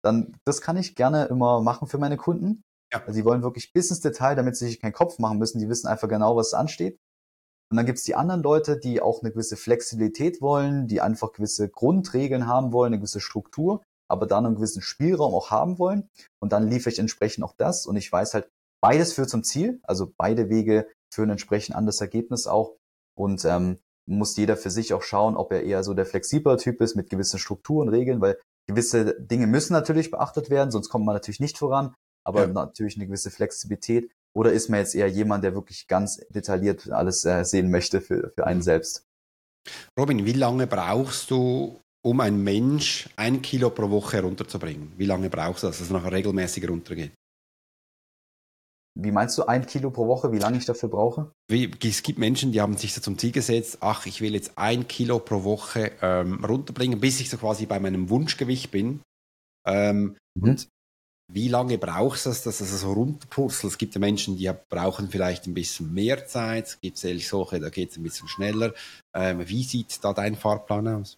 Dann, 0.03 0.35
das 0.43 0.61
kann 0.61 0.77
ich 0.77 0.95
gerne 0.95 1.25
immer 1.25 1.61
machen 1.61 1.87
für 1.87 1.99
meine 1.99 2.17
Kunden. 2.17 2.63
Ja. 2.93 3.03
Also 3.05 3.19
die 3.19 3.25
wollen 3.25 3.43
wirklich 3.43 3.73
bis 3.73 3.89
ins 3.89 4.01
Detail, 4.01 4.35
damit 4.35 4.55
sie 4.55 4.67
sich 4.67 4.79
keinen 4.79 4.93
Kopf 4.93 5.19
machen 5.19 5.37
müssen. 5.37 5.59
Die 5.59 5.69
wissen 5.69 5.87
einfach 5.87 6.09
genau, 6.09 6.35
was 6.35 6.53
ansteht. 6.53 6.99
Und 7.71 7.77
dann 7.77 7.85
gibt's 7.85 8.03
die 8.03 8.15
anderen 8.15 8.43
Leute, 8.43 8.77
die 8.77 9.01
auch 9.01 9.21
eine 9.21 9.31
gewisse 9.31 9.55
Flexibilität 9.55 10.41
wollen, 10.41 10.87
die 10.87 10.99
einfach 10.99 11.31
gewisse 11.31 11.69
Grundregeln 11.69 12.45
haben 12.45 12.73
wollen, 12.73 12.91
eine 12.91 12.99
gewisse 12.99 13.21
Struktur, 13.21 13.81
aber 14.09 14.27
dann 14.27 14.45
einen 14.45 14.55
gewissen 14.55 14.81
Spielraum 14.81 15.33
auch 15.33 15.51
haben 15.51 15.79
wollen. 15.79 16.09
Und 16.41 16.51
dann 16.51 16.67
liefere 16.67 16.91
ich 16.91 16.99
entsprechend 16.99 17.45
auch 17.45 17.53
das. 17.57 17.85
Und 17.85 17.95
ich 17.95 18.11
weiß 18.11 18.33
halt, 18.33 18.49
beides 18.81 19.13
führt 19.13 19.29
zum 19.29 19.43
Ziel. 19.43 19.79
Also 19.83 20.11
beide 20.17 20.49
Wege 20.49 20.87
führen 21.13 21.29
entsprechend 21.29 21.75
an 21.77 21.85
das 21.85 22.01
Ergebnis 22.01 22.45
auch. 22.45 22.75
Und 23.17 23.45
ähm, 23.45 23.79
muss 24.05 24.35
jeder 24.35 24.57
für 24.57 24.69
sich 24.69 24.93
auch 24.93 25.03
schauen, 25.03 25.37
ob 25.37 25.53
er 25.53 25.63
eher 25.63 25.83
so 25.83 25.93
der 25.93 26.05
flexibler 26.05 26.57
Typ 26.57 26.81
ist 26.81 26.95
mit 26.95 27.09
gewissen 27.09 27.39
Strukturen, 27.39 27.87
Regeln, 27.87 28.19
weil 28.19 28.37
gewisse 28.67 29.19
Dinge 29.21 29.47
müssen 29.47 29.73
natürlich 29.73 30.11
beachtet 30.11 30.49
werden, 30.49 30.71
sonst 30.71 30.89
kommt 30.89 31.05
man 31.05 31.15
natürlich 31.15 31.39
nicht 31.39 31.57
voran, 31.57 31.93
aber 32.23 32.41
ja. 32.41 32.47
natürlich 32.47 32.95
eine 32.95 33.07
gewisse 33.07 33.31
Flexibilität. 33.31 34.11
Oder 34.33 34.53
ist 34.53 34.69
man 34.69 34.79
jetzt 34.79 34.95
eher 34.95 35.07
jemand, 35.07 35.43
der 35.43 35.53
wirklich 35.55 35.87
ganz 35.87 36.17
detailliert 36.29 36.89
alles 36.89 37.25
äh, 37.25 37.43
sehen 37.43 37.69
möchte 37.69 38.01
für, 38.01 38.31
für 38.33 38.47
einen 38.47 38.59
mhm. 38.59 38.63
selbst? 38.63 39.05
Robin, 39.99 40.25
wie 40.25 40.33
lange 40.33 40.67
brauchst 40.67 41.29
du, 41.31 41.79
um 42.03 42.19
ein 42.19 42.43
Mensch 42.43 43.09
ein 43.15 43.41
Kilo 43.41 43.69
pro 43.69 43.89
Woche 43.89 44.21
runterzubringen? 44.21 44.93
Wie 44.97 45.05
lange 45.05 45.29
brauchst 45.29 45.63
du, 45.63 45.67
dass 45.67 45.81
es 45.81 45.89
nachher 45.89 46.11
regelmäßig 46.11 46.67
runtergeht? 46.67 47.11
Wie 48.99 49.11
meinst 49.11 49.37
du 49.37 49.43
ein 49.43 49.65
Kilo 49.65 49.89
pro 49.89 50.07
Woche, 50.07 50.31
wie 50.33 50.39
lange 50.39 50.57
ich 50.57 50.65
dafür 50.65 50.89
brauche? 50.89 51.31
Wie, 51.49 51.71
es 51.81 52.03
gibt 52.03 52.19
Menschen, 52.19 52.51
die 52.51 52.59
haben 52.59 52.75
sich 52.75 52.93
so 52.93 52.99
zum 52.99 53.17
Ziel 53.17 53.31
gesetzt, 53.31 53.77
ach, 53.79 54.05
ich 54.05 54.19
will 54.19 54.33
jetzt 54.33 54.57
ein 54.57 54.87
Kilo 54.87 55.19
pro 55.19 55.45
Woche 55.45 55.93
ähm, 56.01 56.43
runterbringen, 56.43 56.99
bis 56.99 57.21
ich 57.21 57.29
so 57.29 57.37
quasi 57.37 57.65
bei 57.65 57.79
meinem 57.79 58.09
Wunschgewicht 58.09 58.69
bin. 58.71 59.01
Ähm, 59.65 60.17
mhm. 60.35 60.43
Und 60.43 60.67
wie 61.33 61.47
lange 61.47 61.77
brauchst 61.77 62.25
du 62.25 62.29
es, 62.29 62.43
dass 62.43 62.61
es 62.61 62.81
so 62.81 62.93
runterpurzelt? 62.93 63.71
Es 63.71 63.77
gibt 63.77 63.95
ja 63.95 63.99
Menschen, 63.99 64.37
die 64.37 64.51
brauchen 64.69 65.09
vielleicht 65.09 65.47
ein 65.47 65.53
bisschen 65.53 65.93
mehr 65.93 66.27
Zeit. 66.27 66.67
Es 66.67 66.81
gibt 66.81 67.03
ehrlich 67.03 67.27
solche, 67.27 67.59
da 67.59 67.69
geht 67.69 67.91
es 67.91 67.97
ein 67.97 68.03
bisschen 68.03 68.27
schneller. 68.27 68.73
Ähm, 69.15 69.47
wie 69.47 69.63
sieht 69.63 70.03
da 70.03 70.13
dein 70.13 70.35
Fahrplan 70.35 70.87
aus? 70.87 71.17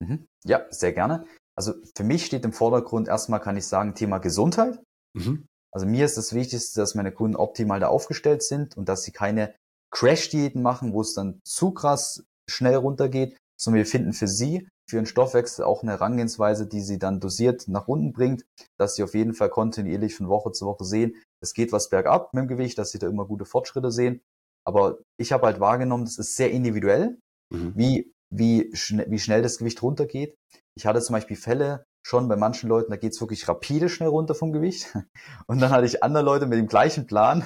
Mhm. 0.00 0.26
Ja, 0.44 0.66
sehr 0.70 0.92
gerne. 0.92 1.26
Also 1.56 1.74
für 1.96 2.04
mich 2.04 2.26
steht 2.26 2.44
im 2.44 2.52
Vordergrund 2.52 3.08
erstmal, 3.08 3.40
kann 3.40 3.56
ich 3.56 3.66
sagen, 3.66 3.94
Thema 3.94 4.18
Gesundheit. 4.18 4.78
Mhm. 5.14 5.46
Also 5.72 5.86
mir 5.86 6.04
ist 6.04 6.16
das 6.16 6.34
Wichtigste, 6.34 6.80
dass 6.80 6.94
meine 6.94 7.12
Kunden 7.12 7.36
optimal 7.36 7.80
da 7.80 7.88
aufgestellt 7.88 8.42
sind 8.42 8.76
und 8.76 8.88
dass 8.88 9.02
sie 9.02 9.12
keine 9.12 9.54
Crash-Diäten 9.90 10.62
machen, 10.62 10.92
wo 10.92 11.00
es 11.00 11.14
dann 11.14 11.40
zu 11.44 11.70
krass 11.70 12.24
schnell 12.48 12.76
runtergeht, 12.76 13.36
sondern 13.58 13.78
wir 13.78 13.86
finden 13.86 14.12
für 14.12 14.28
sie 14.28 14.68
für 14.88 14.96
den 14.96 15.06
Stoffwechsel 15.06 15.64
auch 15.64 15.82
eine 15.82 15.92
Herangehensweise, 15.92 16.66
die 16.66 16.80
sie 16.80 16.98
dann 16.98 17.20
dosiert 17.20 17.66
nach 17.68 17.88
unten 17.88 18.12
bringt, 18.12 18.44
dass 18.78 18.94
sie 18.94 19.02
auf 19.02 19.14
jeden 19.14 19.34
Fall 19.34 19.48
kontinuierlich 19.48 20.14
von 20.14 20.28
Woche 20.28 20.52
zu 20.52 20.66
Woche 20.66 20.84
sehen, 20.84 21.16
es 21.42 21.54
geht 21.54 21.72
was 21.72 21.88
bergab 21.88 22.32
mit 22.32 22.42
dem 22.42 22.48
Gewicht, 22.48 22.78
dass 22.78 22.90
sie 22.90 22.98
da 22.98 23.08
immer 23.08 23.26
gute 23.26 23.44
Fortschritte 23.44 23.90
sehen. 23.90 24.20
Aber 24.66 24.98
ich 25.20 25.32
habe 25.32 25.46
halt 25.46 25.60
wahrgenommen, 25.60 26.04
das 26.04 26.18
ist 26.18 26.36
sehr 26.36 26.50
individuell, 26.50 27.18
mhm. 27.52 27.72
wie, 27.76 28.12
wie, 28.34 28.74
schn 28.74 29.04
wie 29.08 29.18
schnell 29.18 29.42
das 29.42 29.58
Gewicht 29.58 29.82
runtergeht. 29.82 30.34
Ich 30.76 30.86
hatte 30.86 31.00
zum 31.00 31.14
Beispiel 31.14 31.36
Fälle 31.36 31.84
schon 32.06 32.28
bei 32.28 32.36
manchen 32.36 32.68
Leuten, 32.68 32.90
da 32.90 32.96
geht's 32.96 33.20
wirklich 33.20 33.48
rapide 33.48 33.88
schnell 33.88 34.08
runter 34.08 34.34
vom 34.34 34.52
Gewicht. 34.52 34.94
Und 35.46 35.60
dann 35.60 35.70
hatte 35.70 35.86
ich 35.86 36.02
andere 36.02 36.24
Leute 36.24 36.46
mit 36.46 36.58
dem 36.58 36.68
gleichen 36.68 37.06
Plan. 37.06 37.44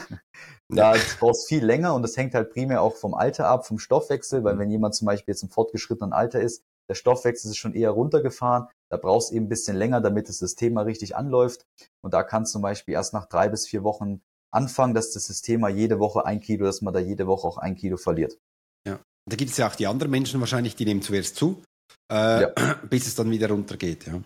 Da 0.72 0.94
brauchst 1.18 1.48
viel 1.48 1.64
länger 1.64 1.94
und 1.94 2.03
das 2.03 2.16
hängt 2.16 2.33
halt 2.33 2.53
primär 2.53 2.81
auch 2.81 2.94
vom 2.94 3.12
Alter 3.12 3.48
ab, 3.48 3.66
vom 3.66 3.81
Stoffwechsel, 3.81 4.44
weil 4.44 4.55
mhm. 4.55 4.59
wenn 4.61 4.70
jemand 4.70 4.94
zum 4.94 5.07
Beispiel 5.07 5.33
jetzt 5.33 5.42
im 5.42 5.50
fortgeschrittenen 5.50 6.12
Alter 6.12 6.40
ist, 6.40 6.62
der 6.90 6.96
Stoffwechsel 6.96 7.53
ist 7.53 7.57
schon 7.57 7.72
eher 7.72 7.90
runtergefahren. 7.90 8.66
Da 8.90 8.96
brauchst 8.96 9.31
du 9.31 9.37
eben 9.37 9.46
ein 9.46 9.48
bisschen 9.48 9.76
länger, 9.76 10.00
damit 10.00 10.29
das 10.29 10.38
System 10.38 10.72
mal 10.72 10.85
richtig 10.85 11.14
anläuft. 11.14 11.64
Und 12.03 12.12
da 12.12 12.24
kann 12.24 12.46
zum 12.46 12.62
Beispiel 12.62 12.94
erst 12.94 13.14
nach 13.14 13.26
drei 13.26 13.48
bis 13.48 13.68
vier 13.68 13.85
Wochen 13.85 14.22
anfangen, 14.53 14.92
dass 14.92 15.12
das 15.12 15.24
System 15.24 15.61
mal 15.61 15.70
jede 15.70 16.00
Woche 16.00 16.26
ein 16.26 16.40
Kilo, 16.40 16.66
dass 16.66 16.83
man 16.83 16.92
da 16.92 16.98
jede 16.98 17.29
Woche 17.29 17.46
auch 17.46 17.59
ein 17.59 17.76
Kilo 17.76 17.96
verliert. 17.96 18.38
Ja. 18.85 18.98
Da 19.24 19.37
gibt 19.37 19.53
es 19.53 19.57
ja 19.57 19.68
auch 19.68 19.76
die 19.76 19.87
anderen 19.87 20.11
Menschen 20.11 20.40
wahrscheinlich, 20.40 20.74
die 20.74 20.85
nehmen 20.85 21.00
zuerst 21.00 21.37
zu, 21.37 21.62
äh, 22.11 22.42
ja. 22.42 22.74
bis 22.90 23.07
es 23.07 23.14
dann 23.14 23.31
wieder 23.31 23.48
runtergeht. 23.50 24.09
Ja. 24.09 24.20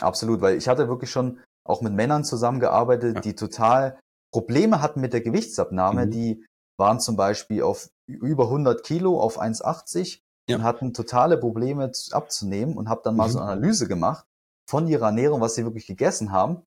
Absolut, 0.00 0.40
weil 0.40 0.56
ich 0.56 0.66
hatte 0.66 0.88
wirklich 0.88 1.10
schon 1.10 1.42
auch 1.68 1.82
mit 1.82 1.92
Männern 1.92 2.24
zusammengearbeitet, 2.24 3.16
ja. 3.16 3.20
die 3.20 3.34
total 3.34 4.00
Probleme 4.32 4.80
hatten 4.80 5.02
mit 5.02 5.12
der 5.12 5.20
Gewichtsabnahme. 5.20 6.06
Mhm. 6.06 6.10
Die 6.10 6.46
waren 6.78 6.98
zum 6.98 7.16
Beispiel 7.16 7.62
auf 7.62 7.90
über 8.08 8.44
100 8.44 8.82
Kilo, 8.82 9.20
auf 9.20 9.38
1,80 9.38 10.20
ja. 10.48 10.56
und 10.56 10.62
hatten 10.62 10.92
totale 10.92 11.38
Probleme 11.38 11.90
abzunehmen 12.10 12.76
und 12.76 12.88
habe 12.88 13.02
dann 13.04 13.16
mal 13.16 13.28
mhm. 13.28 13.32
so 13.32 13.38
eine 13.40 13.52
Analyse 13.52 13.88
gemacht 13.88 14.26
von 14.68 14.86
ihrer 14.86 15.06
Ernährung, 15.06 15.40
was 15.40 15.54
sie 15.54 15.64
wirklich 15.64 15.86
gegessen 15.86 16.32
haben 16.32 16.62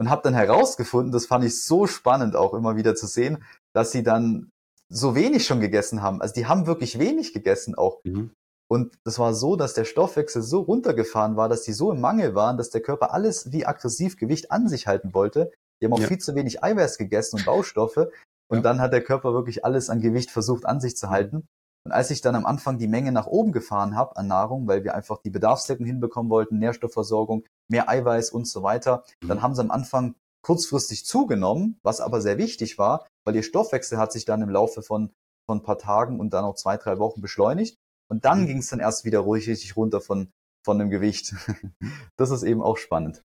und 0.00 0.08
habe 0.08 0.22
dann 0.22 0.34
herausgefunden, 0.34 1.12
das 1.12 1.26
fand 1.26 1.44
ich 1.44 1.62
so 1.62 1.86
spannend 1.86 2.34
auch 2.34 2.54
immer 2.54 2.76
wieder 2.76 2.94
zu 2.94 3.06
sehen, 3.06 3.44
dass 3.74 3.92
sie 3.92 4.02
dann 4.02 4.50
so 4.88 5.14
wenig 5.14 5.46
schon 5.46 5.60
gegessen 5.60 6.02
haben. 6.02 6.20
Also 6.20 6.34
die 6.34 6.46
haben 6.46 6.66
wirklich 6.66 6.98
wenig 6.98 7.32
gegessen 7.32 7.74
auch. 7.74 8.00
Mhm. 8.04 8.32
Und 8.68 8.98
das 9.04 9.18
war 9.18 9.34
so, 9.34 9.56
dass 9.56 9.74
der 9.74 9.84
Stoffwechsel 9.84 10.42
so 10.42 10.60
runtergefahren 10.60 11.36
war, 11.36 11.48
dass 11.48 11.62
die 11.62 11.72
so 11.72 11.92
im 11.92 12.00
Mangel 12.00 12.34
waren, 12.34 12.56
dass 12.56 12.70
der 12.70 12.80
Körper 12.80 13.12
alles 13.12 13.52
wie 13.52 13.66
aggressiv 13.66 14.16
Gewicht 14.16 14.50
an 14.50 14.68
sich 14.68 14.86
halten 14.86 15.12
wollte. 15.12 15.52
Die 15.80 15.86
haben 15.86 15.92
auch 15.92 16.00
ja. 16.00 16.06
viel 16.06 16.18
zu 16.18 16.34
wenig 16.34 16.62
Eiweiß 16.62 16.96
gegessen 16.96 17.36
und 17.36 17.46
Baustoffe. 17.46 18.10
Und 18.48 18.58
ja. 18.58 18.60
dann 18.62 18.80
hat 18.80 18.92
der 18.92 19.02
Körper 19.02 19.34
wirklich 19.34 19.64
alles 19.64 19.90
an 19.90 20.00
Gewicht 20.00 20.30
versucht 20.30 20.66
an 20.66 20.80
sich 20.80 20.96
zu 20.96 21.10
halten. 21.10 21.46
Und 21.84 21.92
als 21.92 22.10
ich 22.10 22.20
dann 22.20 22.34
am 22.34 22.46
Anfang 22.46 22.78
die 22.78 22.88
Menge 22.88 23.10
nach 23.12 23.26
oben 23.26 23.52
gefahren 23.52 23.96
habe 23.96 24.16
an 24.16 24.26
Nahrung, 24.26 24.66
weil 24.66 24.84
wir 24.84 24.94
einfach 24.94 25.22
die 25.22 25.30
Bedarfsdecken 25.30 25.86
hinbekommen 25.86 26.30
wollten, 26.30 26.58
Nährstoffversorgung, 26.58 27.44
mehr 27.68 27.88
Eiweiß 27.88 28.30
und 28.30 28.46
so 28.46 28.62
weiter, 28.62 29.04
mhm. 29.22 29.28
dann 29.28 29.42
haben 29.42 29.54
sie 29.54 29.62
am 29.62 29.70
Anfang 29.70 30.14
kurzfristig 30.42 31.04
zugenommen, 31.04 31.78
was 31.82 32.00
aber 32.00 32.20
sehr 32.20 32.38
wichtig 32.38 32.78
war, 32.78 33.06
weil 33.24 33.36
ihr 33.36 33.42
Stoffwechsel 33.42 33.98
hat 33.98 34.12
sich 34.12 34.24
dann 34.24 34.42
im 34.42 34.50
Laufe 34.50 34.82
von, 34.82 35.12
von 35.46 35.58
ein 35.58 35.62
paar 35.62 35.78
Tagen 35.78 36.20
und 36.20 36.30
dann 36.34 36.44
auch 36.44 36.54
zwei, 36.54 36.76
drei 36.76 36.98
Wochen 36.98 37.20
beschleunigt. 37.20 37.76
Und 38.10 38.24
dann 38.24 38.42
mhm. 38.42 38.46
ging 38.46 38.58
es 38.58 38.68
dann 38.68 38.80
erst 38.80 39.04
wieder 39.04 39.20
ruhig 39.20 39.48
richtig 39.48 39.76
runter 39.76 40.00
von, 40.00 40.30
von 40.64 40.78
dem 40.78 40.90
Gewicht. 40.90 41.34
das 42.16 42.30
ist 42.30 42.42
eben 42.42 42.62
auch 42.62 42.76
spannend. 42.76 43.22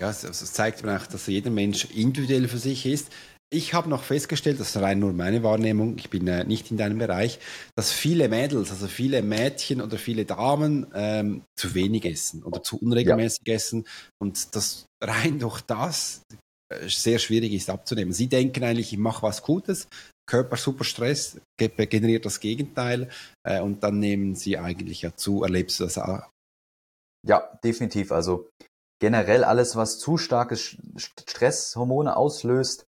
Ja, 0.00 0.08
es, 0.08 0.24
es 0.24 0.52
zeigt 0.52 0.82
mir 0.82 0.96
auch, 0.96 1.06
dass 1.06 1.26
jeder 1.26 1.50
Mensch 1.50 1.84
individuell 1.84 2.48
für 2.48 2.58
sich 2.58 2.86
ist. 2.86 3.12
Ich 3.54 3.74
habe 3.74 3.90
noch 3.90 4.02
festgestellt, 4.02 4.58
das 4.60 4.74
ist 4.74 4.80
rein 4.80 4.98
nur 4.98 5.12
meine 5.12 5.42
Wahrnehmung, 5.42 5.98
ich 5.98 6.08
bin 6.08 6.26
äh, 6.26 6.42
nicht 6.44 6.70
in 6.70 6.78
deinem 6.78 6.96
Bereich, 6.96 7.38
dass 7.76 7.92
viele 7.92 8.30
Mädels, 8.30 8.70
also 8.70 8.86
viele 8.86 9.20
Mädchen 9.20 9.82
oder 9.82 9.98
viele 9.98 10.24
Damen 10.24 10.86
ähm, 10.94 11.42
zu 11.54 11.74
wenig 11.74 12.06
essen 12.06 12.42
oder 12.44 12.62
zu 12.62 12.78
unregelmäßig 12.78 13.42
ja. 13.46 13.54
essen 13.54 13.86
und 14.18 14.56
das 14.56 14.86
rein 15.04 15.38
durch 15.38 15.60
das 15.60 16.22
äh, 16.70 16.88
sehr 16.88 17.18
schwierig 17.18 17.52
ist 17.52 17.68
abzunehmen. 17.68 18.14
Sie 18.14 18.28
denken 18.28 18.64
eigentlich, 18.64 18.94
ich 18.94 18.98
mache 18.98 19.22
was 19.22 19.42
Gutes, 19.42 19.86
Körper 20.26 20.56
super 20.56 20.84
Stress, 20.84 21.38
generiert 21.58 22.24
das 22.24 22.40
Gegenteil 22.40 23.10
äh, 23.46 23.60
und 23.60 23.82
dann 23.82 23.98
nehmen 23.98 24.34
sie 24.34 24.56
eigentlich 24.56 25.02
ja 25.02 25.14
zu. 25.14 25.42
Erlebst 25.42 25.78
du 25.78 25.84
das 25.84 25.98
auch? 25.98 26.22
Ja, 27.26 27.58
definitiv. 27.62 28.12
Also 28.12 28.48
generell 28.98 29.44
alles, 29.44 29.76
was 29.76 29.98
zu 29.98 30.16
starke 30.16 30.56
Stresshormone 30.56 32.16
auslöst, 32.16 32.86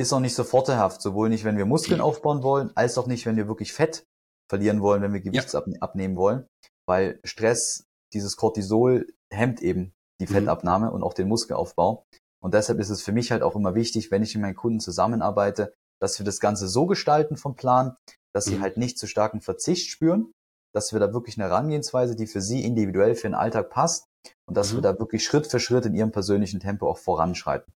ist 0.00 0.12
auch 0.12 0.20
nicht 0.20 0.34
so 0.34 0.44
vorteilhaft, 0.44 1.02
sowohl 1.02 1.28
nicht, 1.28 1.44
wenn 1.44 1.56
wir 1.56 1.66
Muskeln 1.66 2.00
aufbauen 2.00 2.42
wollen, 2.42 2.70
als 2.74 2.98
auch 2.98 3.06
nicht, 3.06 3.26
wenn 3.26 3.36
wir 3.36 3.48
wirklich 3.48 3.72
Fett 3.72 4.04
verlieren 4.48 4.82
wollen, 4.82 5.02
wenn 5.02 5.12
wir 5.12 5.20
Gewicht 5.20 5.52
ja. 5.52 5.62
abnehmen 5.80 6.16
wollen, 6.16 6.46
weil 6.86 7.20
Stress, 7.24 7.84
dieses 8.12 8.36
Cortisol 8.36 9.06
hemmt 9.32 9.62
eben 9.62 9.92
die 10.20 10.26
mhm. 10.26 10.32
Fettabnahme 10.32 10.88
mhm. 10.88 10.94
und 10.94 11.02
auch 11.02 11.14
den 11.14 11.28
Muskelaufbau. 11.28 12.04
Und 12.42 12.54
deshalb 12.54 12.78
ist 12.78 12.90
es 12.90 13.02
für 13.02 13.12
mich 13.12 13.30
halt 13.30 13.42
auch 13.42 13.54
immer 13.54 13.74
wichtig, 13.74 14.10
wenn 14.10 14.22
ich 14.22 14.34
mit 14.34 14.42
meinen 14.42 14.56
Kunden 14.56 14.80
zusammenarbeite, 14.80 15.74
dass 16.00 16.18
wir 16.18 16.24
das 16.24 16.40
Ganze 16.40 16.68
so 16.68 16.86
gestalten 16.86 17.36
vom 17.36 17.54
Plan, 17.54 17.96
dass 18.34 18.46
sie 18.46 18.56
mhm. 18.56 18.62
halt 18.62 18.76
nicht 18.76 18.98
zu 18.98 19.06
starken 19.06 19.40
Verzicht 19.40 19.90
spüren, 19.90 20.32
dass 20.74 20.92
wir 20.92 21.00
da 21.00 21.12
wirklich 21.12 21.36
eine 21.36 21.48
Herangehensweise, 21.48 22.16
die 22.16 22.26
für 22.26 22.40
sie 22.40 22.64
individuell 22.64 23.14
für 23.14 23.28
den 23.28 23.34
Alltag 23.34 23.70
passt 23.70 24.06
und 24.48 24.56
dass 24.56 24.72
mhm. 24.72 24.78
wir 24.78 24.82
da 24.82 24.98
wirklich 24.98 25.24
Schritt 25.24 25.46
für 25.46 25.60
Schritt 25.60 25.86
in 25.86 25.94
ihrem 25.94 26.12
persönlichen 26.12 26.60
Tempo 26.60 26.88
auch 26.88 26.98
voranschreiten. 26.98 27.72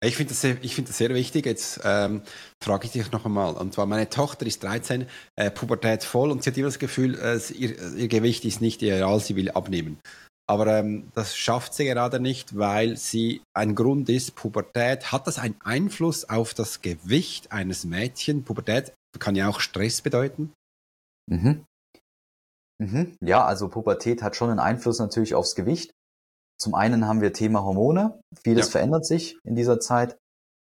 Ich 0.00 0.16
finde 0.16 0.30
das, 0.30 0.42
sehr, 0.42 0.56
find 0.56 0.88
das 0.88 0.98
sehr 0.98 1.10
wichtig. 1.10 1.46
Jetzt 1.46 1.80
ähm, 1.84 2.22
frage 2.62 2.86
ich 2.86 2.92
dich 2.92 3.10
noch 3.10 3.24
einmal. 3.24 3.54
Und 3.54 3.74
zwar, 3.74 3.86
meine 3.86 4.08
Tochter 4.08 4.46
ist 4.46 4.62
13, 4.62 5.06
äh, 5.36 5.50
Pubertät 5.50 6.04
voll 6.04 6.30
und 6.30 6.42
sie 6.42 6.50
hat 6.50 6.56
immer 6.56 6.68
das 6.68 6.78
Gefühl, 6.78 7.18
äh, 7.18 7.40
ihr, 7.52 7.94
ihr, 7.96 8.08
Gewicht 8.08 8.44
ist 8.44 8.60
nicht 8.60 8.80
ideal, 8.82 9.18
sie 9.18 9.34
will 9.34 9.50
abnehmen. 9.50 9.98
Aber 10.48 10.78
ähm, 10.78 11.10
das 11.14 11.36
schafft 11.36 11.74
sie 11.74 11.84
gerade 11.84 12.20
nicht, 12.20 12.56
weil 12.56 12.96
sie 12.96 13.42
ein 13.54 13.74
Grund 13.74 14.08
ist, 14.08 14.36
Pubertät. 14.36 15.10
Hat 15.12 15.26
das 15.26 15.38
einen 15.38 15.60
Einfluss 15.62 16.24
auf 16.24 16.54
das 16.54 16.80
Gewicht 16.80 17.50
eines 17.52 17.84
Mädchen? 17.84 18.44
Pubertät 18.44 18.92
kann 19.18 19.34
ja 19.34 19.48
auch 19.48 19.60
Stress 19.60 20.00
bedeuten. 20.00 20.52
Mhm. 21.28 21.64
Mhm. 22.80 23.16
Ja, 23.20 23.44
also 23.44 23.68
Pubertät 23.68 24.22
hat 24.22 24.36
schon 24.36 24.50
einen 24.50 24.60
Einfluss 24.60 25.00
natürlich 25.00 25.34
aufs 25.34 25.56
Gewicht. 25.56 25.90
Zum 26.60 26.74
einen 26.74 27.06
haben 27.06 27.20
wir 27.20 27.32
Thema 27.32 27.62
Hormone. 27.64 28.20
Vieles 28.42 28.66
Ja. 28.66 28.72
verändert 28.72 29.06
sich 29.06 29.38
in 29.44 29.54
dieser 29.54 29.80
Zeit 29.80 30.16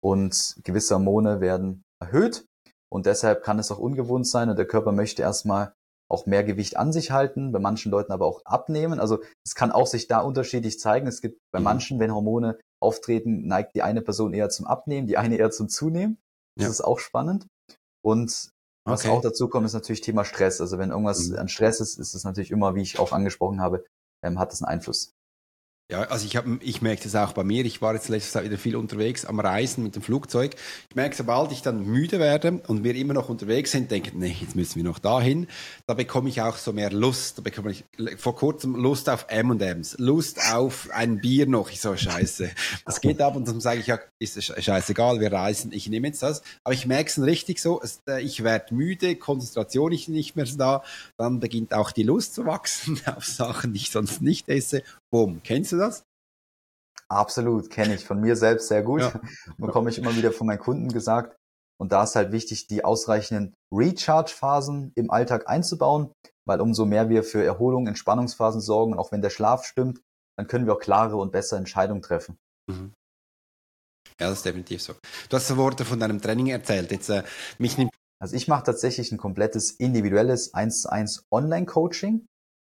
und 0.03 0.57
gewisse 0.65 0.95
Hormone 0.95 1.41
werden 1.41 1.83
erhöht 2.03 2.47
und 2.93 3.07
deshalb 3.07 3.43
kann 3.43 3.59
es 3.59 3.71
auch 3.71 3.79
ungewohnt 3.79 4.27
sein 4.27 4.49
und 4.51 4.57
der 4.57 4.67
Körper 4.67 4.93
möchte 4.93 5.23
erstmal 5.23 5.73
auch 6.11 6.27
mehr 6.27 6.45
Gewicht 6.45 6.77
an 6.77 6.93
sich 6.93 7.11
halten, 7.11 7.51
bei 7.51 7.59
manchen 7.59 7.91
Leuten 7.91 8.13
aber 8.13 8.27
auch 8.27 8.43
abnehmen. 8.45 9.01
Also 9.01 9.23
es 9.45 9.55
kann 9.55 9.73
auch 9.73 9.87
sich 9.87 10.07
da 10.07 10.21
unterschiedlich 10.21 10.79
zeigen. 10.79 11.07
Es 11.07 11.23
gibt 11.23 11.39
bei 11.53 11.59
Mhm. 11.61 11.65
manchen, 11.65 11.99
wenn 11.99 12.15
Hormone 12.15 12.59
auftreten, 12.83 13.47
neigt 13.47 13.75
die 13.75 13.83
eine 13.83 14.03
Person 14.03 14.35
eher 14.35 14.51
zum 14.51 14.67
Abnehmen, 14.67 15.07
die 15.07 15.17
eine 15.17 15.37
eher 15.37 15.51
zum 15.51 15.69
Zunehmen. 15.71 16.19
Das 16.57 16.65
Ja. 16.67 16.71
ist 16.71 16.81
auch 16.83 16.99
spannend. 16.99 17.47
Und 18.05 18.51
was 18.87 19.01
Okay. 19.07 19.09
auch 19.09 19.23
dazu 19.23 19.49
kommt, 19.49 19.65
ist 19.65 19.73
natürlich 19.73 20.03
Thema 20.03 20.25
Stress. 20.27 20.61
Also 20.61 20.77
wenn 20.79 20.91
irgendwas 20.91 21.29
Mhm. 21.29 21.37
an 21.39 21.49
Stress 21.49 21.81
ist, 21.81 21.99
ist 21.99 22.15
es 22.15 22.23
natürlich 22.25 22.51
immer, 22.51 22.75
wie 22.75 22.83
ich 22.83 22.99
auch 22.99 23.13
angesprochen 23.13 23.63
habe, 23.63 23.85
ähm, 24.23 24.39
hat 24.39 24.53
es 24.53 24.63
einen 24.63 24.69
Einfluss. 24.69 25.14
Ja, 25.91 26.01
also 26.05 26.25
ich, 26.25 26.35
hab, 26.35 26.47
ich 26.63 26.81
merke 26.81 27.03
das 27.03 27.15
auch 27.15 27.35
bei 27.35 27.45
mir. 27.45 27.63
Ich 27.67 27.83
war 27.83 27.93
jetzt 27.93 28.09
letztes 28.09 28.33
Jahr 28.33 28.43
wieder 28.43 28.57
viel 28.57 28.75
unterwegs 28.75 29.27
am 29.27 29.39
Reisen 29.39 29.85
mit 29.85 29.95
dem 29.95 30.01
Flugzeug. 30.01 30.57
Ich 30.89 30.97
merke, 30.97 31.15
sobald 31.15 31.53
ich 31.53 31.61
dann 31.61 31.85
müde 31.85 32.19
werde 32.19 32.63
und 32.69 32.85
wir 32.85 32.95
immer 32.95 33.13
noch 33.13 33.29
unterwegs 33.29 33.73
sind, 33.73 33.91
denke 33.91 34.09
ich, 34.09 34.15
nee, 34.15 34.35
jetzt 34.41 34.57
müssen 34.57 34.77
wir 34.77 34.85
noch 34.85 34.99
dahin. 34.99 35.47
Da 35.87 35.93
bekomme 35.93 36.31
ich 36.31 36.41
auch 36.41 36.57
so 36.57 36.73
mehr 36.73 36.91
Lust. 36.91 37.37
Da 37.37 37.43
bekomme 37.43 37.71
ich 37.71 37.85
vor 38.17 38.35
kurzem 38.35 38.77
Lust 38.77 39.11
auf 39.11 39.27
M&M's, 39.29 39.97
Lust 39.99 40.41
auf 40.55 40.89
ein 40.91 41.21
Bier 41.21 41.47
noch. 41.47 41.71
Ich 41.71 41.83
so, 41.83 41.95
scheiße. 41.95 42.51
Das 42.87 43.03
geht 43.03 43.21
ab 43.21 43.37
und 43.37 43.47
dann 43.47 43.61
sage 43.61 43.81
ich, 43.81 43.87
ja, 43.87 43.99
ist 44.19 44.43
scheißegal, 44.43 45.21
wir 45.21 45.31
reisen, 45.31 45.71
ich 45.71 45.91
nehme 45.91 46.07
jetzt 46.07 46.23
das. 46.23 46.41
Aber 46.65 46.73
ich 46.73 46.87
merke 46.87 47.11
es 47.11 47.21
richtig 47.21 47.61
so, 47.61 47.83
äh, 48.09 48.23
ich 48.23 48.43
werde 48.43 48.75
müde, 48.75 49.17
Konzentration 49.17 49.93
ist 49.93 50.09
nicht 50.09 50.35
mehr 50.35 50.47
da. 50.57 50.83
Dann 51.19 51.41
beginnt 51.41 51.75
auch 51.75 51.91
die 51.91 52.05
Lust 52.05 52.35
zu 52.35 52.47
wachsen 52.47 53.03
auf 53.15 53.27
Sachen, 53.27 53.75
die 53.75 53.81
ich 53.81 53.91
sonst 53.91 54.23
nicht 54.23 54.49
esse. 54.49 54.83
Boom. 55.15 55.41
Kennst 55.45 55.71
du 55.71 55.77
das? 55.77 56.03
Absolut, 57.09 57.71
kenne 57.71 57.95
ich 57.95 58.05
von 58.05 58.21
mir 58.21 58.35
selbst 58.35 58.67
sehr 58.67 58.83
gut. 58.83 59.03
Ja. 59.03 59.21
Bekomme 59.59 59.91
ich 59.91 59.99
immer 59.99 60.17
wieder 60.17 60.33
von 60.33 60.49
meinen 60.49 60.59
Kunden 60.59 60.89
gesagt. 60.89 61.37
Und 61.81 61.93
da 61.93 62.03
ist 62.03 62.17
halt 62.17 62.33
wichtig, 62.33 62.67
die 62.67 62.85
ausreichenden 62.85 63.55
Recharge-Phasen 63.73 64.91
im 64.97 65.13
Alltag 65.13 65.49
einzubauen, 65.49 66.11
weil 66.49 66.61
umso 66.61 66.85
mehr 66.85 67.11
wir 67.11 67.23
für 67.23 67.45
Erholung, 67.45 67.87
Entspannungsphasen 67.87 68.61
sorgen 68.61 68.95
und 68.95 68.99
auch 68.99 69.13
wenn 69.13 69.23
der 69.23 69.31
Schlaf 69.31 69.65
stimmt, 69.67 70.01
dann 70.37 70.49
können 70.49 70.67
wir 70.67 70.73
auch 70.73 70.81
klare 70.81 71.15
und 71.15 71.31
bessere 71.31 71.61
Entscheidungen 71.61 72.03
treffen. 72.03 72.37
Ja, 72.69 74.29
das 74.31 74.39
ist 74.39 74.47
definitiv 74.47 74.83
so. 74.83 74.95
Du 75.29 75.37
hast 75.37 75.57
Worte 75.57 75.85
von 75.85 76.01
deinem 76.01 76.21
Training 76.21 76.49
erzählt. 76.49 76.91
Jetzt 76.91 77.09
äh, 77.11 77.23
mich 77.59 77.79
nimmt. 77.79 77.93
Also 78.21 78.35
ich 78.35 78.49
mache 78.49 78.65
tatsächlich 78.65 79.13
ein 79.13 79.19
komplettes 79.19 79.71
individuelles 79.71 80.55
1 80.55 80.83
zu 80.83 80.91
1 80.91 81.27
Online-Coaching. 81.31 82.27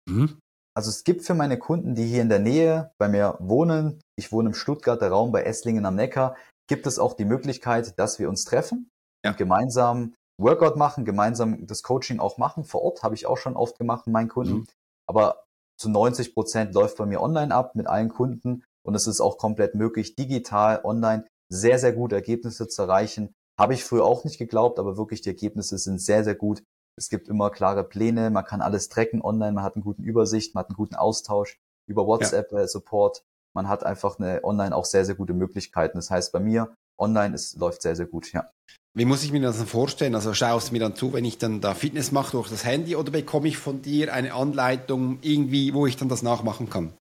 Mhm. 0.10 0.38
Also 0.78 0.90
es 0.90 1.04
gibt 1.04 1.24
für 1.24 1.34
meine 1.34 1.58
Kunden, 1.58 1.96
die 1.96 2.06
hier 2.06 2.22
in 2.22 2.30
der 2.30 2.40
Nähe 2.40 2.92
bei 2.98 3.08
mir 3.08 3.38
wohnen, 3.40 4.02
ich 4.18 4.32
wohne 4.32 4.50
im 4.50 4.54
Stuttgarter 4.54 5.10
Raum 5.10 5.32
bei 5.32 5.44
Esslingen 5.44 5.86
am 5.86 5.96
Neckar, 5.96 6.36
gibt 6.68 6.86
es 6.86 7.00
auch 7.00 7.14
die 7.14 7.26
Möglichkeit, 7.26 7.98
dass 7.98 8.20
wir 8.20 8.28
uns 8.28 8.44
treffen 8.44 8.90
Ja. 9.24 9.32
und 9.32 9.38
gemeinsam 9.38 10.16
Workout 10.38 10.76
machen, 10.76 11.06
gemeinsam 11.06 11.66
das 11.66 11.82
Coaching 11.82 12.20
auch 12.20 12.38
machen. 12.38 12.66
Vor 12.66 12.84
Ort 12.84 13.04
habe 13.04 13.16
ich 13.16 13.26
auch 13.26 13.38
schon 13.38 13.56
oft 13.56 13.78
gemacht 13.80 14.06
mit 14.06 14.14
meinen 14.14 14.28
Kunden. 14.28 14.54
Mhm. 14.54 14.68
Aber 15.08 15.46
zu 15.80 15.90
90 15.90 16.34
Prozent 16.34 16.74
läuft 16.74 16.98
bei 16.98 17.06
mir 17.06 17.22
online 17.22 17.54
ab 17.56 17.76
mit 17.76 17.88
allen 17.88 18.10
Kunden 18.10 18.64
und 18.86 18.96
es 18.96 19.08
ist 19.08 19.22
auch 19.22 19.38
komplett 19.38 19.76
möglich, 19.76 20.16
digital, 20.16 20.82
online 20.84 21.26
sehr, 21.50 21.80
sehr 21.80 21.94
gute 21.94 22.16
Ergebnisse 22.16 22.68
zu 22.68 22.82
erreichen. 22.82 23.34
Habe 23.58 23.74
ich 23.74 23.86
früher 23.86 24.04
auch 24.04 24.26
nicht 24.26 24.38
geglaubt, 24.38 24.80
aber 24.80 24.98
wirklich 24.98 25.22
die 25.22 25.30
Ergebnisse 25.30 25.78
sind 25.78 26.02
sehr, 26.02 26.24
sehr 26.26 26.36
gut. 26.36 26.64
Es 26.98 27.10
gibt 27.10 27.28
immer 27.28 27.50
klare 27.50 27.84
Pläne, 27.84 28.30
man 28.30 28.46
kann 28.46 28.62
alles 28.62 28.90
tracken 28.90 29.22
online, 29.22 29.52
man 29.52 29.64
hat 29.64 29.76
einen 29.76 29.84
guten 29.84 30.04
Übersicht, 30.04 30.56
man 30.56 30.64
hat 30.64 30.70
einen 30.70 30.78
guten 30.78 30.96
Austausch 30.96 31.60
über 31.88 32.08
WhatsApp-Support. 32.08 33.24
Man 33.54 33.70
hat 33.70 33.86
einfach 33.86 34.20
eine 34.20 34.44
online 34.44 34.76
auch 34.76 34.86
sehr, 34.86 35.06
sehr 35.06 35.16
gute 35.16 35.34
Möglichkeiten. 35.34 35.98
Das 35.98 36.10
heißt, 36.10 36.32
bei 36.32 36.40
mir 36.40 36.74
online 36.98 37.36
ist, 37.36 37.58
läuft 37.58 37.82
sehr, 37.82 37.96
sehr 37.96 38.06
gut, 38.06 38.32
ja. 38.34 38.50
Wie 38.98 39.06
muss 39.06 39.24
ich 39.24 39.32
mir 39.32 39.42
das 39.42 39.62
vorstellen? 39.64 40.16
Also 40.16 40.34
schaust 40.34 40.70
du 40.70 40.74
mir 40.74 40.80
dann 40.80 40.96
zu, 40.96 41.12
wenn 41.12 41.26
ich 41.26 41.38
dann 41.38 41.60
da 41.60 41.74
Fitness 41.74 42.14
mache 42.14 42.32
durch 42.32 42.50
das 42.50 42.64
Handy 42.64 42.96
oder 42.96 43.12
bekomme 43.12 43.48
ich 43.48 43.58
von 43.58 43.82
dir 43.82 44.14
eine 44.14 44.34
Anleitung 44.34 45.20
irgendwie, 45.22 45.74
wo 45.74 45.86
ich 45.86 45.98
dann 45.98 46.08
das 46.08 46.24
nachmachen 46.24 46.70
kann? 46.70 46.94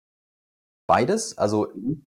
Beides, 0.89 1.39
also 1.39 1.69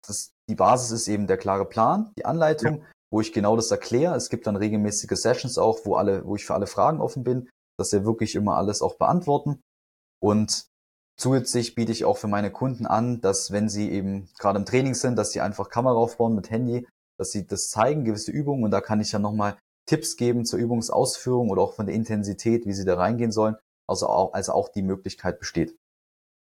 das, 0.06 0.32
die 0.50 0.56
Basis 0.56 0.90
ist 0.90 1.08
eben 1.08 1.26
der 1.26 1.38
klare 1.38 1.64
Plan, 1.64 2.10
die 2.18 2.24
Anleitung, 2.24 2.84
wo 3.10 3.20
ich 3.20 3.32
genau 3.32 3.54
das 3.54 3.70
erkläre. 3.70 4.16
Es 4.16 4.30
gibt 4.30 4.46
dann 4.46 4.56
regelmäßige 4.56 5.16
Sessions 5.16 5.58
auch, 5.58 5.78
wo 5.84 5.94
alle, 5.94 6.26
wo 6.26 6.34
ich 6.34 6.44
für 6.44 6.54
alle 6.54 6.66
Fragen 6.66 7.00
offen 7.00 7.22
bin, 7.22 7.48
dass 7.78 7.92
wir 7.92 8.04
wirklich 8.04 8.34
immer 8.34 8.56
alles 8.56 8.82
auch 8.82 8.96
beantworten. 8.96 9.60
Und 10.20 10.66
zusätzlich 11.16 11.74
biete 11.74 11.92
ich 11.92 12.04
auch 12.04 12.16
für 12.16 12.28
meine 12.28 12.50
Kunden 12.50 12.86
an, 12.86 13.20
dass 13.20 13.52
wenn 13.52 13.68
sie 13.68 13.90
eben 13.90 14.28
gerade 14.38 14.58
im 14.58 14.66
Training 14.66 14.94
sind, 14.94 15.16
dass 15.16 15.32
sie 15.32 15.40
einfach 15.40 15.68
Kamera 15.68 15.94
aufbauen 15.94 16.34
mit 16.34 16.50
Handy, 16.50 16.86
dass 17.18 17.32
sie 17.32 17.46
das 17.46 17.70
zeigen, 17.70 18.04
gewisse 18.04 18.32
Übungen 18.32 18.64
und 18.64 18.70
da 18.70 18.80
kann 18.80 19.00
ich 19.00 19.10
dann 19.10 19.22
nochmal 19.22 19.56
Tipps 19.86 20.16
geben 20.16 20.44
zur 20.44 20.58
Übungsausführung 20.58 21.50
oder 21.50 21.62
auch 21.62 21.74
von 21.74 21.86
der 21.86 21.94
Intensität, 21.94 22.66
wie 22.66 22.72
sie 22.72 22.84
da 22.84 22.96
reingehen 22.96 23.32
sollen. 23.32 23.56
Also 23.88 24.06
auch, 24.06 24.34
also 24.34 24.52
auch 24.52 24.68
die 24.68 24.82
Möglichkeit 24.82 25.38
besteht. 25.38 25.74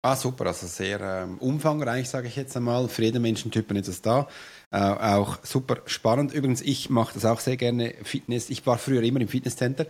Ah, 0.04 0.16
super, 0.16 0.48
also 0.48 0.66
sehr 0.66 1.00
ähm, 1.00 1.38
umfangreich, 1.38 2.10
sage 2.10 2.28
ich 2.28 2.36
jetzt 2.36 2.58
einmal. 2.58 2.88
Für 2.88 3.04
jeden 3.04 3.22
Menschentypen 3.22 3.78
ist 3.78 3.88
es 3.88 4.02
da. 4.02 4.28
Äh, 4.72 4.80
auch 4.80 5.44
super 5.44 5.78
spannend. 5.86 6.34
Übrigens, 6.34 6.62
ich 6.62 6.90
mache 6.90 7.14
das 7.14 7.26
auch 7.26 7.40
sehr 7.40 7.58
gerne, 7.58 7.94
Fitness. 8.04 8.50
Ich 8.50 8.66
war 8.66 8.80
früher 8.80 9.04
immer 9.04 9.22
im 9.22 9.28
Fitnesscenter. 9.28 9.86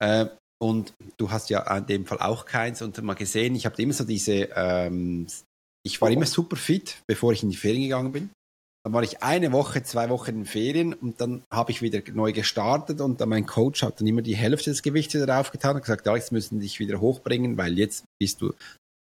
Äh, 0.00 0.26
und 0.64 0.94
du 1.18 1.30
hast 1.30 1.50
ja 1.50 1.76
in 1.76 1.84
dem 1.84 2.06
Fall 2.06 2.20
auch 2.20 2.46
keins. 2.46 2.80
Und 2.80 3.00
mal 3.02 3.12
gesehen, 3.12 3.54
ich 3.54 3.66
habe 3.66 3.82
immer 3.82 3.92
so 3.92 4.02
diese, 4.02 4.48
ähm, 4.56 5.26
ich 5.84 6.00
war 6.00 6.10
immer 6.10 6.24
super 6.24 6.56
fit, 6.56 7.02
bevor 7.06 7.34
ich 7.34 7.42
in 7.42 7.50
die 7.50 7.56
Ferien 7.56 7.82
gegangen 7.82 8.12
bin. 8.12 8.30
Dann 8.82 8.94
war 8.94 9.02
ich 9.02 9.22
eine 9.22 9.52
Woche, 9.52 9.82
zwei 9.82 10.08
Wochen 10.08 10.30
in 10.30 10.36
den 10.38 10.46
Ferien 10.46 10.94
und 10.94 11.20
dann 11.20 11.42
habe 11.52 11.70
ich 11.70 11.82
wieder 11.82 12.00
neu 12.14 12.32
gestartet 12.32 13.02
und 13.02 13.20
dann 13.20 13.28
mein 13.28 13.44
Coach 13.44 13.82
hat 13.82 14.00
dann 14.00 14.06
immer 14.06 14.22
die 14.22 14.36
Hälfte 14.36 14.70
des 14.70 14.82
Gewichts 14.82 15.12
wieder 15.12 15.38
aufgetan 15.38 15.76
und 15.76 15.82
gesagt, 15.82 16.08
Alex, 16.08 16.30
müssen 16.30 16.60
dich 16.60 16.80
wieder 16.80 16.98
hochbringen, 16.98 17.58
weil 17.58 17.78
jetzt 17.78 18.04
bist 18.18 18.40
du 18.40 18.54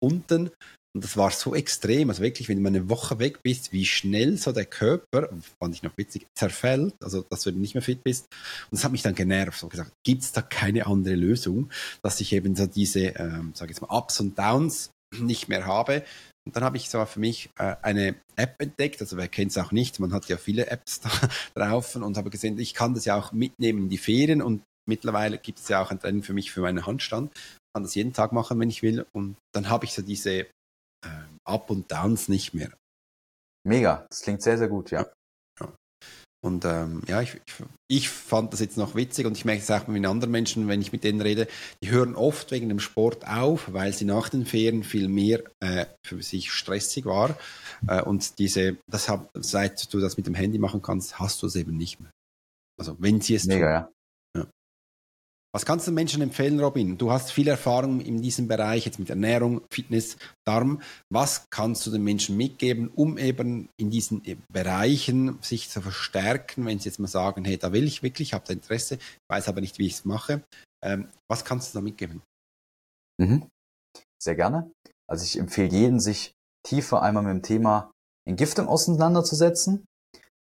unten. 0.04 0.52
Und 0.96 1.04
das 1.04 1.18
war 1.18 1.32
so 1.32 1.54
extrem. 1.54 2.10
Also 2.10 2.24
wirklich, 2.24 2.50
wenn 2.50 2.58
du 2.58 2.64
mal 2.64 2.70
eine 2.70 2.90
Woche 2.90 3.20
weg 3.20 3.44
bist, 3.44 3.72
wie 3.72 3.86
schnell 3.86 4.38
so 4.38 4.52
der 4.52 4.66
Körper, 4.66 5.30
fand 5.62 5.76
ich 5.76 5.84
noch 5.84 5.98
witzig, 5.98 6.28
zerfällt, 6.36 6.96
also 7.04 7.24
dass 7.30 7.42
du 7.42 7.52
nicht 7.52 7.76
mehr 7.76 7.82
fit 7.82 8.04
bist. 8.04 8.26
Und 8.72 8.78
das 8.78 8.84
hat 8.84 8.92
mich 8.92 9.04
dann 9.04 9.16
genervt. 9.16 9.60
So 9.60 9.68
gesagt, 9.68 9.92
gibt 10.06 10.24
es 10.24 10.32
da 10.32 10.42
keine 10.42 10.88
andere 10.88 11.16
Lösung, 11.16 11.70
dass 12.02 12.20
ich 12.22 12.34
eben 12.34 12.56
so 12.56 12.66
diese, 12.66 13.08
ähm, 13.10 13.52
sage 13.54 13.72
ich 13.72 13.78
jetzt 13.78 13.88
mal, 13.88 13.96
Ups 13.96 14.20
und 14.20 14.38
Downs 14.38 14.90
nicht 15.16 15.48
mehr 15.48 15.66
habe. 15.66 16.04
Und 16.46 16.56
dann 16.56 16.64
habe 16.64 16.78
ich 16.78 16.90
so 16.90 17.04
für 17.06 17.20
mich 17.20 17.50
äh, 17.60 17.76
eine 17.82 18.16
App 18.36 18.56
entdeckt, 18.60 19.02
also 19.02 19.18
wer 19.18 19.28
kennt 19.28 19.52
es 19.52 19.58
auch 19.58 19.74
nicht, 19.74 20.00
man 20.00 20.14
hat 20.14 20.30
ja 20.30 20.38
viele 20.38 20.68
Apps 20.68 21.02
da 21.02 21.10
drauf 21.54 21.96
und 21.96 22.18
habe 22.18 22.30
gesehen, 22.30 22.58
ich 22.58 22.74
kann 22.74 22.94
das 22.94 23.06
ja 23.06 23.18
auch 23.18 23.34
mitnehmen 23.34 23.84
in 23.84 23.90
die 23.90 23.98
Ferien 23.98 24.42
und 24.42 24.64
mittlerweile 24.88 25.38
gibt 25.38 25.60
es 25.60 25.68
ja 25.68 25.82
auch 25.82 25.92
ein 25.92 26.00
Training 26.00 26.24
für 26.24 26.34
mich 26.34 26.52
für 26.52 26.62
meinen 26.62 26.86
Handstand 26.86 27.32
kann 27.78 27.84
das 27.84 27.94
jeden 27.94 28.14
Tag 28.14 28.32
machen, 28.32 28.60
wenn 28.60 28.72
ich 28.72 28.82
will. 28.82 29.06
Und 29.14 29.38
dann 29.54 29.70
habe 29.70 29.86
ich 29.86 29.94
so 29.94 30.02
diese 30.02 30.48
Up 31.48 31.70
und 31.70 31.92
Downs 31.92 32.28
nicht 32.28 32.54
mehr. 32.54 32.72
Mega, 33.64 34.06
das 34.10 34.22
klingt 34.22 34.42
sehr, 34.42 34.58
sehr 34.58 34.70
gut, 34.70 34.92
ja. 34.92 35.06
Und 36.42 36.66
ähm, 36.66 37.02
ja, 37.08 37.22
ich, 37.22 37.36
ich, 37.46 37.66
ich 37.88 38.10
fand 38.10 38.54
das 38.54 38.60
jetzt 38.60 38.78
noch 38.78 38.96
witzig 38.96 39.26
und 39.26 39.36
ich 39.36 39.44
merke 39.44 39.62
es 39.62 39.72
auch 39.72 39.88
mit 39.88 40.06
anderen 40.06 40.32
Menschen, 40.32 40.68
wenn 40.68 40.82
ich 40.82 40.92
mit 40.92 41.04
denen 41.04 41.20
rede, 41.20 41.48
die 41.84 41.90
hören 41.90 42.16
oft 42.16 42.52
wegen 42.52 42.70
dem 42.70 42.80
Sport 42.80 43.28
auf, 43.28 43.74
weil 43.74 43.92
sie 43.92 44.06
nach 44.06 44.30
den 44.30 44.46
Ferien 44.46 44.84
viel 44.84 45.08
mehr 45.08 45.44
äh, 45.60 45.88
für 46.06 46.22
sich 46.22 46.52
stressig 46.52 47.06
war. 47.06 47.38
Äh, 47.88 48.04
und 48.04 48.38
diese, 48.38 48.78
das 48.88 49.10
hab, 49.10 49.32
seit 49.34 49.92
du 49.94 50.00
das 50.00 50.16
mit 50.16 50.28
dem 50.28 50.36
Handy 50.36 50.60
machen 50.60 50.82
kannst, 50.82 51.20
hast 51.20 51.42
du 51.42 51.48
es 51.48 51.56
eben 51.56 51.76
nicht 51.76 52.00
mehr. 52.00 52.12
Also 52.80 52.96
wenn 53.00 53.20
sie 53.20 53.36
es 53.36 53.46
Mega, 53.46 53.66
tun. 53.66 53.74
ja. 53.74 53.92
Was 55.54 55.66
kannst 55.66 55.88
du 55.88 55.92
den 55.92 55.96
Menschen 55.96 56.22
empfehlen, 56.22 56.60
Robin? 56.60 56.98
Du 56.98 57.12
hast 57.12 57.32
viel 57.32 57.48
Erfahrung 57.48 58.02
in 58.02 58.22
diesem 58.22 58.48
Bereich, 58.48 58.86
jetzt 58.86 59.00
mit 59.00 59.10
Ernährung, 59.10 59.62
Fitness, 59.72 60.18
Darm. 60.46 60.82
Was 61.10 61.50
kannst 61.50 61.88
du 61.88 61.92
den 61.92 62.04
Menschen 62.04 62.38
mitgeben, 62.38 62.90
um 62.90 63.18
eben 63.18 63.70
in 63.78 63.90
diesen 63.90 64.22
Bereichen 64.52 65.40
sich 65.42 65.70
zu 65.70 65.82
verstärken, 65.82 66.66
wenn 66.66 66.80
sie 66.80 66.90
jetzt 66.90 67.00
mal 67.00 67.08
sagen, 67.08 67.46
hey, 67.46 67.58
da 67.58 67.72
will 67.72 67.86
ich 67.86 68.04
wirklich, 68.04 68.30
ich 68.30 68.34
habe 68.34 68.46
da 68.46 68.54
Interesse, 68.54 69.00
weiß 69.32 69.48
aber 69.48 69.62
nicht, 69.62 69.80
wie 69.80 69.88
ich 69.88 69.94
es 69.94 70.06
mache. 70.06 70.44
Ähm, 70.84 71.08
was 71.30 71.46
kannst 71.46 71.74
du 71.74 71.80
da 71.80 71.82
mitgeben? 71.82 72.22
Mhm. 73.20 73.48
Sehr 74.22 74.36
gerne. 74.36 74.72
Also 75.10 75.24
ich 75.24 75.38
empfehle 75.38 75.70
jeden, 75.70 76.00
sich 76.00 76.34
tiefer 76.68 77.02
einmal 77.02 77.24
mit 77.24 77.32
dem 77.32 77.42
Thema 77.42 77.92
Entgiftung 78.28 78.68
auseinanderzusetzen, 78.68 79.86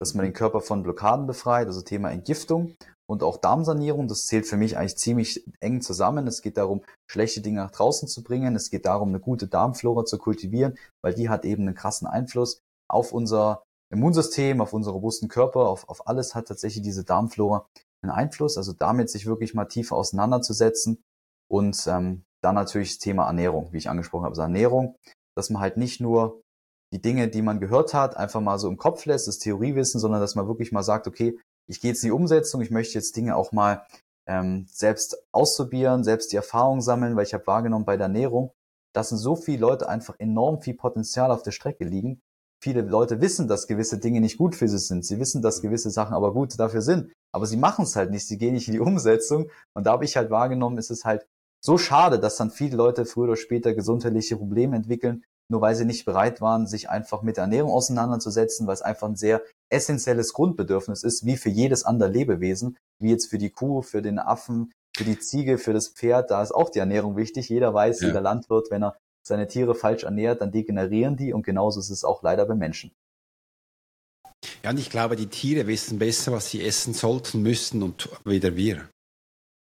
dass 0.00 0.14
man 0.14 0.24
den 0.24 0.32
Körper 0.32 0.60
von 0.60 0.82
Blockaden 0.82 1.26
befreit, 1.26 1.66
also 1.66 1.80
Thema 1.80 2.10
Entgiftung 2.10 2.74
und 3.08 3.22
auch 3.22 3.38
Darmsanierung. 3.38 4.08
Das 4.08 4.26
zählt 4.26 4.46
für 4.46 4.56
mich 4.56 4.76
eigentlich 4.76 4.98
ziemlich 4.98 5.44
eng 5.60 5.80
zusammen. 5.80 6.26
Es 6.26 6.42
geht 6.42 6.56
darum, 6.56 6.82
schlechte 7.10 7.40
Dinge 7.40 7.60
nach 7.60 7.70
draußen 7.70 8.08
zu 8.08 8.22
bringen. 8.22 8.56
Es 8.56 8.70
geht 8.70 8.86
darum, 8.86 9.08
eine 9.08 9.20
gute 9.20 9.46
Darmflora 9.46 10.04
zu 10.04 10.18
kultivieren, 10.18 10.76
weil 11.02 11.14
die 11.14 11.28
hat 11.28 11.44
eben 11.44 11.62
einen 11.62 11.74
krassen 11.74 12.06
Einfluss 12.06 12.60
auf 12.88 13.12
unser 13.12 13.62
Immunsystem, 13.92 14.60
auf 14.60 14.72
unseren 14.72 14.94
robusten 14.94 15.28
Körper, 15.28 15.68
auf, 15.68 15.88
auf 15.88 16.08
alles 16.08 16.34
hat 16.34 16.48
tatsächlich 16.48 16.82
diese 16.82 17.04
Darmflora 17.04 17.66
einen 18.02 18.12
Einfluss. 18.12 18.56
Also 18.56 18.72
damit 18.72 19.10
sich 19.10 19.26
wirklich 19.26 19.54
mal 19.54 19.66
tiefer 19.66 19.96
auseinanderzusetzen 19.96 21.02
und 21.48 21.86
ähm, 21.86 22.24
dann 22.42 22.54
natürlich 22.54 22.90
das 22.90 22.98
Thema 22.98 23.26
Ernährung, 23.26 23.72
wie 23.72 23.78
ich 23.78 23.88
angesprochen 23.88 24.24
habe. 24.24 24.32
Also 24.32 24.42
Ernährung, 24.42 24.96
dass 25.36 25.50
man 25.50 25.62
halt 25.62 25.76
nicht 25.76 26.00
nur 26.00 26.42
die 26.92 27.00
Dinge, 27.00 27.28
die 27.28 27.42
man 27.42 27.60
gehört 27.60 27.94
hat, 27.94 28.16
einfach 28.16 28.40
mal 28.40 28.58
so 28.58 28.68
im 28.68 28.76
Kopf 28.76 29.04
lässt, 29.06 29.28
das 29.28 29.38
Theoriewissen, 29.38 30.00
sondern 30.00 30.20
dass 30.20 30.34
man 30.34 30.46
wirklich 30.46 30.72
mal 30.72 30.82
sagt, 30.82 31.06
okay, 31.06 31.38
ich 31.68 31.80
gehe 31.80 31.90
jetzt 31.90 32.02
in 32.04 32.08
die 32.08 32.12
Umsetzung, 32.12 32.60
ich 32.60 32.70
möchte 32.70 32.94
jetzt 32.94 33.16
Dinge 33.16 33.36
auch 33.36 33.52
mal 33.52 33.84
ähm, 34.28 34.66
selbst 34.68 35.16
ausprobieren, 35.32 36.04
selbst 36.04 36.32
die 36.32 36.36
Erfahrung 36.36 36.80
sammeln, 36.80 37.16
weil 37.16 37.24
ich 37.24 37.34
habe 37.34 37.46
wahrgenommen 37.46 37.84
bei 37.84 37.96
der 37.96 38.06
Ernährung, 38.06 38.52
dass 38.92 39.10
sind 39.10 39.18
so 39.18 39.36
viele 39.36 39.58
Leute 39.58 39.88
einfach 39.88 40.14
enorm 40.18 40.60
viel 40.60 40.74
Potenzial 40.74 41.30
auf 41.30 41.42
der 41.42 41.50
Strecke 41.50 41.84
liegen. 41.84 42.20
Viele 42.62 42.80
Leute 42.80 43.20
wissen, 43.20 43.48
dass 43.48 43.66
gewisse 43.66 43.98
Dinge 43.98 44.20
nicht 44.20 44.38
gut 44.38 44.54
für 44.54 44.68
sie 44.68 44.78
sind. 44.78 45.04
Sie 45.04 45.18
wissen, 45.18 45.42
dass 45.42 45.60
gewisse 45.60 45.90
Sachen 45.90 46.14
aber 46.14 46.32
gut 46.32 46.58
dafür 46.58 46.80
sind. 46.80 47.12
Aber 47.32 47.46
sie 47.46 47.58
machen 47.58 47.84
es 47.84 47.94
halt 47.94 48.10
nicht. 48.10 48.26
Sie 48.26 48.38
gehen 48.38 48.54
nicht 48.54 48.68
in 48.68 48.72
die 48.72 48.80
Umsetzung. 48.80 49.50
Und 49.74 49.86
da 49.86 49.92
habe 49.92 50.06
ich 50.06 50.16
halt 50.16 50.30
wahrgenommen, 50.30 50.78
ist 50.78 50.90
es 50.90 51.04
halt 51.04 51.26
so 51.62 51.76
schade, 51.76 52.18
dass 52.18 52.36
dann 52.36 52.50
viele 52.50 52.76
Leute 52.76 53.04
früher 53.04 53.24
oder 53.24 53.36
später 53.36 53.74
gesundheitliche 53.74 54.36
Probleme 54.36 54.76
entwickeln, 54.76 55.24
nur 55.48 55.60
weil 55.60 55.74
sie 55.74 55.84
nicht 55.84 56.04
bereit 56.04 56.40
waren, 56.40 56.66
sich 56.66 56.90
einfach 56.90 57.22
mit 57.22 57.36
der 57.36 57.44
Ernährung 57.44 57.70
auseinanderzusetzen, 57.70 58.66
weil 58.66 58.74
es 58.74 58.82
einfach 58.82 59.08
ein 59.08 59.16
sehr 59.16 59.42
essentielles 59.70 60.32
Grundbedürfnis 60.32 61.02
ist, 61.02 61.24
wie 61.24 61.36
für 61.36 61.48
jedes 61.48 61.84
andere 61.84 62.10
Lebewesen, 62.10 62.76
wie 63.00 63.10
jetzt 63.10 63.28
für 63.28 63.38
die 63.38 63.50
Kuh, 63.50 63.82
für 63.82 64.02
den 64.02 64.18
Affen, 64.18 64.72
für 64.96 65.04
die 65.04 65.18
Ziege, 65.18 65.58
für 65.58 65.72
das 65.72 65.88
Pferd, 65.88 66.30
da 66.30 66.42
ist 66.42 66.52
auch 66.52 66.70
die 66.70 66.78
Ernährung 66.78 67.16
wichtig. 67.16 67.48
Jeder 67.48 67.74
weiß, 67.74 68.00
ja. 68.00 68.08
jeder 68.08 68.20
Landwirt, 68.20 68.70
wenn 68.70 68.82
er 68.82 68.96
seine 69.26 69.46
Tiere 69.48 69.74
falsch 69.74 70.04
ernährt, 70.04 70.40
dann 70.40 70.52
degenerieren 70.52 71.16
die 71.16 71.32
und 71.32 71.44
genauso 71.44 71.80
ist 71.80 71.90
es 71.90 72.04
auch 72.04 72.22
leider 72.22 72.46
bei 72.46 72.54
Menschen. 72.54 72.92
Ja, 74.62 74.70
und 74.70 74.78
ich 74.78 74.90
glaube, 74.90 75.16
die 75.16 75.26
Tiere 75.26 75.66
wissen 75.66 75.98
besser, 75.98 76.32
was 76.32 76.50
sie 76.50 76.64
essen 76.64 76.94
sollten, 76.94 77.42
müssten 77.42 77.82
und 77.82 78.08
wieder 78.24 78.56
wir. 78.56 78.88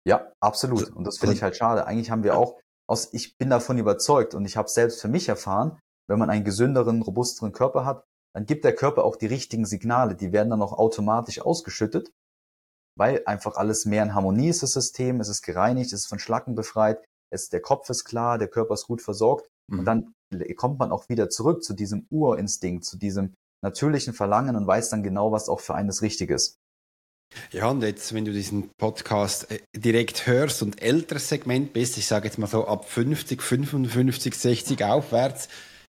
Ja, 0.06 0.32
absolut. 0.40 0.80
Also, 0.80 0.94
und 0.94 1.04
das 1.04 1.18
finde 1.18 1.34
ich 1.34 1.42
halt 1.42 1.56
schade. 1.56 1.86
Eigentlich 1.86 2.10
haben 2.10 2.22
wir 2.22 2.36
auch, 2.36 2.58
aus, 2.88 3.12
ich 3.12 3.36
bin 3.36 3.50
davon 3.50 3.78
überzeugt 3.78 4.34
und 4.34 4.44
ich 4.44 4.56
habe 4.56 4.68
selbst 4.68 5.00
für 5.00 5.08
mich 5.08 5.28
erfahren, 5.28 5.78
wenn 6.08 6.18
man 6.18 6.30
einen 6.30 6.44
gesünderen, 6.44 7.02
robusteren 7.02 7.52
Körper 7.52 7.84
hat, 7.84 8.04
dann 8.34 8.46
gibt 8.46 8.64
der 8.64 8.74
Körper 8.74 9.04
auch 9.04 9.16
die 9.16 9.26
richtigen 9.26 9.66
Signale. 9.66 10.14
Die 10.14 10.32
werden 10.32 10.50
dann 10.50 10.62
auch 10.62 10.72
automatisch 10.72 11.40
ausgeschüttet 11.40 12.10
weil 12.98 13.22
einfach 13.26 13.54
alles 13.54 13.86
mehr 13.86 14.02
in 14.02 14.14
Harmonie 14.14 14.48
ist, 14.48 14.62
das 14.62 14.72
System, 14.72 15.20
es 15.20 15.28
ist 15.28 15.42
gereinigt, 15.42 15.92
es 15.92 16.00
ist 16.00 16.08
von 16.08 16.18
Schlacken 16.18 16.56
befreit, 16.56 17.02
es, 17.30 17.48
der 17.48 17.60
Kopf 17.60 17.88
ist 17.90 18.04
klar, 18.04 18.38
der 18.38 18.48
Körper 18.48 18.74
ist 18.74 18.88
gut 18.88 19.00
versorgt 19.00 19.48
mhm. 19.70 19.78
und 19.78 19.84
dann 19.84 20.12
kommt 20.56 20.80
man 20.80 20.90
auch 20.90 21.08
wieder 21.08 21.30
zurück 21.30 21.62
zu 21.62 21.74
diesem 21.74 22.06
Urinstinkt, 22.10 22.84
zu 22.84 22.98
diesem 22.98 23.34
natürlichen 23.62 24.14
Verlangen 24.14 24.56
und 24.56 24.66
weiß 24.66 24.90
dann 24.90 25.02
genau, 25.02 25.30
was 25.30 25.48
auch 25.48 25.60
für 25.60 25.74
eines 25.74 26.02
richtig 26.02 26.30
ist. 26.30 26.56
Ja, 27.52 27.68
und 27.68 27.82
jetzt, 27.82 28.14
wenn 28.14 28.24
du 28.24 28.32
diesen 28.32 28.70
Podcast 28.78 29.50
äh, 29.50 29.60
direkt 29.74 30.26
hörst 30.26 30.62
und 30.62 30.82
älteres 30.82 31.28
Segment 31.28 31.72
bist, 31.72 31.98
ich 31.98 32.06
sage 32.06 32.26
jetzt 32.26 32.38
mal 32.38 32.46
so 32.46 32.66
ab 32.66 32.88
50, 32.88 33.42
55, 33.42 34.34
60 34.34 34.84
aufwärts, 34.84 35.48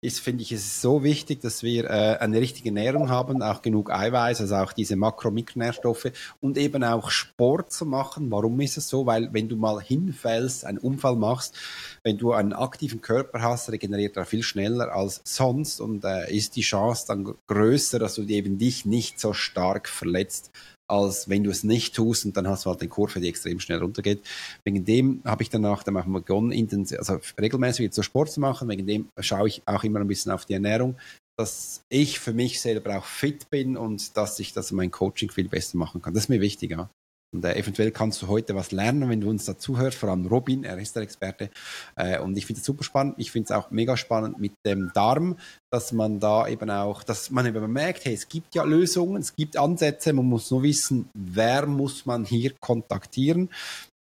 ist, 0.04 0.20
finde 0.20 0.42
ich, 0.42 0.52
es 0.52 0.82
so 0.82 1.04
wichtig, 1.04 1.42
dass 1.42 1.62
wir 1.62 1.86
äh, 1.86 2.18
eine 2.18 2.42
richtige 2.42 2.70
Ernährung 2.70 3.10
haben, 3.10 3.44
auch 3.44 3.62
genug 3.62 3.92
Eiweiß, 3.92 4.42
also 4.42 4.56
auch 4.56 4.74
diese 4.74 4.96
Makro- 4.96 5.28
und 5.28 5.36
Mikronährstoffe 5.36 6.12
und 6.40 6.58
eben 6.58 6.84
auch 6.84 7.12
Sport 7.12 7.72
zu 7.72 7.86
machen. 7.86 8.32
Warum 8.32 8.60
ist 8.62 8.78
es 8.78 8.90
so? 8.90 9.06
Weil 9.06 9.32
wenn 9.32 9.48
du 9.48 9.58
mal 9.58 9.80
hinfällst, 9.80 10.66
einen 10.66 10.80
Unfall 10.80 11.16
machst, 11.16 11.56
wenn 12.04 12.18
du 12.18 12.34
einen 12.34 12.54
aktiven 12.54 13.02
Körper 13.02 13.44
hast, 13.44 13.72
regeneriert 13.72 14.18
er 14.18 14.26
viel 14.26 14.42
schneller 14.42 14.92
als 14.92 15.22
sonst 15.24 15.80
und 15.80 16.04
äh, 16.04 16.36
ist 16.36 16.56
die 16.56 16.62
Chance 16.62 17.06
dann 17.08 17.36
größer, 17.46 18.00
dass 18.00 18.16
du 18.16 18.24
eben 18.24 18.58
dich 18.58 18.88
nicht 18.88 19.20
so 19.20 19.34
stark 19.34 19.88
verletzt 19.88 20.50
als 20.92 21.30
wenn 21.30 21.44
du 21.44 21.50
es 21.50 21.64
nicht 21.64 21.96
tust 21.96 22.26
und 22.26 22.36
dann 22.36 22.48
hast 22.48 22.66
du 22.66 22.70
halt 22.70 22.82
eine 22.82 22.89
Kurve, 22.89 23.22
die 23.22 23.30
extrem 23.30 23.60
schnell 23.60 23.80
runtergeht. 23.80 24.22
Wegen 24.66 24.84
dem 24.84 25.22
habe 25.24 25.42
ich 25.42 25.50
danach 25.50 25.84
dann 25.84 25.98
auch 25.98 26.06
begonnen, 26.06 26.52
intensiv, 26.52 27.00
also 27.00 27.20
regelmäßig 27.39 27.92
zu 27.92 28.04
Sport 28.04 28.32
zu 28.32 28.42
machen. 28.42 28.68
Wegen 28.68 28.86
dem 28.86 29.10
schaue 29.20 29.48
ich 29.48 29.62
auch 29.66 29.84
immer 29.84 30.02
ein 30.02 30.08
bisschen 30.08 30.32
auf 30.32 30.46
die 30.46 30.54
Ernährung, 30.54 30.96
dass 31.38 31.82
ich 31.89 32.20
für 32.20 32.34
mich 32.34 32.60
selber 32.60 32.98
auch 32.98 33.06
fit 33.06 33.50
bin 33.50 33.78
und 33.78 34.18
dass 34.18 34.38
ich 34.39 34.54
das 34.54 34.72
mein 34.72 34.92
Coaching 34.92 35.32
viel 35.32 35.48
besser 35.48 35.78
machen 35.78 36.02
kann. 36.02 36.14
Das 36.14 36.24
ist 36.24 36.30
mir 36.30 36.42
wichtig, 36.42 36.72
ja. 36.72 36.89
Und 37.34 37.46
äh, 37.46 37.56
eventuell 37.56 37.92
kannst 37.92 38.22
du 38.22 38.28
heute 38.28 38.56
was 38.56 38.72
lernen, 38.72 39.10
wenn 39.10 39.22
du 39.22 39.30
uns 39.30 39.46
dazuhörst, 39.46 39.98
vor 39.98 40.10
allem 40.10 40.28
Robin, 40.28 40.64
er 40.64 40.78
ist 40.78 40.96
der 40.96 41.04
Experte. 41.04 41.50
Äh, 41.96 42.20
und 42.20 42.38
ich 42.38 42.46
finde 42.46 42.60
es 42.60 42.66
super 42.66 42.84
spannend. 42.84 43.16
Ich 43.18 43.32
finde 43.32 43.46
es 43.46 43.52
auch 43.52 43.72
mega 43.72 43.96
spannend 43.96 44.40
mit 44.40 44.54
dem 44.66 44.92
Darm, 44.94 45.38
dass 45.72 45.94
man 45.94 46.20
da 46.20 46.48
eben 46.48 46.70
auch, 46.70 47.04
dass 47.04 47.32
man 47.32 47.46
eben 47.46 47.72
merkt, 47.72 48.04
hey, 48.04 48.14
es 48.14 48.28
gibt 48.28 48.54
ja 48.54 48.64
Lösungen, 48.64 49.22
es 49.22 49.36
gibt 49.36 49.56
Ansätze, 49.56 50.12
man 50.12 50.26
muss 50.26 50.52
nur 50.52 50.64
wissen, 50.64 51.10
wer 51.14 51.66
muss 51.68 52.06
man 52.06 52.26
hier 52.26 52.54
kontaktieren 52.60 53.50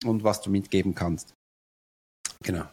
und 0.06 0.24
was 0.24 0.42
du 0.42 0.50
mitgeben 0.50 0.96
kannst. 0.96 1.34
Genau. 2.42 2.66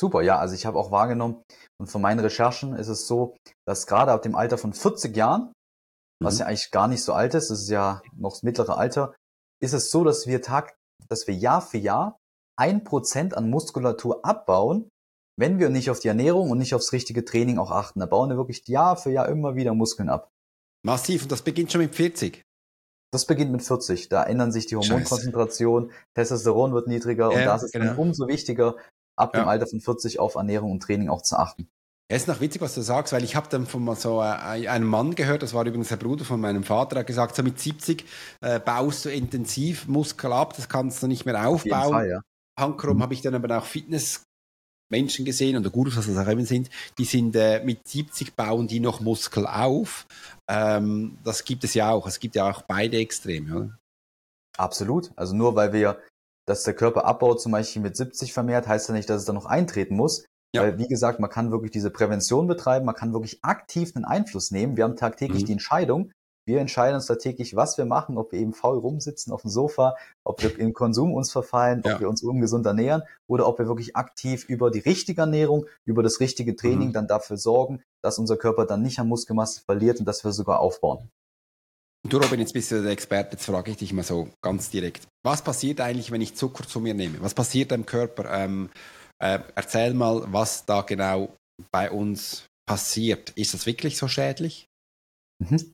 Super, 0.00 0.22
ja, 0.22 0.38
also 0.38 0.54
ich 0.54 0.64
habe 0.64 0.78
auch 0.78 0.90
wahrgenommen 0.90 1.42
und 1.80 1.88
von 1.88 2.00
meinen 2.00 2.20
Recherchen 2.20 2.74
ist 2.74 2.88
es 2.88 3.06
so, 3.06 3.36
dass 3.66 3.86
gerade 3.86 4.12
ab 4.12 4.22
dem 4.22 4.36
Alter 4.36 4.56
von 4.56 4.72
40 4.72 5.16
Jahren, 5.16 5.52
was 6.22 6.34
mhm. 6.34 6.40
ja 6.40 6.46
eigentlich 6.46 6.70
gar 6.70 6.88
nicht 6.88 7.02
so 7.02 7.12
alt 7.12 7.34
ist, 7.34 7.50
das 7.50 7.62
ist 7.62 7.70
ja 7.70 8.02
noch 8.16 8.30
das 8.32 8.42
mittlere 8.44 8.78
Alter, 8.78 9.14
ist 9.60 9.72
es 9.72 9.90
so, 9.90 10.04
dass 10.04 10.26
wir 10.26 10.42
Tag, 10.42 10.76
dass 11.08 11.26
wir 11.26 11.34
Jahr 11.34 11.62
für 11.62 11.78
Jahr 11.78 12.18
ein 12.56 12.84
Prozent 12.84 13.36
an 13.36 13.50
Muskulatur 13.50 14.24
abbauen, 14.24 14.88
wenn 15.38 15.58
wir 15.58 15.70
nicht 15.70 15.90
auf 15.90 16.00
die 16.00 16.08
Ernährung 16.08 16.50
und 16.50 16.58
nicht 16.58 16.74
aufs 16.74 16.92
richtige 16.92 17.24
Training 17.24 17.58
auch 17.58 17.70
achten. 17.70 18.00
Da 18.00 18.06
bauen 18.06 18.28
wir 18.30 18.36
wirklich 18.36 18.66
Jahr 18.66 18.96
für 18.96 19.10
Jahr 19.10 19.28
immer 19.28 19.54
wieder 19.54 19.74
Muskeln 19.74 20.08
ab. 20.08 20.30
Massiv. 20.84 21.22
Und 21.22 21.32
das 21.32 21.42
beginnt 21.42 21.70
schon 21.70 21.80
mit 21.80 21.94
40. 21.94 22.42
Das 23.12 23.24
beginnt 23.24 23.52
mit 23.52 23.62
40. 23.62 24.08
Da 24.08 24.24
ändern 24.24 24.52
sich 24.52 24.66
die 24.66 24.76
Hormonkonzentration, 24.76 25.92
Testosteron 26.14 26.72
wird 26.72 26.88
niedriger 26.88 27.32
ja, 27.32 27.38
und 27.38 27.44
das 27.46 27.62
ist 27.62 27.72
genau. 27.72 27.86
dann 27.86 27.98
umso 27.98 28.28
wichtiger, 28.28 28.76
ab 29.16 29.34
ja. 29.34 29.42
dem 29.42 29.48
Alter 29.48 29.66
von 29.66 29.80
40 29.80 30.18
auf 30.18 30.34
Ernährung 30.34 30.72
und 30.72 30.82
Training 30.82 31.08
auch 31.08 31.22
zu 31.22 31.36
achten. 31.36 31.68
Es 32.10 32.22
ist 32.22 32.28
noch 32.28 32.40
witzig, 32.40 32.62
was 32.62 32.74
du 32.74 32.80
sagst, 32.80 33.12
weil 33.12 33.22
ich 33.22 33.36
habe 33.36 33.48
dann 33.50 33.66
von 33.66 33.94
so 33.94 34.22
äh, 34.22 34.66
einem 34.66 34.86
Mann 34.86 35.14
gehört, 35.14 35.42
das 35.42 35.52
war 35.52 35.66
übrigens 35.66 35.88
der 35.88 35.98
Bruder 35.98 36.24
von 36.24 36.40
meinem 36.40 36.64
Vater, 36.64 36.94
der 36.94 37.00
hat 37.00 37.06
gesagt, 37.06 37.36
so 37.36 37.42
mit 37.42 37.60
70 37.60 38.04
äh, 38.40 38.58
baust 38.58 39.04
du 39.04 39.10
intensiv 39.10 39.86
Muskel 39.88 40.32
ab, 40.32 40.54
das 40.56 40.70
kannst 40.70 41.02
du 41.02 41.06
nicht 41.06 41.26
mehr 41.26 41.46
aufbauen. 41.46 41.92
Fall, 41.92 42.08
ja. 42.08 42.20
Handkrumm 42.58 42.96
mhm. 42.96 43.02
habe 43.02 43.12
ich 43.12 43.20
dann 43.20 43.34
aber 43.34 43.58
auch 43.58 43.66
Fitnessmenschen 43.66 45.26
gesehen 45.26 45.58
oder 45.58 45.68
Gurus, 45.68 45.98
was 45.98 46.06
das 46.06 46.16
auch 46.16 46.30
eben 46.30 46.46
sind, 46.46 46.70
die 46.96 47.04
sind 47.04 47.36
äh, 47.36 47.62
mit 47.62 47.86
70 47.86 48.34
bauen 48.34 48.68
die 48.68 48.80
noch 48.80 49.00
Muskel 49.00 49.46
auf. 49.46 50.06
Ähm, 50.48 51.18
das 51.24 51.44
gibt 51.44 51.64
es 51.64 51.74
ja 51.74 51.90
auch. 51.90 52.06
Es 52.06 52.20
gibt 52.20 52.36
ja 52.36 52.50
auch 52.50 52.62
beide 52.62 52.96
Extreme, 52.96 53.54
oder? 53.54 53.78
Absolut. 54.56 55.12
Also 55.14 55.36
nur 55.36 55.54
weil 55.56 55.74
wir, 55.74 56.00
dass 56.46 56.62
der 56.62 56.74
Körper 56.74 57.04
abbaut, 57.04 57.42
zum 57.42 57.52
Beispiel 57.52 57.82
mit 57.82 57.98
70 57.98 58.32
vermehrt, 58.32 58.66
heißt 58.66 58.88
ja 58.88 58.94
nicht, 58.94 59.10
dass 59.10 59.20
es 59.20 59.26
dann 59.26 59.34
noch 59.34 59.46
eintreten 59.46 59.94
muss. 59.94 60.24
Ja. 60.54 60.62
Weil, 60.62 60.78
wie 60.78 60.88
gesagt, 60.88 61.20
man 61.20 61.30
kann 61.30 61.50
wirklich 61.50 61.70
diese 61.70 61.90
Prävention 61.90 62.46
betreiben, 62.46 62.86
man 62.86 62.94
kann 62.94 63.12
wirklich 63.12 63.44
aktiv 63.44 63.92
einen 63.94 64.04
Einfluss 64.04 64.50
nehmen. 64.50 64.76
Wir 64.76 64.84
haben 64.84 64.96
tagtäglich 64.96 65.42
mhm. 65.42 65.46
die 65.46 65.52
Entscheidung. 65.52 66.12
Wir 66.46 66.60
entscheiden 66.60 66.94
uns 66.94 67.04
da 67.04 67.16
täglich, 67.16 67.56
was 67.56 67.76
wir 67.76 67.84
machen, 67.84 68.16
ob 68.16 68.32
wir 68.32 68.38
eben 68.38 68.54
faul 68.54 68.78
rumsitzen 68.78 69.34
auf 69.34 69.42
dem 69.42 69.50
Sofa, 69.50 69.96
ob 70.24 70.42
wir 70.42 70.58
im 70.58 70.72
Konsum 70.72 71.12
uns 71.12 71.30
verfallen, 71.30 71.82
ja. 71.84 71.92
ob 71.94 72.00
wir 72.00 72.08
uns 72.08 72.22
ungesund 72.22 72.64
ernähren 72.64 73.02
oder 73.26 73.46
ob 73.46 73.58
wir 73.58 73.66
wirklich 73.66 73.96
aktiv 73.96 74.48
über 74.48 74.70
die 74.70 74.78
richtige 74.78 75.20
Ernährung, 75.20 75.66
über 75.84 76.02
das 76.02 76.20
richtige 76.20 76.56
Training 76.56 76.88
mhm. 76.88 76.92
dann 76.94 77.06
dafür 77.06 77.36
sorgen, 77.36 77.82
dass 78.00 78.18
unser 78.18 78.38
Körper 78.38 78.64
dann 78.64 78.80
nicht 78.80 78.98
an 78.98 79.08
Muskelmasse 79.08 79.60
verliert 79.60 80.00
und 80.00 80.06
dass 80.06 80.24
wir 80.24 80.32
sogar 80.32 80.60
aufbauen. 80.60 81.10
Du 82.08 82.16
Robin, 82.16 82.40
jetzt 82.40 82.54
bist 82.54 82.70
du 82.70 82.80
der 82.80 82.92
Experte, 82.92 83.32
jetzt 83.32 83.44
frage 83.44 83.70
ich 83.70 83.76
dich 83.76 83.92
mal 83.92 84.04
so 84.04 84.28
ganz 84.40 84.70
direkt. 84.70 85.06
Was 85.22 85.42
passiert 85.42 85.82
eigentlich, 85.82 86.10
wenn 86.10 86.22
ich 86.22 86.34
Zucker 86.34 86.66
zu 86.66 86.80
mir 86.80 86.94
nehme? 86.94 87.20
Was 87.20 87.34
passiert 87.34 87.72
im 87.72 87.84
Körper? 87.84 88.24
Ähm, 88.32 88.70
äh, 89.20 89.40
erzähl 89.54 89.94
mal, 89.94 90.24
was 90.32 90.64
da 90.64 90.82
genau 90.82 91.36
bei 91.72 91.90
uns 91.90 92.46
passiert. 92.66 93.30
Ist 93.30 93.54
das 93.54 93.66
wirklich 93.66 93.98
so 93.98 94.08
schädlich? 94.08 94.66
Mhm. 95.42 95.72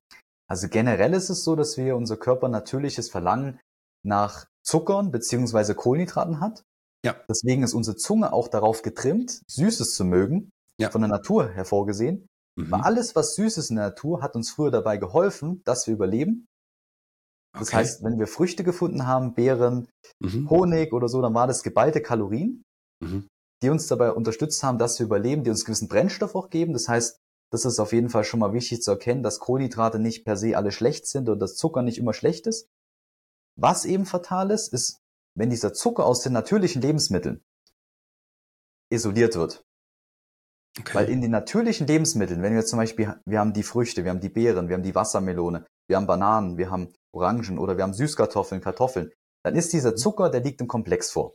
Also 0.48 0.68
generell 0.68 1.14
ist 1.14 1.30
es 1.30 1.44
so, 1.44 1.56
dass 1.56 1.76
wir 1.76 1.96
unser 1.96 2.16
Körper 2.16 2.48
natürliches 2.48 3.10
Verlangen 3.10 3.60
nach 4.04 4.46
Zuckern 4.64 5.10
bzw. 5.10 5.74
Kohlenhydraten 5.74 6.40
hat. 6.40 6.62
Ja. 7.04 7.16
Deswegen 7.28 7.62
ist 7.62 7.74
unsere 7.74 7.96
Zunge 7.96 8.32
auch 8.32 8.48
darauf 8.48 8.82
getrimmt, 8.82 9.42
Süßes 9.50 9.94
zu 9.94 10.04
mögen, 10.04 10.50
ja. 10.80 10.90
von 10.90 11.02
der 11.02 11.10
Natur 11.10 11.50
hervorgesehen. 11.50 12.26
Mhm. 12.56 12.70
Weil 12.70 12.80
alles, 12.82 13.16
was 13.16 13.34
süß 13.34 13.58
ist 13.58 13.70
in 13.70 13.76
der 13.76 13.86
Natur, 13.86 14.22
hat 14.22 14.36
uns 14.36 14.50
früher 14.50 14.70
dabei 14.70 14.96
geholfen, 14.96 15.62
dass 15.64 15.86
wir 15.86 15.94
überleben. 15.94 16.46
Das 17.52 17.68
okay. 17.68 17.76
heißt, 17.78 18.04
wenn 18.04 18.18
wir 18.18 18.26
Früchte 18.26 18.64
gefunden 18.64 19.06
haben, 19.06 19.34
Beeren, 19.34 19.88
mhm. 20.20 20.48
Honig 20.50 20.92
oder 20.92 21.08
so, 21.08 21.20
dann 21.20 21.34
war 21.34 21.46
das 21.46 21.62
geballte 21.62 22.00
Kalorien. 22.00 22.62
Mhm 23.02 23.28
die 23.64 23.70
uns 23.70 23.86
dabei 23.86 24.12
unterstützt 24.12 24.62
haben, 24.62 24.76
dass 24.76 24.98
wir 24.98 25.06
überleben, 25.06 25.42
die 25.42 25.50
uns 25.50 25.64
gewissen 25.64 25.88
Brennstoff 25.88 26.34
auch 26.34 26.50
geben. 26.50 26.74
Das 26.74 26.86
heißt, 26.86 27.18
das 27.50 27.64
ist 27.64 27.78
auf 27.78 27.92
jeden 27.94 28.10
Fall 28.10 28.24
schon 28.24 28.40
mal 28.40 28.52
wichtig 28.52 28.82
zu 28.82 28.90
erkennen, 28.90 29.22
dass 29.22 29.38
Kohlenhydrate 29.38 29.98
nicht 29.98 30.24
per 30.24 30.36
se 30.36 30.56
alle 30.56 30.70
schlecht 30.70 31.06
sind 31.06 31.28
oder 31.28 31.38
dass 31.38 31.56
Zucker 31.56 31.80
nicht 31.82 31.98
immer 31.98 32.12
schlecht 32.12 32.46
ist. 32.46 32.68
Was 33.56 33.86
eben 33.86 34.04
fatal 34.04 34.50
ist, 34.50 34.72
ist, 34.72 35.00
wenn 35.34 35.48
dieser 35.48 35.72
Zucker 35.72 36.04
aus 36.04 36.20
den 36.20 36.34
natürlichen 36.34 36.82
Lebensmitteln 36.82 37.42
isoliert 38.92 39.34
wird. 39.34 39.64
Okay. 40.78 40.94
Weil 40.94 41.08
in 41.08 41.22
den 41.22 41.30
natürlichen 41.30 41.86
Lebensmitteln, 41.86 42.42
wenn 42.42 42.54
wir 42.54 42.66
zum 42.66 42.80
Beispiel, 42.80 43.14
wir 43.24 43.38
haben 43.38 43.54
die 43.54 43.62
Früchte, 43.62 44.04
wir 44.04 44.10
haben 44.10 44.20
die 44.20 44.28
Beeren, 44.28 44.68
wir 44.68 44.74
haben 44.74 44.82
die 44.82 44.94
Wassermelone, 44.94 45.64
wir 45.88 45.96
haben 45.96 46.06
Bananen, 46.06 46.58
wir 46.58 46.70
haben 46.70 46.92
Orangen 47.12 47.58
oder 47.58 47.76
wir 47.76 47.84
haben 47.84 47.94
Süßkartoffeln, 47.94 48.60
Kartoffeln, 48.60 49.10
dann 49.42 49.54
ist 49.54 49.72
dieser 49.72 49.92
mhm. 49.92 49.96
Zucker, 49.96 50.30
der 50.30 50.40
liegt 50.40 50.60
im 50.60 50.68
Komplex 50.68 51.10
vor. 51.10 51.34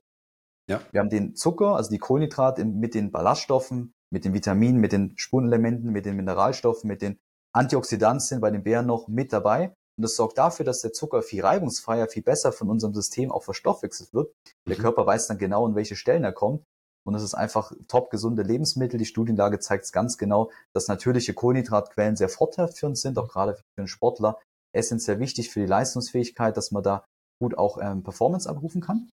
Ja. 0.69 0.81
Wir 0.91 0.99
haben 1.01 1.09
den 1.09 1.35
Zucker, 1.35 1.75
also 1.75 1.89
die 1.89 1.97
Kohlenhydrate 1.97 2.63
mit 2.63 2.93
den 2.93 3.11
Ballaststoffen, 3.11 3.93
mit 4.11 4.23
den 4.23 4.33
Vitaminen, 4.33 4.79
mit 4.79 4.91
den 4.91 5.17
Spurenelementen, 5.17 5.91
mit 5.91 6.05
den 6.05 6.15
Mineralstoffen, 6.15 6.87
mit 6.87 7.01
den 7.01 7.19
Antioxidantien 7.53 8.39
bei 8.39 8.51
den 8.51 8.63
Beeren 8.63 8.85
noch 8.85 9.07
mit 9.07 9.33
dabei. 9.33 9.73
Und 9.97 10.03
das 10.03 10.15
sorgt 10.15 10.37
dafür, 10.37 10.65
dass 10.65 10.81
der 10.81 10.93
Zucker 10.93 11.23
viel 11.23 11.43
reibungsfreier, 11.43 12.07
viel 12.07 12.23
besser 12.23 12.51
von 12.51 12.69
unserem 12.69 12.93
System 12.93 13.31
auch 13.31 13.43
verstoffwechselt 13.43 14.13
wird. 14.13 14.31
Der 14.67 14.77
mhm. 14.77 14.81
Körper 14.81 15.05
weiß 15.05 15.27
dann 15.27 15.39
genau, 15.39 15.65
an 15.65 15.75
welche 15.75 15.95
Stellen 15.95 16.23
er 16.23 16.31
kommt. 16.31 16.63
Und 17.05 17.15
es 17.15 17.23
ist 17.23 17.33
einfach 17.33 17.71
top 17.87 18.11
gesunde 18.11 18.43
Lebensmittel. 18.43 18.99
Die 18.99 19.05
Studienlage 19.05 19.59
zeigt 19.59 19.85
es 19.85 19.91
ganz 19.91 20.17
genau, 20.17 20.51
dass 20.73 20.87
natürliche 20.87 21.33
Kohlenhydratquellen 21.33 22.15
sehr 22.15 22.29
vorteilhaft 22.29 22.77
für 22.77 22.85
uns 22.85 23.01
sind, 23.01 23.17
auch 23.17 23.29
gerade 23.29 23.55
für 23.55 23.63
einen 23.77 23.87
Sportler 23.87 24.37
essentiell 24.73 25.19
wichtig 25.19 25.49
für 25.49 25.61
die 25.61 25.65
Leistungsfähigkeit, 25.65 26.55
dass 26.55 26.71
man 26.71 26.83
da 26.83 27.03
gut 27.41 27.57
auch 27.57 27.79
ähm, 27.81 28.03
Performance 28.03 28.47
abrufen 28.47 28.81
kann. 28.81 29.09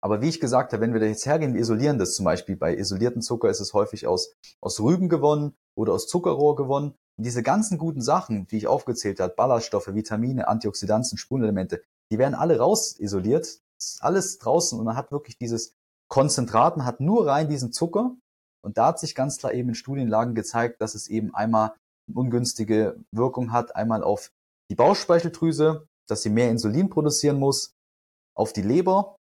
Aber 0.00 0.20
wie 0.20 0.28
ich 0.28 0.40
gesagt 0.40 0.72
habe, 0.72 0.82
wenn 0.82 0.92
wir 0.92 1.00
da 1.00 1.06
jetzt 1.06 1.26
hergehen, 1.26 1.54
wir 1.54 1.60
isolieren 1.60 1.98
das 1.98 2.14
zum 2.14 2.24
Beispiel. 2.24 2.56
Bei 2.56 2.76
isolierten 2.76 3.20
Zucker 3.22 3.48
ist 3.48 3.60
es 3.60 3.74
häufig 3.74 4.06
aus, 4.06 4.34
aus 4.60 4.80
Rüben 4.80 5.08
gewonnen 5.08 5.54
oder 5.76 5.92
aus 5.92 6.06
Zuckerrohr 6.06 6.54
gewonnen. 6.54 6.94
Und 7.16 7.24
diese 7.24 7.42
ganzen 7.42 7.78
guten 7.78 8.00
Sachen, 8.00 8.46
die 8.46 8.58
ich 8.58 8.66
aufgezählt 8.68 9.18
habe, 9.18 9.34
Ballaststoffe, 9.34 9.92
Vitamine, 9.92 10.46
Antioxidantien, 10.46 11.18
Spurenelemente, 11.18 11.82
die 12.12 12.18
werden 12.18 12.34
alle 12.34 12.58
raus 12.58 12.98
isoliert. 12.98 13.46
ist 13.78 14.02
alles 14.02 14.38
draußen 14.38 14.78
und 14.78 14.84
man 14.84 14.96
hat 14.96 15.10
wirklich 15.10 15.36
dieses 15.36 15.74
Konzentrat, 16.08 16.76
man 16.76 16.86
hat 16.86 17.00
nur 17.00 17.26
rein 17.26 17.48
diesen 17.48 17.72
Zucker. 17.72 18.16
Und 18.64 18.78
da 18.78 18.86
hat 18.86 19.00
sich 19.00 19.14
ganz 19.14 19.38
klar 19.38 19.52
eben 19.52 19.70
in 19.70 19.74
Studienlagen 19.74 20.34
gezeigt, 20.34 20.80
dass 20.80 20.94
es 20.94 21.08
eben 21.08 21.34
einmal 21.34 21.74
ungünstige 22.12 23.02
Wirkung 23.12 23.52
hat, 23.52 23.76
einmal 23.76 24.02
auf 24.02 24.30
die 24.70 24.74
Bauchspeicheldrüse, 24.74 25.86
dass 26.08 26.22
sie 26.22 26.30
mehr 26.30 26.50
Insulin 26.50 26.88
produzieren 26.88 27.38
muss, 27.38 27.74
auf 28.34 28.52
die 28.52 28.62
Leber 28.62 29.17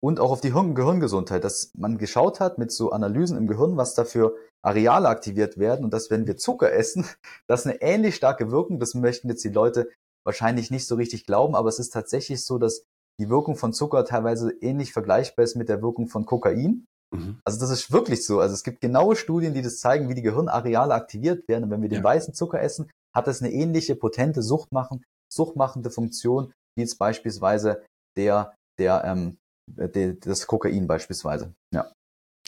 und 0.00 0.20
auch 0.20 0.30
auf 0.30 0.40
die 0.40 0.52
Hirn 0.52 0.74
Gehirngesundheit, 0.74 1.44
dass 1.44 1.72
man 1.74 1.98
geschaut 1.98 2.40
hat 2.40 2.58
mit 2.58 2.70
so 2.70 2.90
Analysen 2.92 3.36
im 3.36 3.46
Gehirn, 3.46 3.76
was 3.76 3.94
dafür 3.94 4.36
Areale 4.62 5.08
aktiviert 5.08 5.58
werden 5.58 5.84
und 5.84 5.92
dass 5.92 6.10
wenn 6.10 6.26
wir 6.26 6.36
Zucker 6.36 6.72
essen, 6.72 7.04
das 7.46 7.66
eine 7.66 7.80
ähnlich 7.80 8.16
starke 8.16 8.50
Wirkung, 8.50 8.78
das 8.78 8.94
möchten 8.94 9.28
jetzt 9.28 9.44
die 9.44 9.50
Leute 9.50 9.88
wahrscheinlich 10.24 10.70
nicht 10.70 10.86
so 10.86 10.96
richtig 10.96 11.24
glauben, 11.24 11.54
aber 11.54 11.68
es 11.68 11.78
ist 11.78 11.92
tatsächlich 11.92 12.44
so, 12.44 12.58
dass 12.58 12.82
die 13.20 13.28
Wirkung 13.28 13.56
von 13.56 13.72
Zucker 13.72 14.04
teilweise 14.04 14.52
ähnlich 14.60 14.92
vergleichbar 14.92 15.44
ist 15.44 15.56
mit 15.56 15.68
der 15.68 15.82
Wirkung 15.82 16.08
von 16.08 16.24
Kokain. 16.24 16.84
Mhm. 17.14 17.40
Also 17.44 17.58
das 17.58 17.70
ist 17.70 17.90
wirklich 17.90 18.24
so. 18.24 18.40
Also 18.40 18.54
es 18.54 18.62
gibt 18.62 18.80
genaue 18.80 19.16
Studien, 19.16 19.54
die 19.54 19.62
das 19.62 19.80
zeigen, 19.80 20.08
wie 20.08 20.14
die 20.14 20.22
Gehirnareale 20.22 20.94
aktiviert 20.94 21.48
werden. 21.48 21.64
Und 21.64 21.70
wenn 21.70 21.82
wir 21.82 21.88
den 21.88 21.98
ja. 21.98 22.04
weißen 22.04 22.34
Zucker 22.34 22.60
essen, 22.60 22.90
hat 23.14 23.26
das 23.26 23.42
eine 23.42 23.52
ähnliche 23.52 23.96
potente 23.96 24.42
Suchtmachen, 24.42 25.04
suchtmachende 25.32 25.90
Funktion, 25.90 26.52
wie 26.76 26.82
jetzt 26.82 26.98
beispielsweise 26.98 27.84
der, 28.16 28.54
der, 28.78 29.02
ähm, 29.04 29.30
der, 29.30 29.36
das 29.76 30.46
Kokain 30.46 30.86
beispielsweise. 30.86 31.52
Ja. 31.72 31.90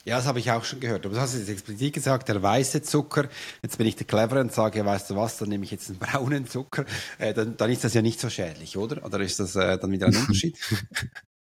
Ja, 0.05 0.17
das 0.17 0.27
habe 0.27 0.39
ich 0.39 0.51
auch 0.51 0.65
schon 0.65 0.81
gehört. 0.81 1.05
Aber 1.05 1.15
du 1.15 1.21
hast 1.21 1.37
jetzt 1.37 1.51
explizit 1.51 1.93
gesagt, 1.93 2.29
der 2.29 2.43
weiße 2.43 2.83
Zucker. 2.83 3.29
Jetzt 3.63 3.77
bin 3.77 3.87
ich 3.87 3.97
der 3.97 4.07
Clevere 4.07 4.41
und 4.41 4.53
sage, 4.53 4.85
weißt 4.85 5.11
du 5.11 5.17
was, 5.17 5.37
dann 5.37 5.51
nehme 5.51 5.65
ich 5.65 5.71
jetzt 5.71 5.91
einen 5.91 5.99
braunen 5.99 6.47
Zucker. 6.47 6.87
Äh, 7.19 7.35
dann, 7.35 7.57
dann 7.57 7.71
ist 7.71 7.85
das 7.85 7.93
ja 7.93 8.01
nicht 8.01 8.19
so 8.19 8.31
schädlich, 8.31 8.79
oder? 8.79 9.05
Oder 9.05 9.21
ist 9.21 9.41
das 9.41 9.57
äh, 9.57 9.79
dann 9.79 9.91
wieder 9.91 10.07
ein 10.07 10.17
Unterschied? 10.21 10.59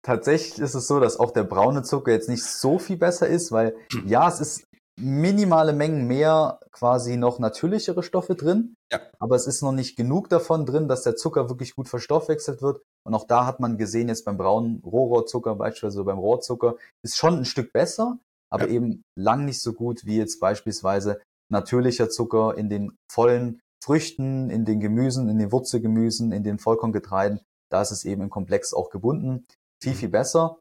Tatsächlich 0.03 0.59
ist 0.59 0.76
es 0.76 0.86
so, 0.86 0.99
dass 0.99 1.20
auch 1.20 1.32
der 1.32 1.43
braune 1.43 1.82
Zucker 1.82 2.11
jetzt 2.11 2.30
nicht 2.30 2.43
so 2.43 2.78
viel 2.78 2.97
besser 2.97 3.28
ist, 3.28 3.51
weil 3.51 3.76
ja, 4.05 4.30
es 4.30 4.39
ist 4.39 4.64
minimale 4.98 5.74
Mengen 5.74 6.08
mehr 6.08 6.60
quasi 6.72 7.18
noch 7.18 7.39
natürlichere 7.39 8.04
Stoffe 8.04 8.36
drin. 8.36 8.76
Ja. 8.91 9.02
Aber 9.20 9.36
es 9.36 9.48
ist 9.48 9.62
noch 9.62 9.72
nicht 9.72 9.98
genug 9.98 10.30
davon 10.30 10.66
drin, 10.66 10.88
dass 10.88 11.04
der 11.04 11.16
Zucker 11.16 11.50
wirklich 11.50 11.76
gut 11.76 11.89
verstoffwechselt 11.89 12.62
wird. 12.62 12.82
Und 13.06 13.14
auch 13.14 13.28
da 13.28 13.46
hat 13.46 13.60
man 13.60 13.78
gesehen, 13.78 14.08
jetzt 14.08 14.26
beim 14.26 14.38
braunen 14.38 14.82
Rohrohrzucker, 14.86 15.56
beispielsweise 15.56 16.04
beim 16.04 16.20
Rohrzucker, 16.20 16.76
ist 17.04 17.18
schon 17.18 17.39
ein 17.39 17.46
Stück 17.46 17.74
besser, 17.74 18.20
aber 18.52 18.68
ja. 18.68 18.76
eben 18.76 19.04
lang 19.18 19.46
nicht 19.46 19.62
so 19.62 19.74
gut 19.74 20.06
wie 20.06 20.18
jetzt 20.18 20.39
beispielsweise 20.39 21.22
natürlicher 21.52 22.10
Zucker 22.10 22.58
in 22.58 22.70
den 22.70 22.98
vollen 23.12 23.60
Früchten, 23.84 24.50
in 24.50 24.66
den 24.66 24.80
Gemüsen, 24.80 25.30
in 25.30 25.38
den 25.38 25.52
Wurzelgemüsen, 25.52 26.32
in 26.32 26.43
den 26.43 26.58
Vollkorngetreiden. 26.58 27.41
Da 27.72 27.82
ist 27.82 27.91
es 27.91 28.06
eben 28.06 28.24
im 28.24 28.30
Komplex 28.30 28.74
auch 28.74 28.89
gebunden. 28.89 29.46
Viel, 29.82 29.93
mhm. 29.93 29.98
viel 29.98 30.10
besser. 30.10 30.58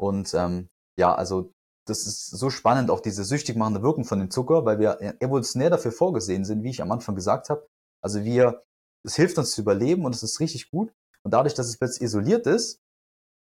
Und 0.00 0.34
ähm, 0.34 0.68
ja, 0.98 1.14
also 1.14 1.52
das 1.86 2.06
ist 2.06 2.30
so 2.30 2.50
spannend, 2.50 2.90
auch 2.90 3.00
diese 3.00 3.24
süchtig 3.24 3.56
machende 3.56 3.82
Wirkung 3.82 4.04
von 4.04 4.18
dem 4.18 4.30
Zucker, 4.30 4.64
weil 4.64 4.78
wir 4.78 4.98
evolutionär 5.20 5.70
dafür 5.70 5.92
vorgesehen 5.92 6.44
sind, 6.44 6.62
wie 6.62 6.70
ich 6.70 6.82
am 6.82 6.92
Anfang 6.92 7.14
gesagt 7.14 7.50
habe. 7.50 7.66
Also 8.02 8.24
wir, 8.24 8.62
es 9.04 9.16
hilft 9.16 9.38
uns 9.38 9.52
zu 9.52 9.60
überleben 9.60 10.04
und 10.04 10.14
es 10.14 10.22
ist 10.22 10.40
richtig 10.40 10.70
gut. 10.70 10.92
Und 11.22 11.32
dadurch, 11.32 11.54
dass 11.54 11.68
es 11.68 11.78
plötzlich 11.78 12.02
isoliert 12.02 12.46
ist, 12.46 12.80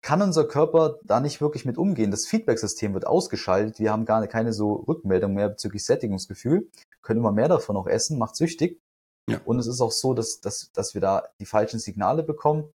kann 0.01 0.21
unser 0.21 0.45
Körper 0.45 0.99
da 1.03 1.21
nicht 1.21 1.39
wirklich 1.39 1.63
mit 1.63 1.77
umgehen. 1.77 2.11
Das 2.11 2.27
Feedback-System 2.27 2.93
wird 2.93 3.07
ausgeschaltet. 3.07 3.79
Wir 3.79 3.91
haben 3.91 4.05
gar 4.05 4.25
keine 4.27 4.51
so 4.51 4.73
Rückmeldung 4.73 5.33
mehr 5.33 5.49
bezüglich 5.49 5.85
Sättigungsgefühl, 5.85 6.69
können 7.01 7.19
immer 7.19 7.31
mehr 7.31 7.47
davon 7.47 7.77
auch 7.77 7.87
essen, 7.87 8.17
macht 8.17 8.35
süchtig. 8.35 8.81
Ja. 9.29 9.39
Und 9.45 9.59
es 9.59 9.67
ist 9.67 9.79
auch 9.79 9.93
so, 9.93 10.13
dass, 10.13 10.41
dass, 10.41 10.71
dass 10.73 10.93
wir 10.93 11.01
da 11.01 11.29
die 11.39 11.45
falschen 11.45 11.79
Signale 11.79 12.23
bekommen 12.23 12.73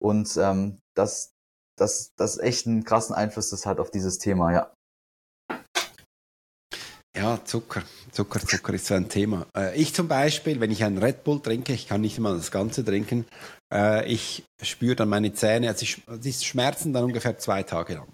und 0.00 0.36
ähm, 0.36 0.78
dass 0.94 1.32
das, 1.76 2.12
das 2.16 2.38
echt 2.38 2.66
einen 2.66 2.82
krassen 2.82 3.14
Einfluss 3.14 3.50
das 3.50 3.66
hat 3.66 3.78
auf 3.78 3.90
dieses 3.92 4.18
Thema, 4.18 4.52
ja. 4.52 4.72
Ja, 7.16 7.44
Zucker. 7.44 7.82
Zucker, 8.10 8.40
Zucker 8.40 8.74
ist 8.74 8.86
so 8.86 8.94
ein 8.94 9.08
Thema. 9.08 9.46
Äh, 9.56 9.80
ich 9.80 9.94
zum 9.94 10.08
Beispiel, 10.08 10.60
wenn 10.60 10.72
ich 10.72 10.82
einen 10.82 10.98
Red 10.98 11.22
Bull 11.22 11.40
trinke, 11.40 11.72
ich 11.72 11.86
kann 11.86 12.00
nicht 12.00 12.18
immer 12.18 12.34
das 12.34 12.50
Ganze 12.50 12.84
trinken, 12.84 13.24
äh, 13.72 14.06
ich 14.10 14.44
spüre 14.60 14.96
dann 14.96 15.08
meine 15.08 15.32
Zähne, 15.32 15.68
also 15.68 15.82
ich, 15.82 16.02
die 16.08 16.32
schmerzen 16.32 16.92
dann 16.92 17.04
ungefähr 17.04 17.38
zwei 17.38 17.62
Tage 17.62 17.94
lang. 17.94 18.08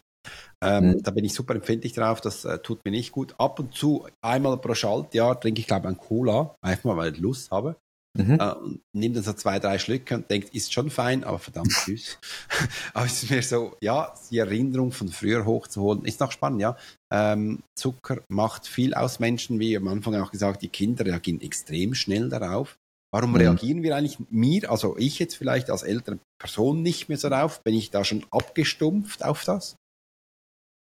Ähm, 0.62 0.88
mhm. 0.88 1.02
Da 1.02 1.10
bin 1.12 1.24
ich 1.24 1.32
super 1.32 1.54
empfindlich 1.54 1.94
drauf, 1.94 2.20
das 2.20 2.44
äh, 2.44 2.58
tut 2.58 2.84
mir 2.84 2.90
nicht 2.90 3.12
gut. 3.12 3.34
Ab 3.38 3.58
und 3.58 3.74
zu, 3.74 4.06
einmal 4.20 4.58
pro 4.58 4.74
Schaltjahr, 4.74 5.40
trinke 5.40 5.60
ich, 5.60 5.66
glaube 5.66 5.88
ich, 5.88 5.94
ein 5.94 5.98
Cola, 5.98 6.54
einfach 6.60 6.84
mal, 6.84 6.96
weil 6.98 7.14
ich 7.14 7.20
Lust 7.20 7.50
habe. 7.50 7.76
Mhm. 8.18 8.40
Äh, 8.40 8.52
und 8.54 8.80
nimmt 8.92 9.16
dann 9.16 9.22
so 9.22 9.32
zwei, 9.32 9.58
drei 9.60 9.78
Schlücke 9.78 10.16
und 10.16 10.30
denkt, 10.30 10.52
ist 10.54 10.72
schon 10.72 10.90
fein, 10.90 11.22
aber 11.22 11.38
verdammt 11.38 11.72
süß. 11.72 12.18
aber 12.94 13.06
es 13.06 13.22
ist 13.22 13.30
mir 13.30 13.42
so, 13.42 13.76
ja, 13.80 14.14
die 14.30 14.38
Erinnerung 14.38 14.90
von 14.90 15.08
früher 15.08 15.44
hochzuholen, 15.44 16.04
ist 16.04 16.20
noch 16.20 16.32
spannend, 16.32 16.60
ja. 16.60 16.76
Ähm, 17.12 17.62
Zucker 17.76 18.22
macht 18.28 18.66
viel 18.66 18.94
aus 18.94 19.20
Menschen, 19.20 19.60
wie 19.60 19.76
am 19.76 19.86
Anfang 19.86 20.16
auch 20.16 20.32
gesagt, 20.32 20.62
die 20.62 20.68
Kinder 20.68 21.04
reagieren 21.06 21.40
extrem 21.40 21.94
schnell 21.94 22.28
darauf. 22.28 22.78
Warum 23.12 23.30
mhm. 23.30 23.36
reagieren 23.36 23.82
wir 23.82 23.96
eigentlich 23.96 24.18
mir, 24.30 24.70
also 24.70 24.96
ich 24.96 25.18
jetzt 25.18 25.36
vielleicht 25.36 25.70
als 25.70 25.82
ältere 25.82 26.18
Person 26.40 26.82
nicht 26.82 27.08
mehr 27.08 27.18
so 27.18 27.28
darauf? 27.28 27.62
Bin 27.62 27.74
ich 27.74 27.90
da 27.90 28.04
schon 28.04 28.26
abgestumpft 28.30 29.24
auf 29.24 29.44
das? 29.44 29.76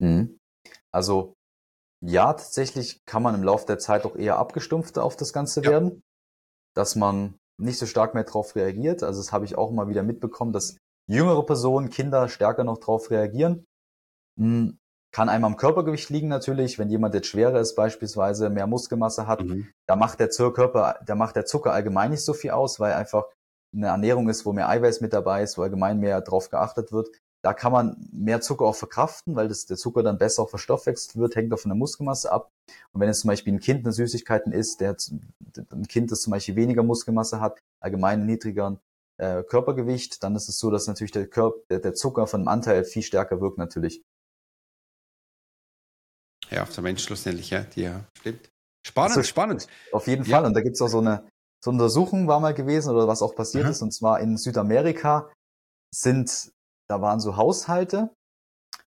Mhm. 0.02 0.38
Also 0.94 1.34
ja, 2.06 2.32
tatsächlich 2.32 3.00
kann 3.06 3.24
man 3.24 3.36
im 3.36 3.44
Laufe 3.44 3.66
der 3.68 3.78
Zeit 3.78 4.06
auch 4.06 4.16
eher 4.16 4.38
abgestumpft 4.38 4.98
auf 4.98 5.18
das 5.18 5.34
Ganze 5.34 5.62
ja. 5.62 5.72
werden 5.72 6.02
dass 6.76 6.96
man 6.96 7.36
nicht 7.60 7.78
so 7.78 7.86
stark 7.86 8.14
mehr 8.14 8.24
darauf 8.24 8.56
reagiert. 8.56 9.04
Also 9.04 9.20
das 9.20 9.32
habe 9.32 9.46
ich 9.46 9.58
auch 9.58 9.70
immer 9.72 9.88
wieder 9.88 10.04
mitbekommen, 10.04 10.54
dass 10.54 10.78
jüngere 11.08 11.46
Personen, 11.46 11.90
Kinder 11.90 12.30
stärker 12.30 12.64
noch 12.64 12.78
darauf 12.78 13.12
reagieren. 13.12 13.66
Hm, 14.40 14.80
kann 15.12 15.30
einmal 15.30 15.52
am 15.52 15.58
Körpergewicht 15.58 16.10
liegen 16.10 16.28
natürlich, 16.28 16.78
wenn 16.78 16.90
jemand 16.90 17.16
jetzt 17.16 17.28
schwerer 17.28 17.60
ist, 17.60 17.76
beispielsweise 17.76 18.50
mehr 18.50 18.68
Muskelmasse 18.68 19.26
hat, 19.26 19.44
mhm. 19.44 19.68
da 19.88 19.96
macht 19.96 20.20
der 20.20 20.30
Körper, 20.30 21.00
da 21.06 21.16
macht 21.16 21.36
der 21.36 21.46
Zucker 21.46 21.74
allgemein 21.74 22.12
nicht 22.12 22.24
so 22.24 22.34
viel 22.34 22.52
aus, 22.52 22.80
weil 22.80 22.94
einfach 22.94 23.26
eine 23.74 23.88
Ernährung 23.88 24.30
ist, 24.30 24.46
wo 24.46 24.54
mehr 24.54 24.70
Eiweiß 24.70 25.02
mit 25.02 25.14
dabei 25.14 25.44
ist, 25.44 25.58
wo 25.58 25.64
allgemein 25.64 26.00
mehr 26.00 26.22
drauf 26.22 26.50
geachtet 26.50 26.92
wird. 26.92 27.10
Da 27.42 27.54
kann 27.54 27.72
man 27.72 28.10
mehr 28.12 28.42
Zucker 28.42 28.66
auch 28.66 28.76
verkraften, 28.76 29.36
weil 29.36 29.48
das, 29.48 29.66
der 29.66 29.78
Zucker 29.78 30.04
dann 30.04 30.18
besser 30.18 30.44
auch 30.44 30.50
verstoffwechselt 30.50 31.16
wird, 31.16 31.36
hängt 31.36 31.54
auch 31.54 31.60
von 31.60 31.70
der 31.70 31.78
Muskelmasse 31.78 32.32
ab. 32.32 32.52
Und 32.92 33.00
wenn 33.00 33.08
jetzt 33.08 33.22
zum 33.22 33.30
Beispiel 33.30 33.54
ein 33.54 33.60
Kind 33.60 33.86
eine 33.86 33.94
Süßigkeiten 33.94 34.52
isst, 34.52 34.82
der, 34.82 34.98
ein 35.72 35.88
Kind, 35.88 36.12
das 36.12 36.22
zum 36.22 36.32
Beispiel 36.32 36.56
weniger 36.56 36.84
Muskelmasse 36.84 37.40
hat, 37.40 37.60
allgemein 37.80 38.26
niedrigeren 38.26 38.80
äh, 39.18 39.44
Körpergewicht, 39.44 40.22
dann 40.24 40.36
ist 40.36 40.50
es 40.50 40.60
so, 40.60 40.70
dass 40.70 40.88
natürlich 40.88 41.12
der, 41.12 41.28
Körper, 41.28 41.58
der, 41.70 41.80
der 41.80 41.94
Zucker 41.94 42.28
von 42.28 42.42
dem 42.42 42.48
Anteil 42.50 42.84
viel 42.84 43.04
stärker 43.04 43.40
wirkt 43.40 43.58
natürlich. 43.58 44.02
Ja, 46.50 46.64
auf 46.64 46.74
der 46.74 46.84
Mensch 46.84 47.04
schlussendlich, 47.04 47.52
ja, 47.52 47.62
die, 47.62 47.82
ja, 47.82 48.06
stimmt. 48.18 48.50
Spannend, 48.86 49.18
also, 49.18 49.28
spannend. 49.28 49.68
Auf 49.92 50.08
jeden 50.08 50.26
ja. 50.26 50.38
Fall. 50.38 50.46
Und 50.46 50.54
da 50.56 50.62
gibt's 50.62 50.82
auch 50.82 50.88
so 50.88 51.00
eine, 51.00 51.28
so 51.64 51.72
eine 51.72 51.80
Untersuchung 51.82 52.28
war 52.28 52.40
mal 52.40 52.54
gewesen 52.54 52.94
oder 52.96 53.08
was 53.08 53.22
auch 53.22 53.36
passiert 53.36 53.66
mhm. 53.66 53.72
ist. 53.72 53.82
Und 53.82 53.92
zwar 53.92 54.20
in 54.20 54.38
Südamerika 54.38 55.32
sind 55.94 56.52
da 56.90 57.02
waren 57.02 57.20
so 57.20 57.38
Haushalte 57.38 58.10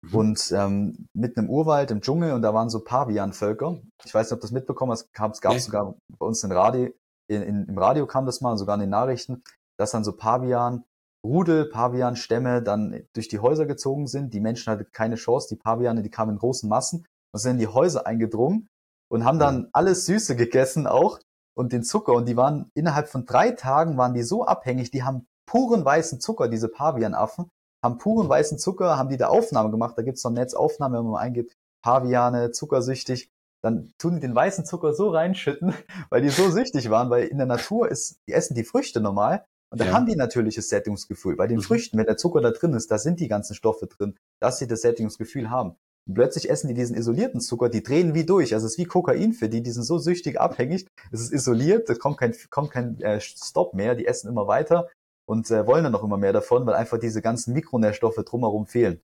mhm. 0.03 0.15
und 0.15 0.53
ähm, 0.53 1.07
mitten 1.15 1.41
im 1.41 1.51
Urwald, 1.51 1.91
im 1.91 2.01
Dschungel 2.01 2.33
und 2.33 2.43
da 2.43 2.55
waren 2.55 2.71
so 2.71 2.81
Pavianvölker. 2.81 3.81
Ich 4.05 4.15
weiß 4.15 4.27
nicht, 4.27 4.33
ob 4.33 4.41
du 4.41 4.45
das 4.45 4.53
mitbekommen 4.53 4.93
hast, 4.93 5.09
es 5.13 5.41
gab 5.41 5.53
nee. 5.53 5.59
sogar 5.59 5.95
bei 6.19 6.27
uns 6.27 6.43
in 6.45 6.53
Radio, 6.53 6.91
in, 7.29 7.43
in, 7.43 7.65
im 7.67 7.79
Radio 7.79 8.07
kam 8.07 8.27
das 8.27 8.41
mal, 8.41 8.57
sogar 8.57 8.77
in 8.77 8.83
den 8.83 8.91
Nachrichten, 8.91 9.43
dass 9.79 9.91
dann 9.91 10.05
so 10.05 10.13
Pavian, 10.13 10.85
Rudel, 11.25 11.69
Pavian-Stämme 11.69 12.63
dann 12.63 13.03
durch 13.15 13.29
die 13.29 13.41
Häuser 13.41 13.67
gezogen 13.67 14.07
sind. 14.07 14.33
Die 14.33 14.41
Menschen 14.41 14.73
hatten 14.73 14.87
keine 14.93 15.17
Chance, 15.17 15.49
die 15.51 15.57
Paviane, 15.61 16.03
die 16.03 16.11
kamen 16.11 16.33
in 16.33 16.39
großen 16.39 16.69
Massen 16.69 17.07
und 17.35 17.41
sind 17.41 17.53
in 17.53 17.59
die 17.59 17.67
Häuser 17.67 18.07
eingedrungen 18.07 18.69
und 19.11 19.25
haben 19.25 19.39
dann 19.39 19.69
alles 19.73 20.07
Süße 20.07 20.37
gegessen 20.37 20.87
auch 20.87 21.19
und 21.57 21.73
den 21.73 21.83
Zucker 21.83 22.13
und 22.13 22.29
die 22.29 22.37
waren 22.37 22.71
innerhalb 22.75 23.09
von 23.09 23.27
drei 23.27 23.51
Tagen 23.51 23.97
waren 23.97 24.15
die 24.15 24.23
so 24.23 24.45
abhängig, 24.45 24.91
die 24.91 25.03
haben 25.03 25.27
puren 25.47 25.85
weißen 25.85 26.21
Zucker, 26.21 26.49
diese 26.49 26.69
Pavianaffen, 26.69 27.51
haben 27.83 27.99
puren 27.99 28.29
weißen 28.29 28.59
Zucker, 28.59 28.99
haben 28.99 29.09
die 29.09 29.17
da 29.17 29.29
Aufnahme 29.29 29.71
gemacht. 29.71 29.97
Da 29.97 30.03
gibt's 30.03 30.23
so 30.23 30.29
ein 30.29 30.35
Netz 30.35 30.55
Aufnahme, 30.55 30.99
wenn 30.99 31.05
man 31.05 31.13
mal 31.13 31.21
eingibt, 31.21 31.57
Paviane, 31.83 32.51
zuckersüchtig. 32.51 33.31
dann 33.63 33.93
tun 33.99 34.15
die 34.15 34.21
den 34.21 34.35
weißen 34.35 34.65
Zucker 34.65 34.93
so 34.93 35.11
reinschütten, 35.11 35.75
weil 36.11 36.23
die 36.23 36.29
so 36.29 36.51
süchtig 36.51 36.91
waren, 36.91 37.11
weil 37.11 37.27
in 37.27 37.39
der 37.39 37.47
Natur 37.47 37.89
ist, 37.89 38.21
die 38.29 38.33
essen 38.33 38.55
die 38.55 38.65
Früchte 38.65 39.01
normal 39.01 39.45
und 39.71 39.81
da 39.81 39.87
ja. 39.87 39.93
haben 39.93 40.07
die 40.07 40.17
natürliches 40.17 40.69
Sättigungsgefühl. 40.69 41.37
Bei 41.37 41.47
den 41.47 41.59
mhm. 41.59 41.63
Früchten, 41.63 41.99
wenn 41.99 42.07
der 42.07 42.17
Zucker 42.17 42.41
da 42.41 42.51
drin 42.51 42.73
ist, 42.73 42.91
da 42.91 42.99
sind 42.99 43.21
die 43.21 43.29
ganzen 43.29 43.55
Stoffe 43.55 43.87
drin, 43.87 44.17
dass 44.41 44.59
sie 44.59 44.67
das 44.67 44.83
Sättigungsgefühl 44.83 45.51
haben. 45.51 45.77
Und 46.07 46.15
plötzlich 46.15 46.49
essen 46.49 46.69
die 46.69 46.75
diesen 46.75 46.97
isolierten 46.97 47.41
Zucker, 47.41 47.69
die 47.69 47.83
drehen 47.83 48.15
wie 48.15 48.25
durch. 48.25 48.55
Also 48.55 48.67
es 48.67 48.73
ist 48.73 48.79
wie 48.79 48.87
Kokain 48.87 49.35
für 49.35 49.51
die, 49.51 49.63
die 49.63 49.71
sind 49.71 49.83
so 49.83 49.99
süchtig 49.99 50.41
abhängig. 50.41 50.87
Es 51.13 51.21
ist 51.21 51.33
isoliert, 51.33 51.89
da 51.89 51.95
kommt 51.95 52.17
kein, 52.17 52.35
kommt 52.51 52.71
kein 52.71 52.99
äh, 53.01 53.21
Stopp 53.21 53.75
mehr, 53.75 53.95
die 53.95 54.07
essen 54.07 54.29
immer 54.29 54.47
weiter 54.47 54.89
und 55.29 55.51
äh, 55.51 55.67
wollen 55.67 55.85
dann 55.85 55.93
noch 55.93 56.03
immer 56.03 56.17
mehr 56.17 56.33
davon, 56.33 56.65
weil 56.67 56.75
einfach 56.75 56.99
diese 56.99 57.21
ganzen 57.21 57.53
Mikronährstoffe 57.53 58.17
drumherum 58.25 58.67
fehlen. 58.67 59.01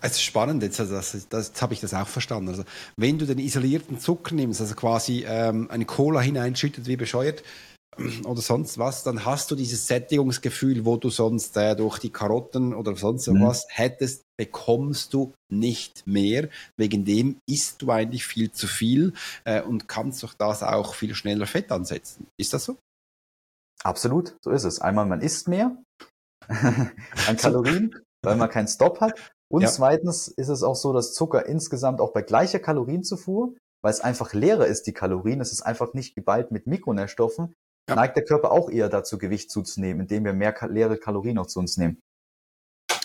Es 0.00 0.12
ist 0.12 0.22
spannend, 0.22 0.64
jetzt, 0.64 0.80
also 0.80 0.94
das, 0.94 1.28
das, 1.30 1.48
jetzt 1.48 1.62
habe 1.62 1.72
ich 1.72 1.80
das 1.80 1.94
auch 1.94 2.08
verstanden. 2.08 2.48
Also, 2.48 2.64
wenn 2.96 3.18
du 3.18 3.26
den 3.26 3.38
isolierten 3.38 4.00
Zucker 4.00 4.34
nimmst, 4.34 4.60
also 4.60 4.74
quasi 4.74 5.24
ähm, 5.28 5.70
eine 5.70 5.84
Cola 5.84 6.20
hineinschüttet 6.20 6.88
wie 6.88 6.96
bescheuert, 6.96 7.44
oder 8.24 8.40
sonst 8.40 8.78
was, 8.78 9.04
dann 9.04 9.24
hast 9.24 9.52
du 9.52 9.54
dieses 9.54 9.86
Sättigungsgefühl, 9.86 10.84
wo 10.84 10.96
du 10.96 11.08
sonst 11.08 11.56
äh, 11.56 11.76
durch 11.76 12.00
die 12.00 12.10
Karotten 12.10 12.74
oder 12.74 12.96
sonst 12.96 13.28
mhm. 13.28 13.44
was 13.44 13.66
hättest, 13.68 14.24
bekommst 14.36 15.14
du 15.14 15.32
nicht 15.48 16.04
mehr. 16.04 16.48
Wegen 16.76 17.04
dem 17.04 17.36
isst 17.46 17.82
du 17.82 17.92
eigentlich 17.92 18.24
viel 18.24 18.50
zu 18.50 18.66
viel 18.66 19.12
äh, 19.44 19.62
und 19.62 19.86
kannst 19.86 20.24
durch 20.24 20.34
das 20.34 20.64
auch 20.64 20.94
viel 20.94 21.14
schneller 21.14 21.46
Fett 21.46 21.70
ansetzen. 21.70 22.26
Ist 22.36 22.52
das 22.52 22.64
so? 22.64 22.76
Absolut, 23.84 24.36
so 24.42 24.50
ist 24.50 24.64
es. 24.64 24.80
Einmal, 24.80 25.06
man 25.06 25.20
isst 25.20 25.48
mehr 25.48 25.76
an 26.48 27.36
Kalorien, 27.36 27.94
weil 28.22 28.36
man 28.36 28.50
keinen 28.50 28.68
Stop 28.68 29.00
hat. 29.00 29.32
Und 29.50 29.62
ja. 29.62 29.68
zweitens 29.68 30.28
ist 30.28 30.48
es 30.48 30.62
auch 30.62 30.76
so, 30.76 30.92
dass 30.92 31.14
Zucker 31.14 31.46
insgesamt 31.46 32.00
auch 32.00 32.12
bei 32.12 32.22
gleicher 32.22 32.58
Kalorienzufuhr, 32.58 33.54
weil 33.82 33.92
es 33.92 34.00
einfach 34.00 34.34
leerer 34.34 34.66
ist, 34.66 34.86
die 34.86 34.92
Kalorien, 34.92 35.40
es 35.40 35.52
ist 35.52 35.62
einfach 35.62 35.94
nicht 35.94 36.14
geballt 36.14 36.50
mit 36.50 36.66
Mikronährstoffen, 36.66 37.54
ja. 37.88 37.94
neigt 37.94 38.16
der 38.16 38.24
Körper 38.24 38.52
auch 38.52 38.68
eher 38.68 38.88
dazu, 38.88 39.16
Gewicht 39.16 39.50
zuzunehmen, 39.50 40.02
indem 40.02 40.24
wir 40.24 40.32
mehr 40.34 40.54
leere 40.68 40.98
Kalorien 40.98 41.36
noch 41.36 41.46
zu 41.46 41.60
uns 41.60 41.76
nehmen. 41.76 42.00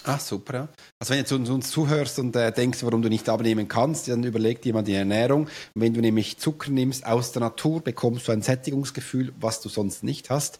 Ach, 0.05 0.19
super. 0.19 0.67
Also 0.99 1.13
wenn 1.13 1.45
du 1.45 1.53
uns 1.53 1.71
zuhörst 1.71 2.19
und 2.19 2.35
äh, 2.35 2.51
denkst, 2.51 2.83
warum 2.83 3.01
du 3.01 3.09
nicht 3.09 3.29
abnehmen 3.29 3.67
kannst, 3.69 4.09
dann 4.09 4.23
überleg 4.23 4.61
dir 4.61 4.73
mal 4.73 4.81
die 4.81 4.95
Ernährung. 4.95 5.47
wenn 5.75 5.93
du 5.93 6.01
nämlich 6.01 6.37
Zucker 6.37 6.71
nimmst 6.71 7.05
aus 7.05 7.31
der 7.31 7.41
Natur, 7.41 7.81
bekommst 7.81 8.27
du 8.27 8.33
ein 8.33 8.41
Sättigungsgefühl, 8.41 9.33
was 9.39 9.61
du 9.61 9.69
sonst 9.69 10.03
nicht 10.03 10.29
hast. 10.29 10.59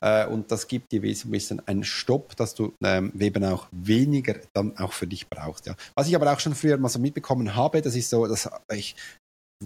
Äh, 0.00 0.26
und 0.26 0.50
das 0.50 0.66
gibt 0.66 0.90
dir 0.90 1.02
wesentlich 1.02 1.50
einen 1.66 1.84
Stopp, 1.84 2.34
dass 2.36 2.54
du 2.54 2.72
ähm, 2.82 3.12
eben 3.18 3.44
auch 3.44 3.68
weniger 3.70 4.34
dann 4.54 4.76
auch 4.76 4.92
für 4.92 5.06
dich 5.06 5.28
brauchst. 5.28 5.66
Ja. 5.66 5.76
Was 5.94 6.08
ich 6.08 6.16
aber 6.16 6.32
auch 6.32 6.40
schon 6.40 6.54
früher 6.56 6.76
mal 6.76 6.88
so 6.88 6.98
mitbekommen 6.98 7.54
habe, 7.54 7.82
das 7.82 7.94
ist 7.94 8.10
so, 8.10 8.26
dass 8.26 8.48
ich 8.72 8.96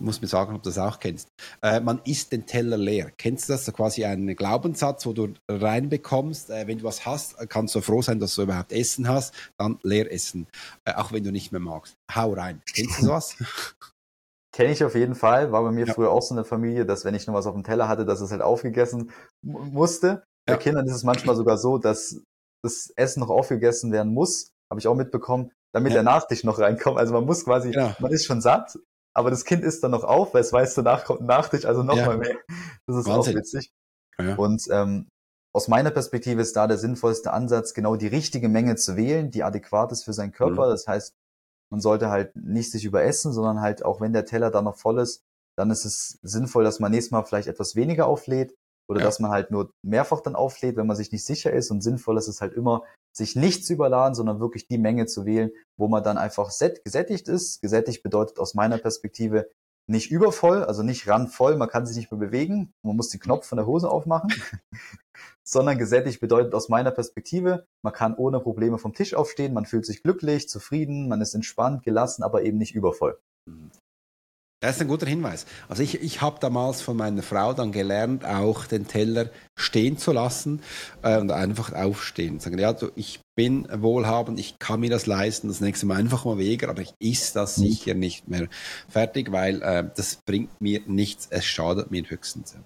muss 0.01 0.21
mir 0.21 0.27
sagen, 0.27 0.55
ob 0.55 0.63
du 0.63 0.71
das 0.71 0.79
auch 0.79 0.99
kennst. 0.99 1.29
Äh, 1.63 1.81
man 1.81 2.01
isst 2.05 2.33
den 2.33 2.47
Teller 2.47 2.77
leer. 2.77 3.11
Kennst 3.17 3.49
du 3.49 3.53
das? 3.53 3.65
So 3.65 3.73
quasi 3.73 4.05
einen 4.05 4.35
Glaubenssatz, 4.35 5.07
wo 5.07 5.13
du 5.13 5.35
reinbekommst, 5.49 6.51
äh, 6.51 6.67
wenn 6.67 6.79
du 6.79 6.85
was 6.85 7.07
hast, 7.07 7.37
kannst 7.49 7.75
du 7.75 7.81
froh 7.81 8.03
sein, 8.03 8.19
dass 8.19 8.35
du 8.35 8.43
überhaupt 8.43 8.73
Essen 8.73 9.09
hast, 9.09 9.35
dann 9.57 9.79
leer 9.83 10.13
essen. 10.13 10.47
Äh, 10.85 10.95
auch 10.95 11.13
wenn 11.13 11.23
du 11.23 11.31
nicht 11.31 11.53
mehr 11.53 11.61
magst. 11.61 11.97
Hau 12.15 12.33
rein. 12.33 12.61
Kennst 12.75 13.01
du 13.01 13.07
sowas? 13.07 13.37
Kenne 14.53 14.73
ich 14.73 14.85
auf 14.85 14.95
jeden 14.95 15.15
Fall. 15.15 15.53
War 15.53 15.63
bei 15.63 15.73
mir 15.73 15.87
ja. 15.87 15.95
früher 15.95 16.11
auch 16.11 16.23
so 16.23 16.35
eine 16.35 16.45
Familie, 16.45 16.87
dass 16.87 17.05
wenn 17.05 17.15
ich 17.15 17.27
noch 17.27 17.35
was 17.35 17.47
auf 17.47 17.55
dem 17.55 17.65
Teller 17.65 17.89
hatte, 17.89 18.05
dass 18.05 18.21
es 18.21 18.31
halt 18.31 18.43
aufgegessen 18.43 19.11
musste. 19.43 20.25
Bei 20.47 20.57
Kindern 20.57 20.87
ist 20.87 20.95
es 20.95 21.05
manchmal 21.05 21.37
sogar 21.37 21.57
so, 21.57 21.79
dass 21.79 22.21
das 22.63 22.93
Essen 22.97 23.21
noch 23.21 23.31
aufgegessen 23.31 23.93
werden 23.93 24.13
muss. 24.13 24.51
Habe 24.71 24.81
ich 24.81 24.87
auch 24.87 24.95
mitbekommen 24.95 25.51
damit 25.75 25.91
ja. 25.91 25.97
der 25.97 26.03
Nachtisch 26.05 26.45
noch 26.45 26.59
reinkommt. 26.61 26.99
Also 26.99 27.13
man 27.13 27.25
muss 27.25 27.45
quasi, 27.45 27.73
ja. 27.73 27.97
man 27.99 28.13
ist 28.13 28.25
schon 28.25 28.41
satt, 28.41 28.79
aber 29.15 29.31
das 29.31 29.45
Kind 29.45 29.63
isst 29.63 29.83
dann 29.85 29.93
noch 29.93 30.05
auf, 30.05 30.35
weil 30.35 30.43
es 30.43 30.53
weiß, 30.53 30.75
danach 30.75 31.05
kommt 31.05 31.21
ein 31.21 31.27
Nachtisch, 31.27 31.65
also 31.65 31.83
noch 31.83 31.97
ja. 31.97 32.07
mal 32.07 32.19
mehr. 32.19 32.37
Das 32.87 32.97
ist 32.97 33.07
Wahnsinn. 33.07 33.35
auch 33.35 33.39
witzig. 33.39 33.71
Ja. 34.19 34.35
Und 34.37 34.67
ähm, 34.71 35.09
aus 35.55 35.69
meiner 35.69 35.91
Perspektive 35.91 36.43
ist 36.43 36.57
da 36.57 36.67
der 36.67 36.79
sinnvollste 36.79 37.33
Ansatz, 37.33 37.75
genau 37.75 37.97
die 37.97 38.09
richtige 38.09 38.49
Menge 38.49 38.77
zu 38.77 38.97
wählen, 38.97 39.31
die 39.31 39.45
adäquat 39.45 39.93
ist 39.93 40.05
für 40.05 40.13
seinen 40.13 40.33
Körper. 40.33 40.67
Mhm. 40.67 40.71
Das 40.71 40.87
heißt, 40.87 41.15
man 41.71 41.81
sollte 41.81 42.11
halt 42.11 42.35
nicht 42.35 42.71
sich 42.71 42.85
überessen, 42.85 43.33
sondern 43.33 43.61
halt 43.61 43.85
auch 43.85 44.01
wenn 44.01 44.13
der 44.13 44.27
Teller 44.27 44.51
dann 44.51 44.65
noch 44.65 44.77
voll 44.77 44.99
ist, 44.99 45.23
dann 45.57 45.71
ist 45.71 45.85
es 45.85 46.19
sinnvoll, 46.23 46.65
dass 46.65 46.81
man 46.81 46.91
nächstes 46.91 47.13
Mal 47.13 47.23
vielleicht 47.23 47.49
etwas 47.49 47.77
weniger 47.77 48.07
auflädt 48.07 48.55
oder 48.89 49.01
ja. 49.01 49.07
dass 49.07 49.21
man 49.21 49.31
halt 49.31 49.51
nur 49.51 49.71
mehrfach 49.85 50.21
dann 50.21 50.35
auflädt, 50.35 50.77
wenn 50.77 50.87
man 50.87 50.97
sich 50.97 51.13
nicht 51.13 51.25
sicher 51.25 51.53
ist. 51.53 51.71
Und 51.71 51.83
sinnvoll 51.83 52.19
ist 52.19 52.29
es 52.29 52.41
halt 52.41 52.53
immer, 52.53 52.83
sich 53.17 53.37
nicht 53.37 53.65
zu 53.65 53.73
überladen, 53.73 54.15
sondern 54.15 54.41
wirklich 54.41 54.67
die 54.67 54.79
Menge 54.79 55.07
zu 55.07 55.25
wählen, 55.25 55.51
wo 55.77 55.89
man 55.89 56.03
dann 56.03 56.19
einfach 56.19 56.49
gesättigt 56.49 57.29
ist. 57.29 57.63
Gesättigt 57.63 58.03
bedeutet 58.03 58.39
aus 58.39 58.55
meiner 58.55 58.79
Perspektive 58.79 59.49
nicht 59.87 60.11
übervoll, 60.11 60.65
also 60.65 60.83
nicht 60.83 61.07
randvoll, 61.09 61.57
man 61.57 61.69
kann 61.69 61.87
sich 61.87 61.97
nicht 61.97 62.11
mehr 62.11 62.21
bewegen, 62.21 62.73
man 62.83 62.97
muss 62.97 63.11
den 63.11 63.21
Knopf 63.21 63.47
von 63.47 63.57
der 63.57 63.67
Hose 63.67 63.91
aufmachen, 63.91 64.33
sondern 65.45 65.79
gesättigt 65.79 66.21
bedeutet 66.21 66.55
aus 66.55 66.71
meiner 66.71 66.91
Perspektive, 66.91 67.67
man 67.83 67.93
kann 67.93 68.15
ohne 68.15 68.41
Probleme 68.41 68.79
vom 68.79 68.95
Tisch 68.95 69.15
aufstehen, 69.15 69.53
man 69.53 69.67
fühlt 69.67 69.85
sich 69.85 70.03
glücklich, 70.03 70.49
zufrieden, 70.49 71.09
man 71.09 71.21
ist 71.21 71.35
entspannt, 71.35 71.83
gelassen, 71.83 72.23
aber 72.23 72.43
eben 72.43 72.57
nicht 72.57 72.75
übervoll. 72.75 73.19
Das 74.65 74.77
ist 74.77 74.81
ein 74.81 74.89
guter 74.89 75.07
Hinweis. 75.07 75.45
Also 75.69 75.83
ich, 75.83 76.01
ich 76.01 76.23
habe 76.23 76.41
damals 76.41 76.81
von 76.81 76.97
meiner 76.97 77.23
Frau 77.23 77.53
dann 77.53 77.71
gelernt, 77.71 78.25
auch 78.25 78.65
den 78.65 78.89
Teller 78.89 79.29
stehen 79.59 79.99
zu 79.99 80.11
lassen 80.11 80.63
äh, 81.03 81.19
und 81.19 81.31
einfach 81.31 81.75
aufstehen. 81.75 82.41
Sagen, 82.41 82.59
ja, 82.59 82.69
also 82.69 82.91
ich 82.95 83.21
bin 83.37 83.69
wohlhabend, 83.71 84.41
ich 84.41 84.59
kann 84.59 84.81
mir 84.81 84.89
das 84.89 85.05
leisten, 85.05 85.49
das 85.49 85.61
nächste 85.61 85.85
Mal 85.85 85.99
einfach 85.99 86.25
mal 86.25 86.39
weniger, 86.39 86.71
aber 86.71 86.81
ich 86.81 86.95
ist 86.99 87.37
das 87.37 87.59
mhm. 87.59 87.63
sicher 87.65 87.93
nicht 87.93 88.27
mehr 88.27 88.49
fertig, 88.89 89.33
weil 89.33 89.61
äh, 89.61 89.85
das 89.95 90.21
bringt 90.25 90.59
mir 90.63 90.81
nichts, 90.87 91.27
es 91.29 91.45
schadet 91.45 91.91
mir 91.91 92.03
höchstens. 92.09 92.57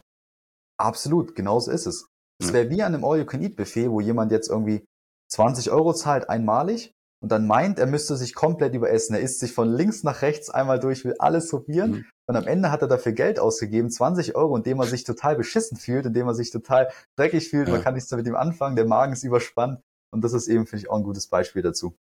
Absolut, 0.79 1.35
genauso 1.35 1.73
ist 1.73 1.87
es. 1.87 2.07
Es 2.41 2.53
wäre 2.53 2.71
wie 2.71 2.81
an 2.85 2.95
einem 2.95 3.05
All-You-Can-Eat-Buffet, 3.05 3.91
wo 3.91 4.01
jemand 4.01 4.31
jetzt 4.31 4.51
irgendwie 4.51 4.85
20 5.33 5.73
Euro 5.73 5.93
zahlt 5.95 6.31
einmalig 6.31 6.93
und 7.21 7.33
dann 7.33 7.47
meint, 7.47 7.79
er 7.79 7.87
müsste 7.87 8.17
sich 8.17 8.35
komplett 8.35 8.75
überessen. 8.75 9.15
Er 9.15 9.21
isst 9.21 9.41
sich 9.41 9.53
von 9.53 9.69
links 9.69 10.05
nach 10.05 10.23
rechts 10.23 10.51
einmal 10.51 10.79
durch, 10.79 11.05
will 11.05 11.17
alles 11.19 11.51
probieren. 11.51 11.91
Mhm. 11.91 12.05
Und 12.27 12.37
am 12.37 12.47
Ende 12.47 12.71
hat 12.71 12.83
er 12.83 12.89
dafür 12.89 13.13
Geld 13.13 13.41
ausgegeben, 13.41 13.91
20 13.91 14.37
Euro, 14.37 14.57
indem 14.57 14.79
er 14.79 14.87
sich 14.87 15.03
total 15.03 15.35
beschissen 15.37 15.79
fühlt, 15.79 16.07
indem 16.07 16.29
er 16.29 16.35
sich 16.35 16.51
total 16.51 16.91
dreckig 17.17 17.49
fühlt. 17.49 17.69
Ja. 17.69 17.75
Man 17.75 17.83
kann 17.83 17.95
nichts 17.95 18.11
mehr 18.11 18.19
mit 18.19 18.27
ihm 18.27 18.37
anfangen, 18.37 18.77
der 18.77 18.87
Magen 18.87 19.13
ist 19.13 19.25
überspannt. 19.25 19.81
Und 20.11 20.23
das 20.23 20.33
ist 20.33 20.49
eben, 20.49 20.67
finde 20.67 20.85
ich, 20.85 20.91
auch 20.91 20.97
ein 20.97 21.03
gutes 21.03 21.27
Beispiel 21.27 21.63
dazu. 21.63 21.97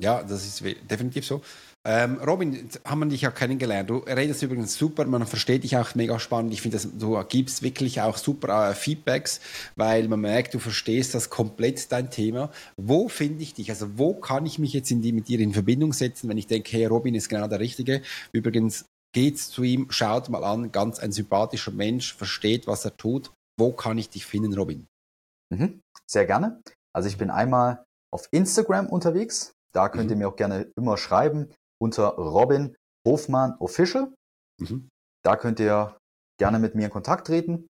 Ja, 0.00 0.22
das 0.22 0.46
ist 0.46 0.62
definitiv 0.88 1.26
so. 1.26 1.42
Ähm, 1.84 2.18
Robin, 2.18 2.68
haben 2.84 3.00
wir 3.00 3.06
dich 3.06 3.22
ja 3.22 3.30
kennengelernt. 3.30 3.88
Du 3.88 3.98
redest 3.98 4.42
übrigens 4.42 4.76
super, 4.76 5.04
man 5.06 5.26
versteht 5.26 5.64
dich 5.64 5.76
auch 5.76 5.94
mega 5.94 6.18
spannend. 6.18 6.52
Ich 6.52 6.60
finde, 6.60 6.78
du 6.78 7.22
gibst 7.28 7.62
wirklich 7.62 8.00
auch 8.00 8.16
super 8.16 8.70
äh, 8.70 8.74
Feedbacks, 8.74 9.40
weil 9.74 10.06
man 10.06 10.20
merkt, 10.20 10.54
du 10.54 10.58
verstehst 10.58 11.14
das 11.14 11.30
komplett 11.30 11.90
dein 11.90 12.10
Thema. 12.10 12.50
Wo 12.76 13.08
finde 13.08 13.42
ich 13.42 13.54
dich? 13.54 13.70
Also 13.70 13.98
wo 13.98 14.14
kann 14.14 14.44
ich 14.44 14.58
mich 14.58 14.72
jetzt 14.72 14.90
die, 14.90 15.12
mit 15.12 15.28
dir 15.28 15.40
in 15.40 15.52
Verbindung 15.52 15.92
setzen, 15.92 16.28
wenn 16.28 16.38
ich 16.38 16.46
denke, 16.46 16.70
hey, 16.72 16.86
Robin 16.86 17.14
ist 17.14 17.28
genau 17.28 17.48
der 17.48 17.60
Richtige. 17.60 18.02
Übrigens, 18.32 18.84
geht's 19.14 19.48
zu 19.48 19.62
ihm, 19.62 19.86
schaut 19.90 20.28
mal 20.28 20.44
an, 20.44 20.70
ganz 20.72 20.98
ein 20.98 21.12
sympathischer 21.12 21.72
Mensch, 21.72 22.14
versteht, 22.14 22.66
was 22.66 22.84
er 22.84 22.96
tut. 22.96 23.32
Wo 23.58 23.72
kann 23.72 23.98
ich 23.98 24.10
dich 24.10 24.26
finden, 24.26 24.54
Robin? 24.54 24.86
Mhm, 25.50 25.80
sehr 26.06 26.26
gerne. 26.26 26.60
Also 26.94 27.08
ich 27.08 27.16
bin 27.16 27.30
einmal 27.30 27.84
auf 28.12 28.28
Instagram 28.30 28.88
unterwegs. 28.88 29.52
Da 29.74 29.88
könnt 29.88 30.06
mhm. 30.06 30.10
ihr 30.10 30.16
mir 30.16 30.28
auch 30.28 30.36
gerne 30.36 30.70
immer 30.76 30.96
schreiben 30.96 31.52
unter 31.80 32.16
Robin 32.16 32.76
Hofmann 33.06 33.56
Official. 33.58 34.12
Mhm. 34.60 34.88
Da 35.24 35.36
könnt 35.36 35.60
ihr 35.60 35.96
gerne 36.38 36.58
mit 36.58 36.74
mir 36.74 36.86
in 36.86 36.90
Kontakt 36.90 37.26
treten 37.26 37.68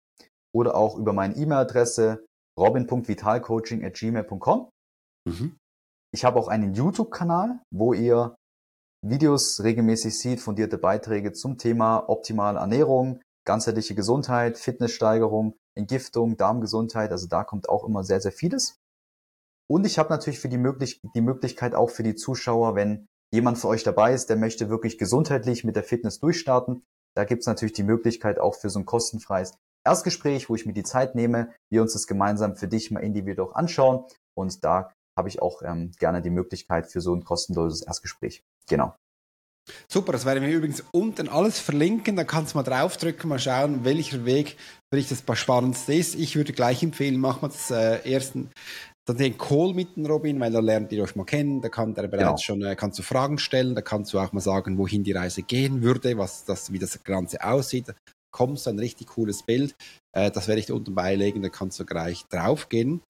oder 0.55 0.77
auch 0.77 0.97
über 0.97 1.13
meine 1.13 1.35
E-Mail-Adresse 1.37 2.25
robin.vitalcoaching.gmail.com. 2.59 4.71
Mhm. 5.27 5.57
Ich 6.15 6.25
habe 6.25 6.39
auch 6.39 6.49
einen 6.49 6.73
YouTube-Kanal, 6.75 7.61
wo 7.73 7.93
ihr 7.93 8.35
Videos 9.05 9.63
regelmäßig 9.63 10.19
sieht, 10.19 10.41
fundierte 10.41 10.79
Beiträge 10.79 11.33
zum 11.33 11.59
Thema 11.59 12.09
optimale 12.09 12.59
Ernährung, 12.59 13.21
ganzheitliche 13.47 13.95
Gesundheit, 13.95 14.59
Fitnesssteigerung, 14.59 15.55
Entgiftung, 15.77 16.37
Darmgesundheit. 16.37 17.13
Also 17.13 17.29
da 17.29 17.45
kommt 17.45 17.69
auch 17.69 17.85
immer 17.85 18.03
sehr, 18.03 18.21
sehr 18.21 18.33
vieles. 18.33 18.78
Und 19.71 19.87
ich 19.87 19.99
habe 19.99 20.11
natürlich 20.11 20.41
für 20.41 20.49
die, 20.49 20.59
möglich 20.59 21.01
die 21.15 21.21
Möglichkeit 21.21 21.75
auch 21.75 21.91
für 21.91 22.03
die 22.03 22.15
Zuschauer, 22.15 22.75
wenn 22.75 23.07
jemand 23.33 23.59
für 23.59 23.69
euch 23.69 23.85
dabei 23.85 24.15
ist, 24.15 24.31
der 24.31 24.37
möchte 24.37 24.71
wirklich 24.71 24.99
gesundheitlich 24.99 25.65
mit 25.65 25.77
der 25.77 25.85
Fitness 25.85 26.21
durchstarten, 26.21 26.83
da 27.19 27.25
gibt 27.25 27.41
es 27.41 27.47
natürlich 27.47 27.73
die 27.73 27.83
Möglichkeit 27.83 28.39
auch 28.39 28.55
für 28.55 28.71
so 28.71 28.79
ein 28.79 28.87
kostenfreies 28.87 29.55
Erstgespräch, 29.85 30.49
wo 30.49 30.55
ich 30.55 30.67
mir 30.67 30.73
die 30.73 30.85
Zeit 30.85 31.15
nehme, 31.15 31.53
wir 31.69 31.83
uns 31.83 31.93
das 31.93 32.07
gemeinsam 32.07 32.55
für 32.55 32.69
dich 32.69 32.91
mal 32.91 33.01
individuell 33.01 33.49
auch 33.49 33.55
anschauen. 33.55 34.05
Und 34.37 34.65
da 34.65 34.93
habe 35.17 35.29
ich 35.29 35.43
auch 35.43 35.63
ähm, 35.63 35.91
gerne 35.99 36.23
die 36.23 36.31
Möglichkeit 36.31 36.87
für 36.87 37.01
so 37.01 37.15
ein 37.15 37.25
kostenloses 37.25 37.83
Erstgespräch. 37.83 38.45
Genau. 38.69 38.95
Super, 39.89 40.13
das 40.13 40.25
werden 40.25 40.45
wir 40.45 40.55
übrigens 40.55 40.85
unten 40.93 41.29
alles 41.29 41.59
verlinken. 41.59 42.17
Da 42.17 42.25
kannst 42.25 42.55
du 42.55 42.59
mal 42.59 42.63
draufdrücken, 42.63 43.29
mal 43.29 43.39
schauen, 43.39 43.85
welcher 43.85 44.25
Weg 44.25 44.57
für 44.91 44.99
dich 44.99 45.09
das 45.09 45.25
Spannendste 45.39 45.95
ist. 45.95 46.15
Ich 46.15 46.37
würde 46.37 46.53
gleich 46.53 46.83
empfehlen, 46.83 47.19
machen 47.19 47.43
wir 47.43 47.49
das 47.49 47.71
äh, 47.71 48.11
ersten 48.11 48.51
dann 49.09 49.17
den 49.17 49.39
Call 49.39 49.73
mit 49.73 49.97
dem 49.97 50.07
Robin, 50.07 50.39
weil 50.39 50.53
da 50.53 50.61
lernt 50.61 50.93
ihr 50.93 51.03
euch 51.03 51.17
mal 51.17 51.25
kennen, 51.25 51.61
da 51.61 51.69
kann 51.69 51.95
der 51.95 52.09
bereits 52.09 52.25
genau. 52.25 52.39
schon, 52.39 52.63
äh, 52.63 52.77
kannst 52.77 52.99
du 52.99 53.03
Fragen 53.03 53.39
stellen, 53.39 53.75
da 53.75 53.81
kannst 53.81 54.13
du 54.13 54.19
auch 54.19 54.33
mal 54.33 54.41
sagen, 54.41 54.77
wohin 54.77 55.03
die 55.03 55.13
Reise 55.13 55.43
gehen 55.43 55.83
würde, 55.83 56.19
was 56.19 56.45
das, 56.45 56.73
wie 56.73 56.79
das 56.79 57.03
Ganze 57.05 57.43
aussieht. 57.43 57.89
Da 57.89 57.95
kommst 58.31 58.67
du 58.67 58.71
ein 58.71 58.79
richtig 58.79 59.09
cooles 59.09 59.43
Bild. 59.43 59.75
Äh, 60.15 60.31
das 60.31 60.47
werde 60.49 60.61
ich 60.61 60.67
da 60.67 60.75
unten 60.75 60.95
beilegen, 60.95 61.43
da 61.43 61.49
kannst 61.49 61.81
du 61.81 61.87
gleich 61.87 62.27
draufgehen. 62.27 63.01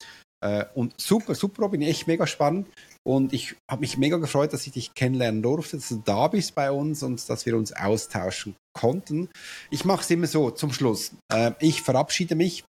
Äh, 0.41 0.67
und 0.75 1.01
super, 1.01 1.35
super, 1.35 1.63
Robin, 1.63 1.83
echt 1.83 2.07
mega 2.07 2.27
spannend. 2.27 2.69
Und 3.05 3.33
ich 3.33 3.57
habe 3.69 3.81
mich 3.81 3.99
mega 3.99 4.19
gefreut, 4.19 4.53
dass 4.53 4.67
ich 4.67 4.73
dich 4.73 4.95
kennenlernen 4.95 5.43
durfte, 5.43 5.79
dass 5.79 5.89
du 5.89 6.03
da 6.05 6.29
bist 6.29 6.55
bei 6.55 6.71
uns 6.71 7.03
und 7.03 7.29
dass 7.29 7.47
wir 7.47 7.57
uns 7.57 7.73
austauschen 7.73 8.55
konnten. 8.73 9.31
Ich 9.71 9.85
mache 9.85 10.03
es 10.03 10.11
immer 10.11 10.27
so 10.27 10.51
zum 10.51 10.73
Schluss. 10.73 11.13
Äh, 11.33 11.53
ich 11.59 11.83
verabschiede 11.83 12.37
mich 12.37 12.65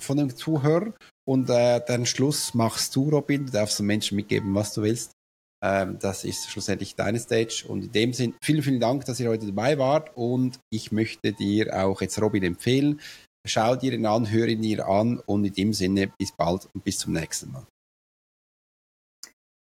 von 0.00 0.16
dem 0.16 0.34
Zuhörer 0.34 0.92
und 1.28 1.48
äh, 1.48 1.80
den 1.84 2.06
Schluss 2.06 2.54
machst 2.54 2.96
du, 2.96 3.08
Robin. 3.08 3.46
Du 3.46 3.52
darfst 3.52 3.78
den 3.78 3.86
Menschen 3.86 4.16
mitgeben, 4.16 4.54
was 4.54 4.74
du 4.74 4.82
willst. 4.82 5.12
Ähm, 5.62 5.98
das 6.00 6.24
ist 6.24 6.50
schlussendlich 6.50 6.96
deine 6.96 7.18
Stage. 7.18 7.64
Und 7.68 7.84
in 7.84 7.92
dem 7.92 8.12
Sinn, 8.12 8.34
vielen, 8.42 8.62
vielen 8.62 8.80
Dank, 8.80 9.04
dass 9.04 9.20
ihr 9.20 9.28
heute 9.28 9.46
dabei 9.46 9.78
wart. 9.78 10.10
Und 10.16 10.58
ich 10.70 10.90
möchte 10.90 11.32
dir 11.32 11.72
auch 11.84 12.00
jetzt 12.00 12.20
Robin 12.20 12.42
empfehlen. 12.42 13.00
Schau 13.46 13.76
dir 13.76 13.92
ihn 13.92 14.06
an, 14.06 14.30
hör 14.30 14.48
ihn 14.48 14.62
dir 14.62 14.88
an. 14.88 15.20
Und 15.20 15.44
in 15.44 15.52
dem 15.52 15.72
Sinne, 15.72 16.12
bis 16.18 16.32
bald 16.32 16.68
und 16.74 16.84
bis 16.84 16.98
zum 16.98 17.12
nächsten 17.12 17.52
Mal. 17.52 17.66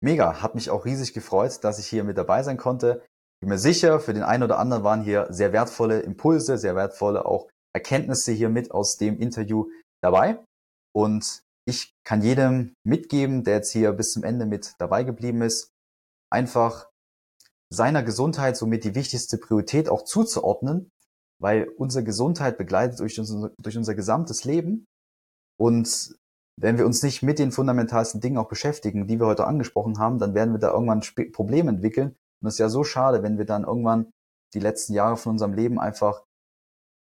Mega, 0.00 0.40
hat 0.40 0.54
mich 0.54 0.70
auch 0.70 0.84
riesig 0.84 1.12
gefreut, 1.12 1.58
dass 1.64 1.78
ich 1.78 1.86
hier 1.86 2.04
mit 2.04 2.16
dabei 2.16 2.42
sein 2.44 2.56
konnte. 2.56 3.04
Bin 3.40 3.50
mir 3.50 3.58
sicher, 3.58 4.00
für 4.00 4.14
den 4.14 4.22
einen 4.22 4.44
oder 4.44 4.58
anderen 4.58 4.84
waren 4.84 5.02
hier 5.02 5.26
sehr 5.30 5.52
wertvolle 5.52 6.00
Impulse, 6.00 6.56
sehr 6.58 6.76
wertvolle 6.76 7.26
auch 7.26 7.48
Erkenntnisse 7.74 8.32
hier 8.32 8.48
mit 8.48 8.70
aus 8.70 8.96
dem 8.96 9.18
Interview 9.18 9.66
dabei. 10.02 10.44
Und 10.94 11.42
ich 11.66 11.92
kann 12.04 12.22
jedem 12.22 12.74
mitgeben, 12.86 13.44
der 13.44 13.56
jetzt 13.56 13.72
hier 13.72 13.92
bis 13.92 14.12
zum 14.12 14.24
Ende 14.24 14.46
mit 14.46 14.74
dabei 14.78 15.04
geblieben 15.04 15.42
ist, 15.42 15.70
einfach 16.32 16.88
seiner 17.70 18.02
Gesundheit 18.02 18.56
somit 18.56 18.84
die 18.84 18.94
wichtigste 18.94 19.36
Priorität 19.38 19.88
auch 19.88 20.02
zuzuordnen, 20.02 20.90
weil 21.40 21.68
unsere 21.76 22.04
Gesundheit 22.04 22.56
begleitet 22.56 23.00
durch 23.00 23.18
unser, 23.18 23.50
durch 23.60 23.76
unser 23.76 23.94
gesamtes 23.94 24.44
Leben. 24.44 24.86
Und 25.60 26.16
wenn 26.60 26.78
wir 26.78 26.86
uns 26.86 27.02
nicht 27.02 27.22
mit 27.22 27.38
den 27.38 27.52
fundamentalsten 27.52 28.20
Dingen 28.20 28.38
auch 28.38 28.48
beschäftigen, 28.48 29.06
die 29.06 29.20
wir 29.20 29.26
heute 29.26 29.46
angesprochen 29.46 29.98
haben, 29.98 30.18
dann 30.18 30.34
werden 30.34 30.54
wir 30.54 30.58
da 30.58 30.72
irgendwann 30.72 31.02
ein 31.02 31.32
Problem 31.32 31.68
entwickeln. 31.68 32.16
Und 32.40 32.48
es 32.48 32.54
ist 32.54 32.60
ja 32.60 32.68
so 32.68 32.82
schade, 32.82 33.22
wenn 33.22 33.38
wir 33.38 33.44
dann 33.44 33.64
irgendwann 33.64 34.10
die 34.54 34.60
letzten 34.60 34.94
Jahre 34.94 35.16
von 35.16 35.32
unserem 35.32 35.52
Leben 35.52 35.78
einfach 35.78 36.24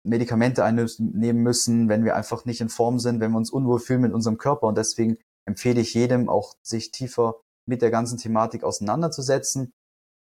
Medikamente 0.08 0.64
einnehmen 0.64 1.44
müssen, 1.44 1.90
wenn 1.90 2.04
wir 2.04 2.16
einfach 2.16 2.46
nicht 2.46 2.62
in 2.62 2.70
Form 2.70 3.00
sind, 3.00 3.20
wenn 3.20 3.32
wir 3.32 3.38
uns 3.38 3.52
unwohl 3.52 3.80
fühlen 3.80 4.02
mit 4.02 4.14
unserem 4.14 4.38
Körper. 4.38 4.68
Und 4.68 4.78
deswegen 4.78 5.18
empfehle 5.46 5.82
ich 5.82 5.94
jedem 5.94 6.30
auch, 6.30 6.56
sich 6.62 6.92
tiefer 6.92 7.36
mit 7.68 7.82
der 7.82 7.92
ganzen 7.92 8.18
Thematik 8.18 8.64
auseinanderzusetzen. 8.64 9.74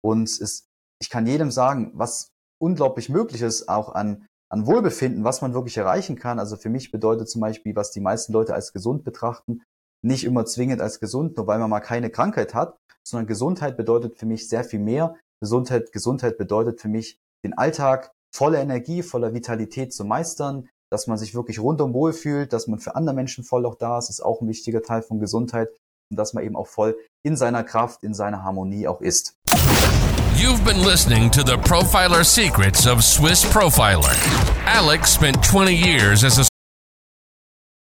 Und 0.02 0.30
es, 0.30 0.68
ich 1.02 1.10
kann 1.10 1.28
jedem 1.28 1.52
sagen, 1.52 1.92
was 1.94 2.30
unglaublich 2.62 3.10
möglich 3.10 3.42
ist, 3.42 3.68
auch 3.68 3.94
an, 3.94 4.26
an 4.50 4.66
Wohlbefinden, 4.66 5.24
was 5.24 5.42
man 5.42 5.54
wirklich 5.54 5.78
erreichen 5.78 6.18
kann. 6.18 6.40
Also 6.40 6.56
für 6.56 6.70
mich 6.70 6.92
bedeutet 6.92 7.30
zum 7.30 7.42
Beispiel, 7.42 7.76
was 7.76 7.92
die 7.92 8.02
meisten 8.02 8.34
Leute 8.34 8.54
als 8.54 8.74
gesund 8.74 9.04
betrachten, 9.04 9.62
nicht 10.02 10.24
immer 10.24 10.46
zwingend 10.46 10.82
als 10.82 11.00
gesund, 11.00 11.38
nur 11.38 11.48
weil 11.48 11.60
man 11.60 11.70
mal 11.70 11.80
keine 11.80 12.10
Krankheit 12.10 12.54
hat, 12.54 12.78
sondern 13.06 13.28
Gesundheit 13.28 13.78
bedeutet 13.78 14.18
für 14.18 14.26
mich 14.26 14.48
sehr 14.48 14.64
viel 14.64 14.80
mehr. 14.80 15.16
Gesundheit, 15.42 15.92
Gesundheit 15.92 16.38
bedeutet 16.38 16.82
für 16.82 16.90
mich, 16.90 17.20
den 17.44 17.54
Alltag 17.58 18.12
voller 18.34 18.60
Energie, 18.60 19.04
voller 19.04 19.34
Vitalität 19.34 19.94
zu 19.94 20.04
meistern, 20.04 20.68
dass 20.92 21.08
man 21.08 21.18
sich 21.18 21.36
wirklich 21.36 21.60
rundum 21.60 21.94
wohl 21.94 22.14
fühlt, 22.14 22.52
dass 22.52 22.68
man 22.68 22.80
für 22.80 22.96
andere 22.96 23.16
Menschen 23.16 23.44
voll 23.44 23.66
auch 23.66 23.76
da 23.76 23.98
ist, 23.98 24.10
ist 24.10 24.22
auch 24.22 24.42
ein 24.42 24.48
wichtiger 24.48 24.82
Teil 24.82 25.02
von 25.02 25.20
Gesundheit 25.20 25.70
und 26.10 26.18
dass 26.18 26.34
man 26.34 26.44
eben 26.44 26.56
auch 26.56 26.68
voll 26.68 26.98
in 27.24 27.38
seiner 27.38 27.64
Kraft, 27.64 28.04
in 28.04 28.14
seiner 28.14 28.44
Harmonie 28.44 28.88
auch 28.88 29.02
ist. 29.02 29.36
You've 30.36 30.64
been 30.66 30.84
listening 30.84 31.32
to 31.32 31.42
the 31.42 31.58
Profiler 31.58 32.24
Secrets 32.24 32.88
of 32.88 33.04
Swiss 33.04 33.46
Profiler. 33.46 34.16
Alex 34.66 35.14
spent 35.14 35.44
20 35.44 35.74
years 35.74 36.24
as 36.24 36.40
a 36.40 36.53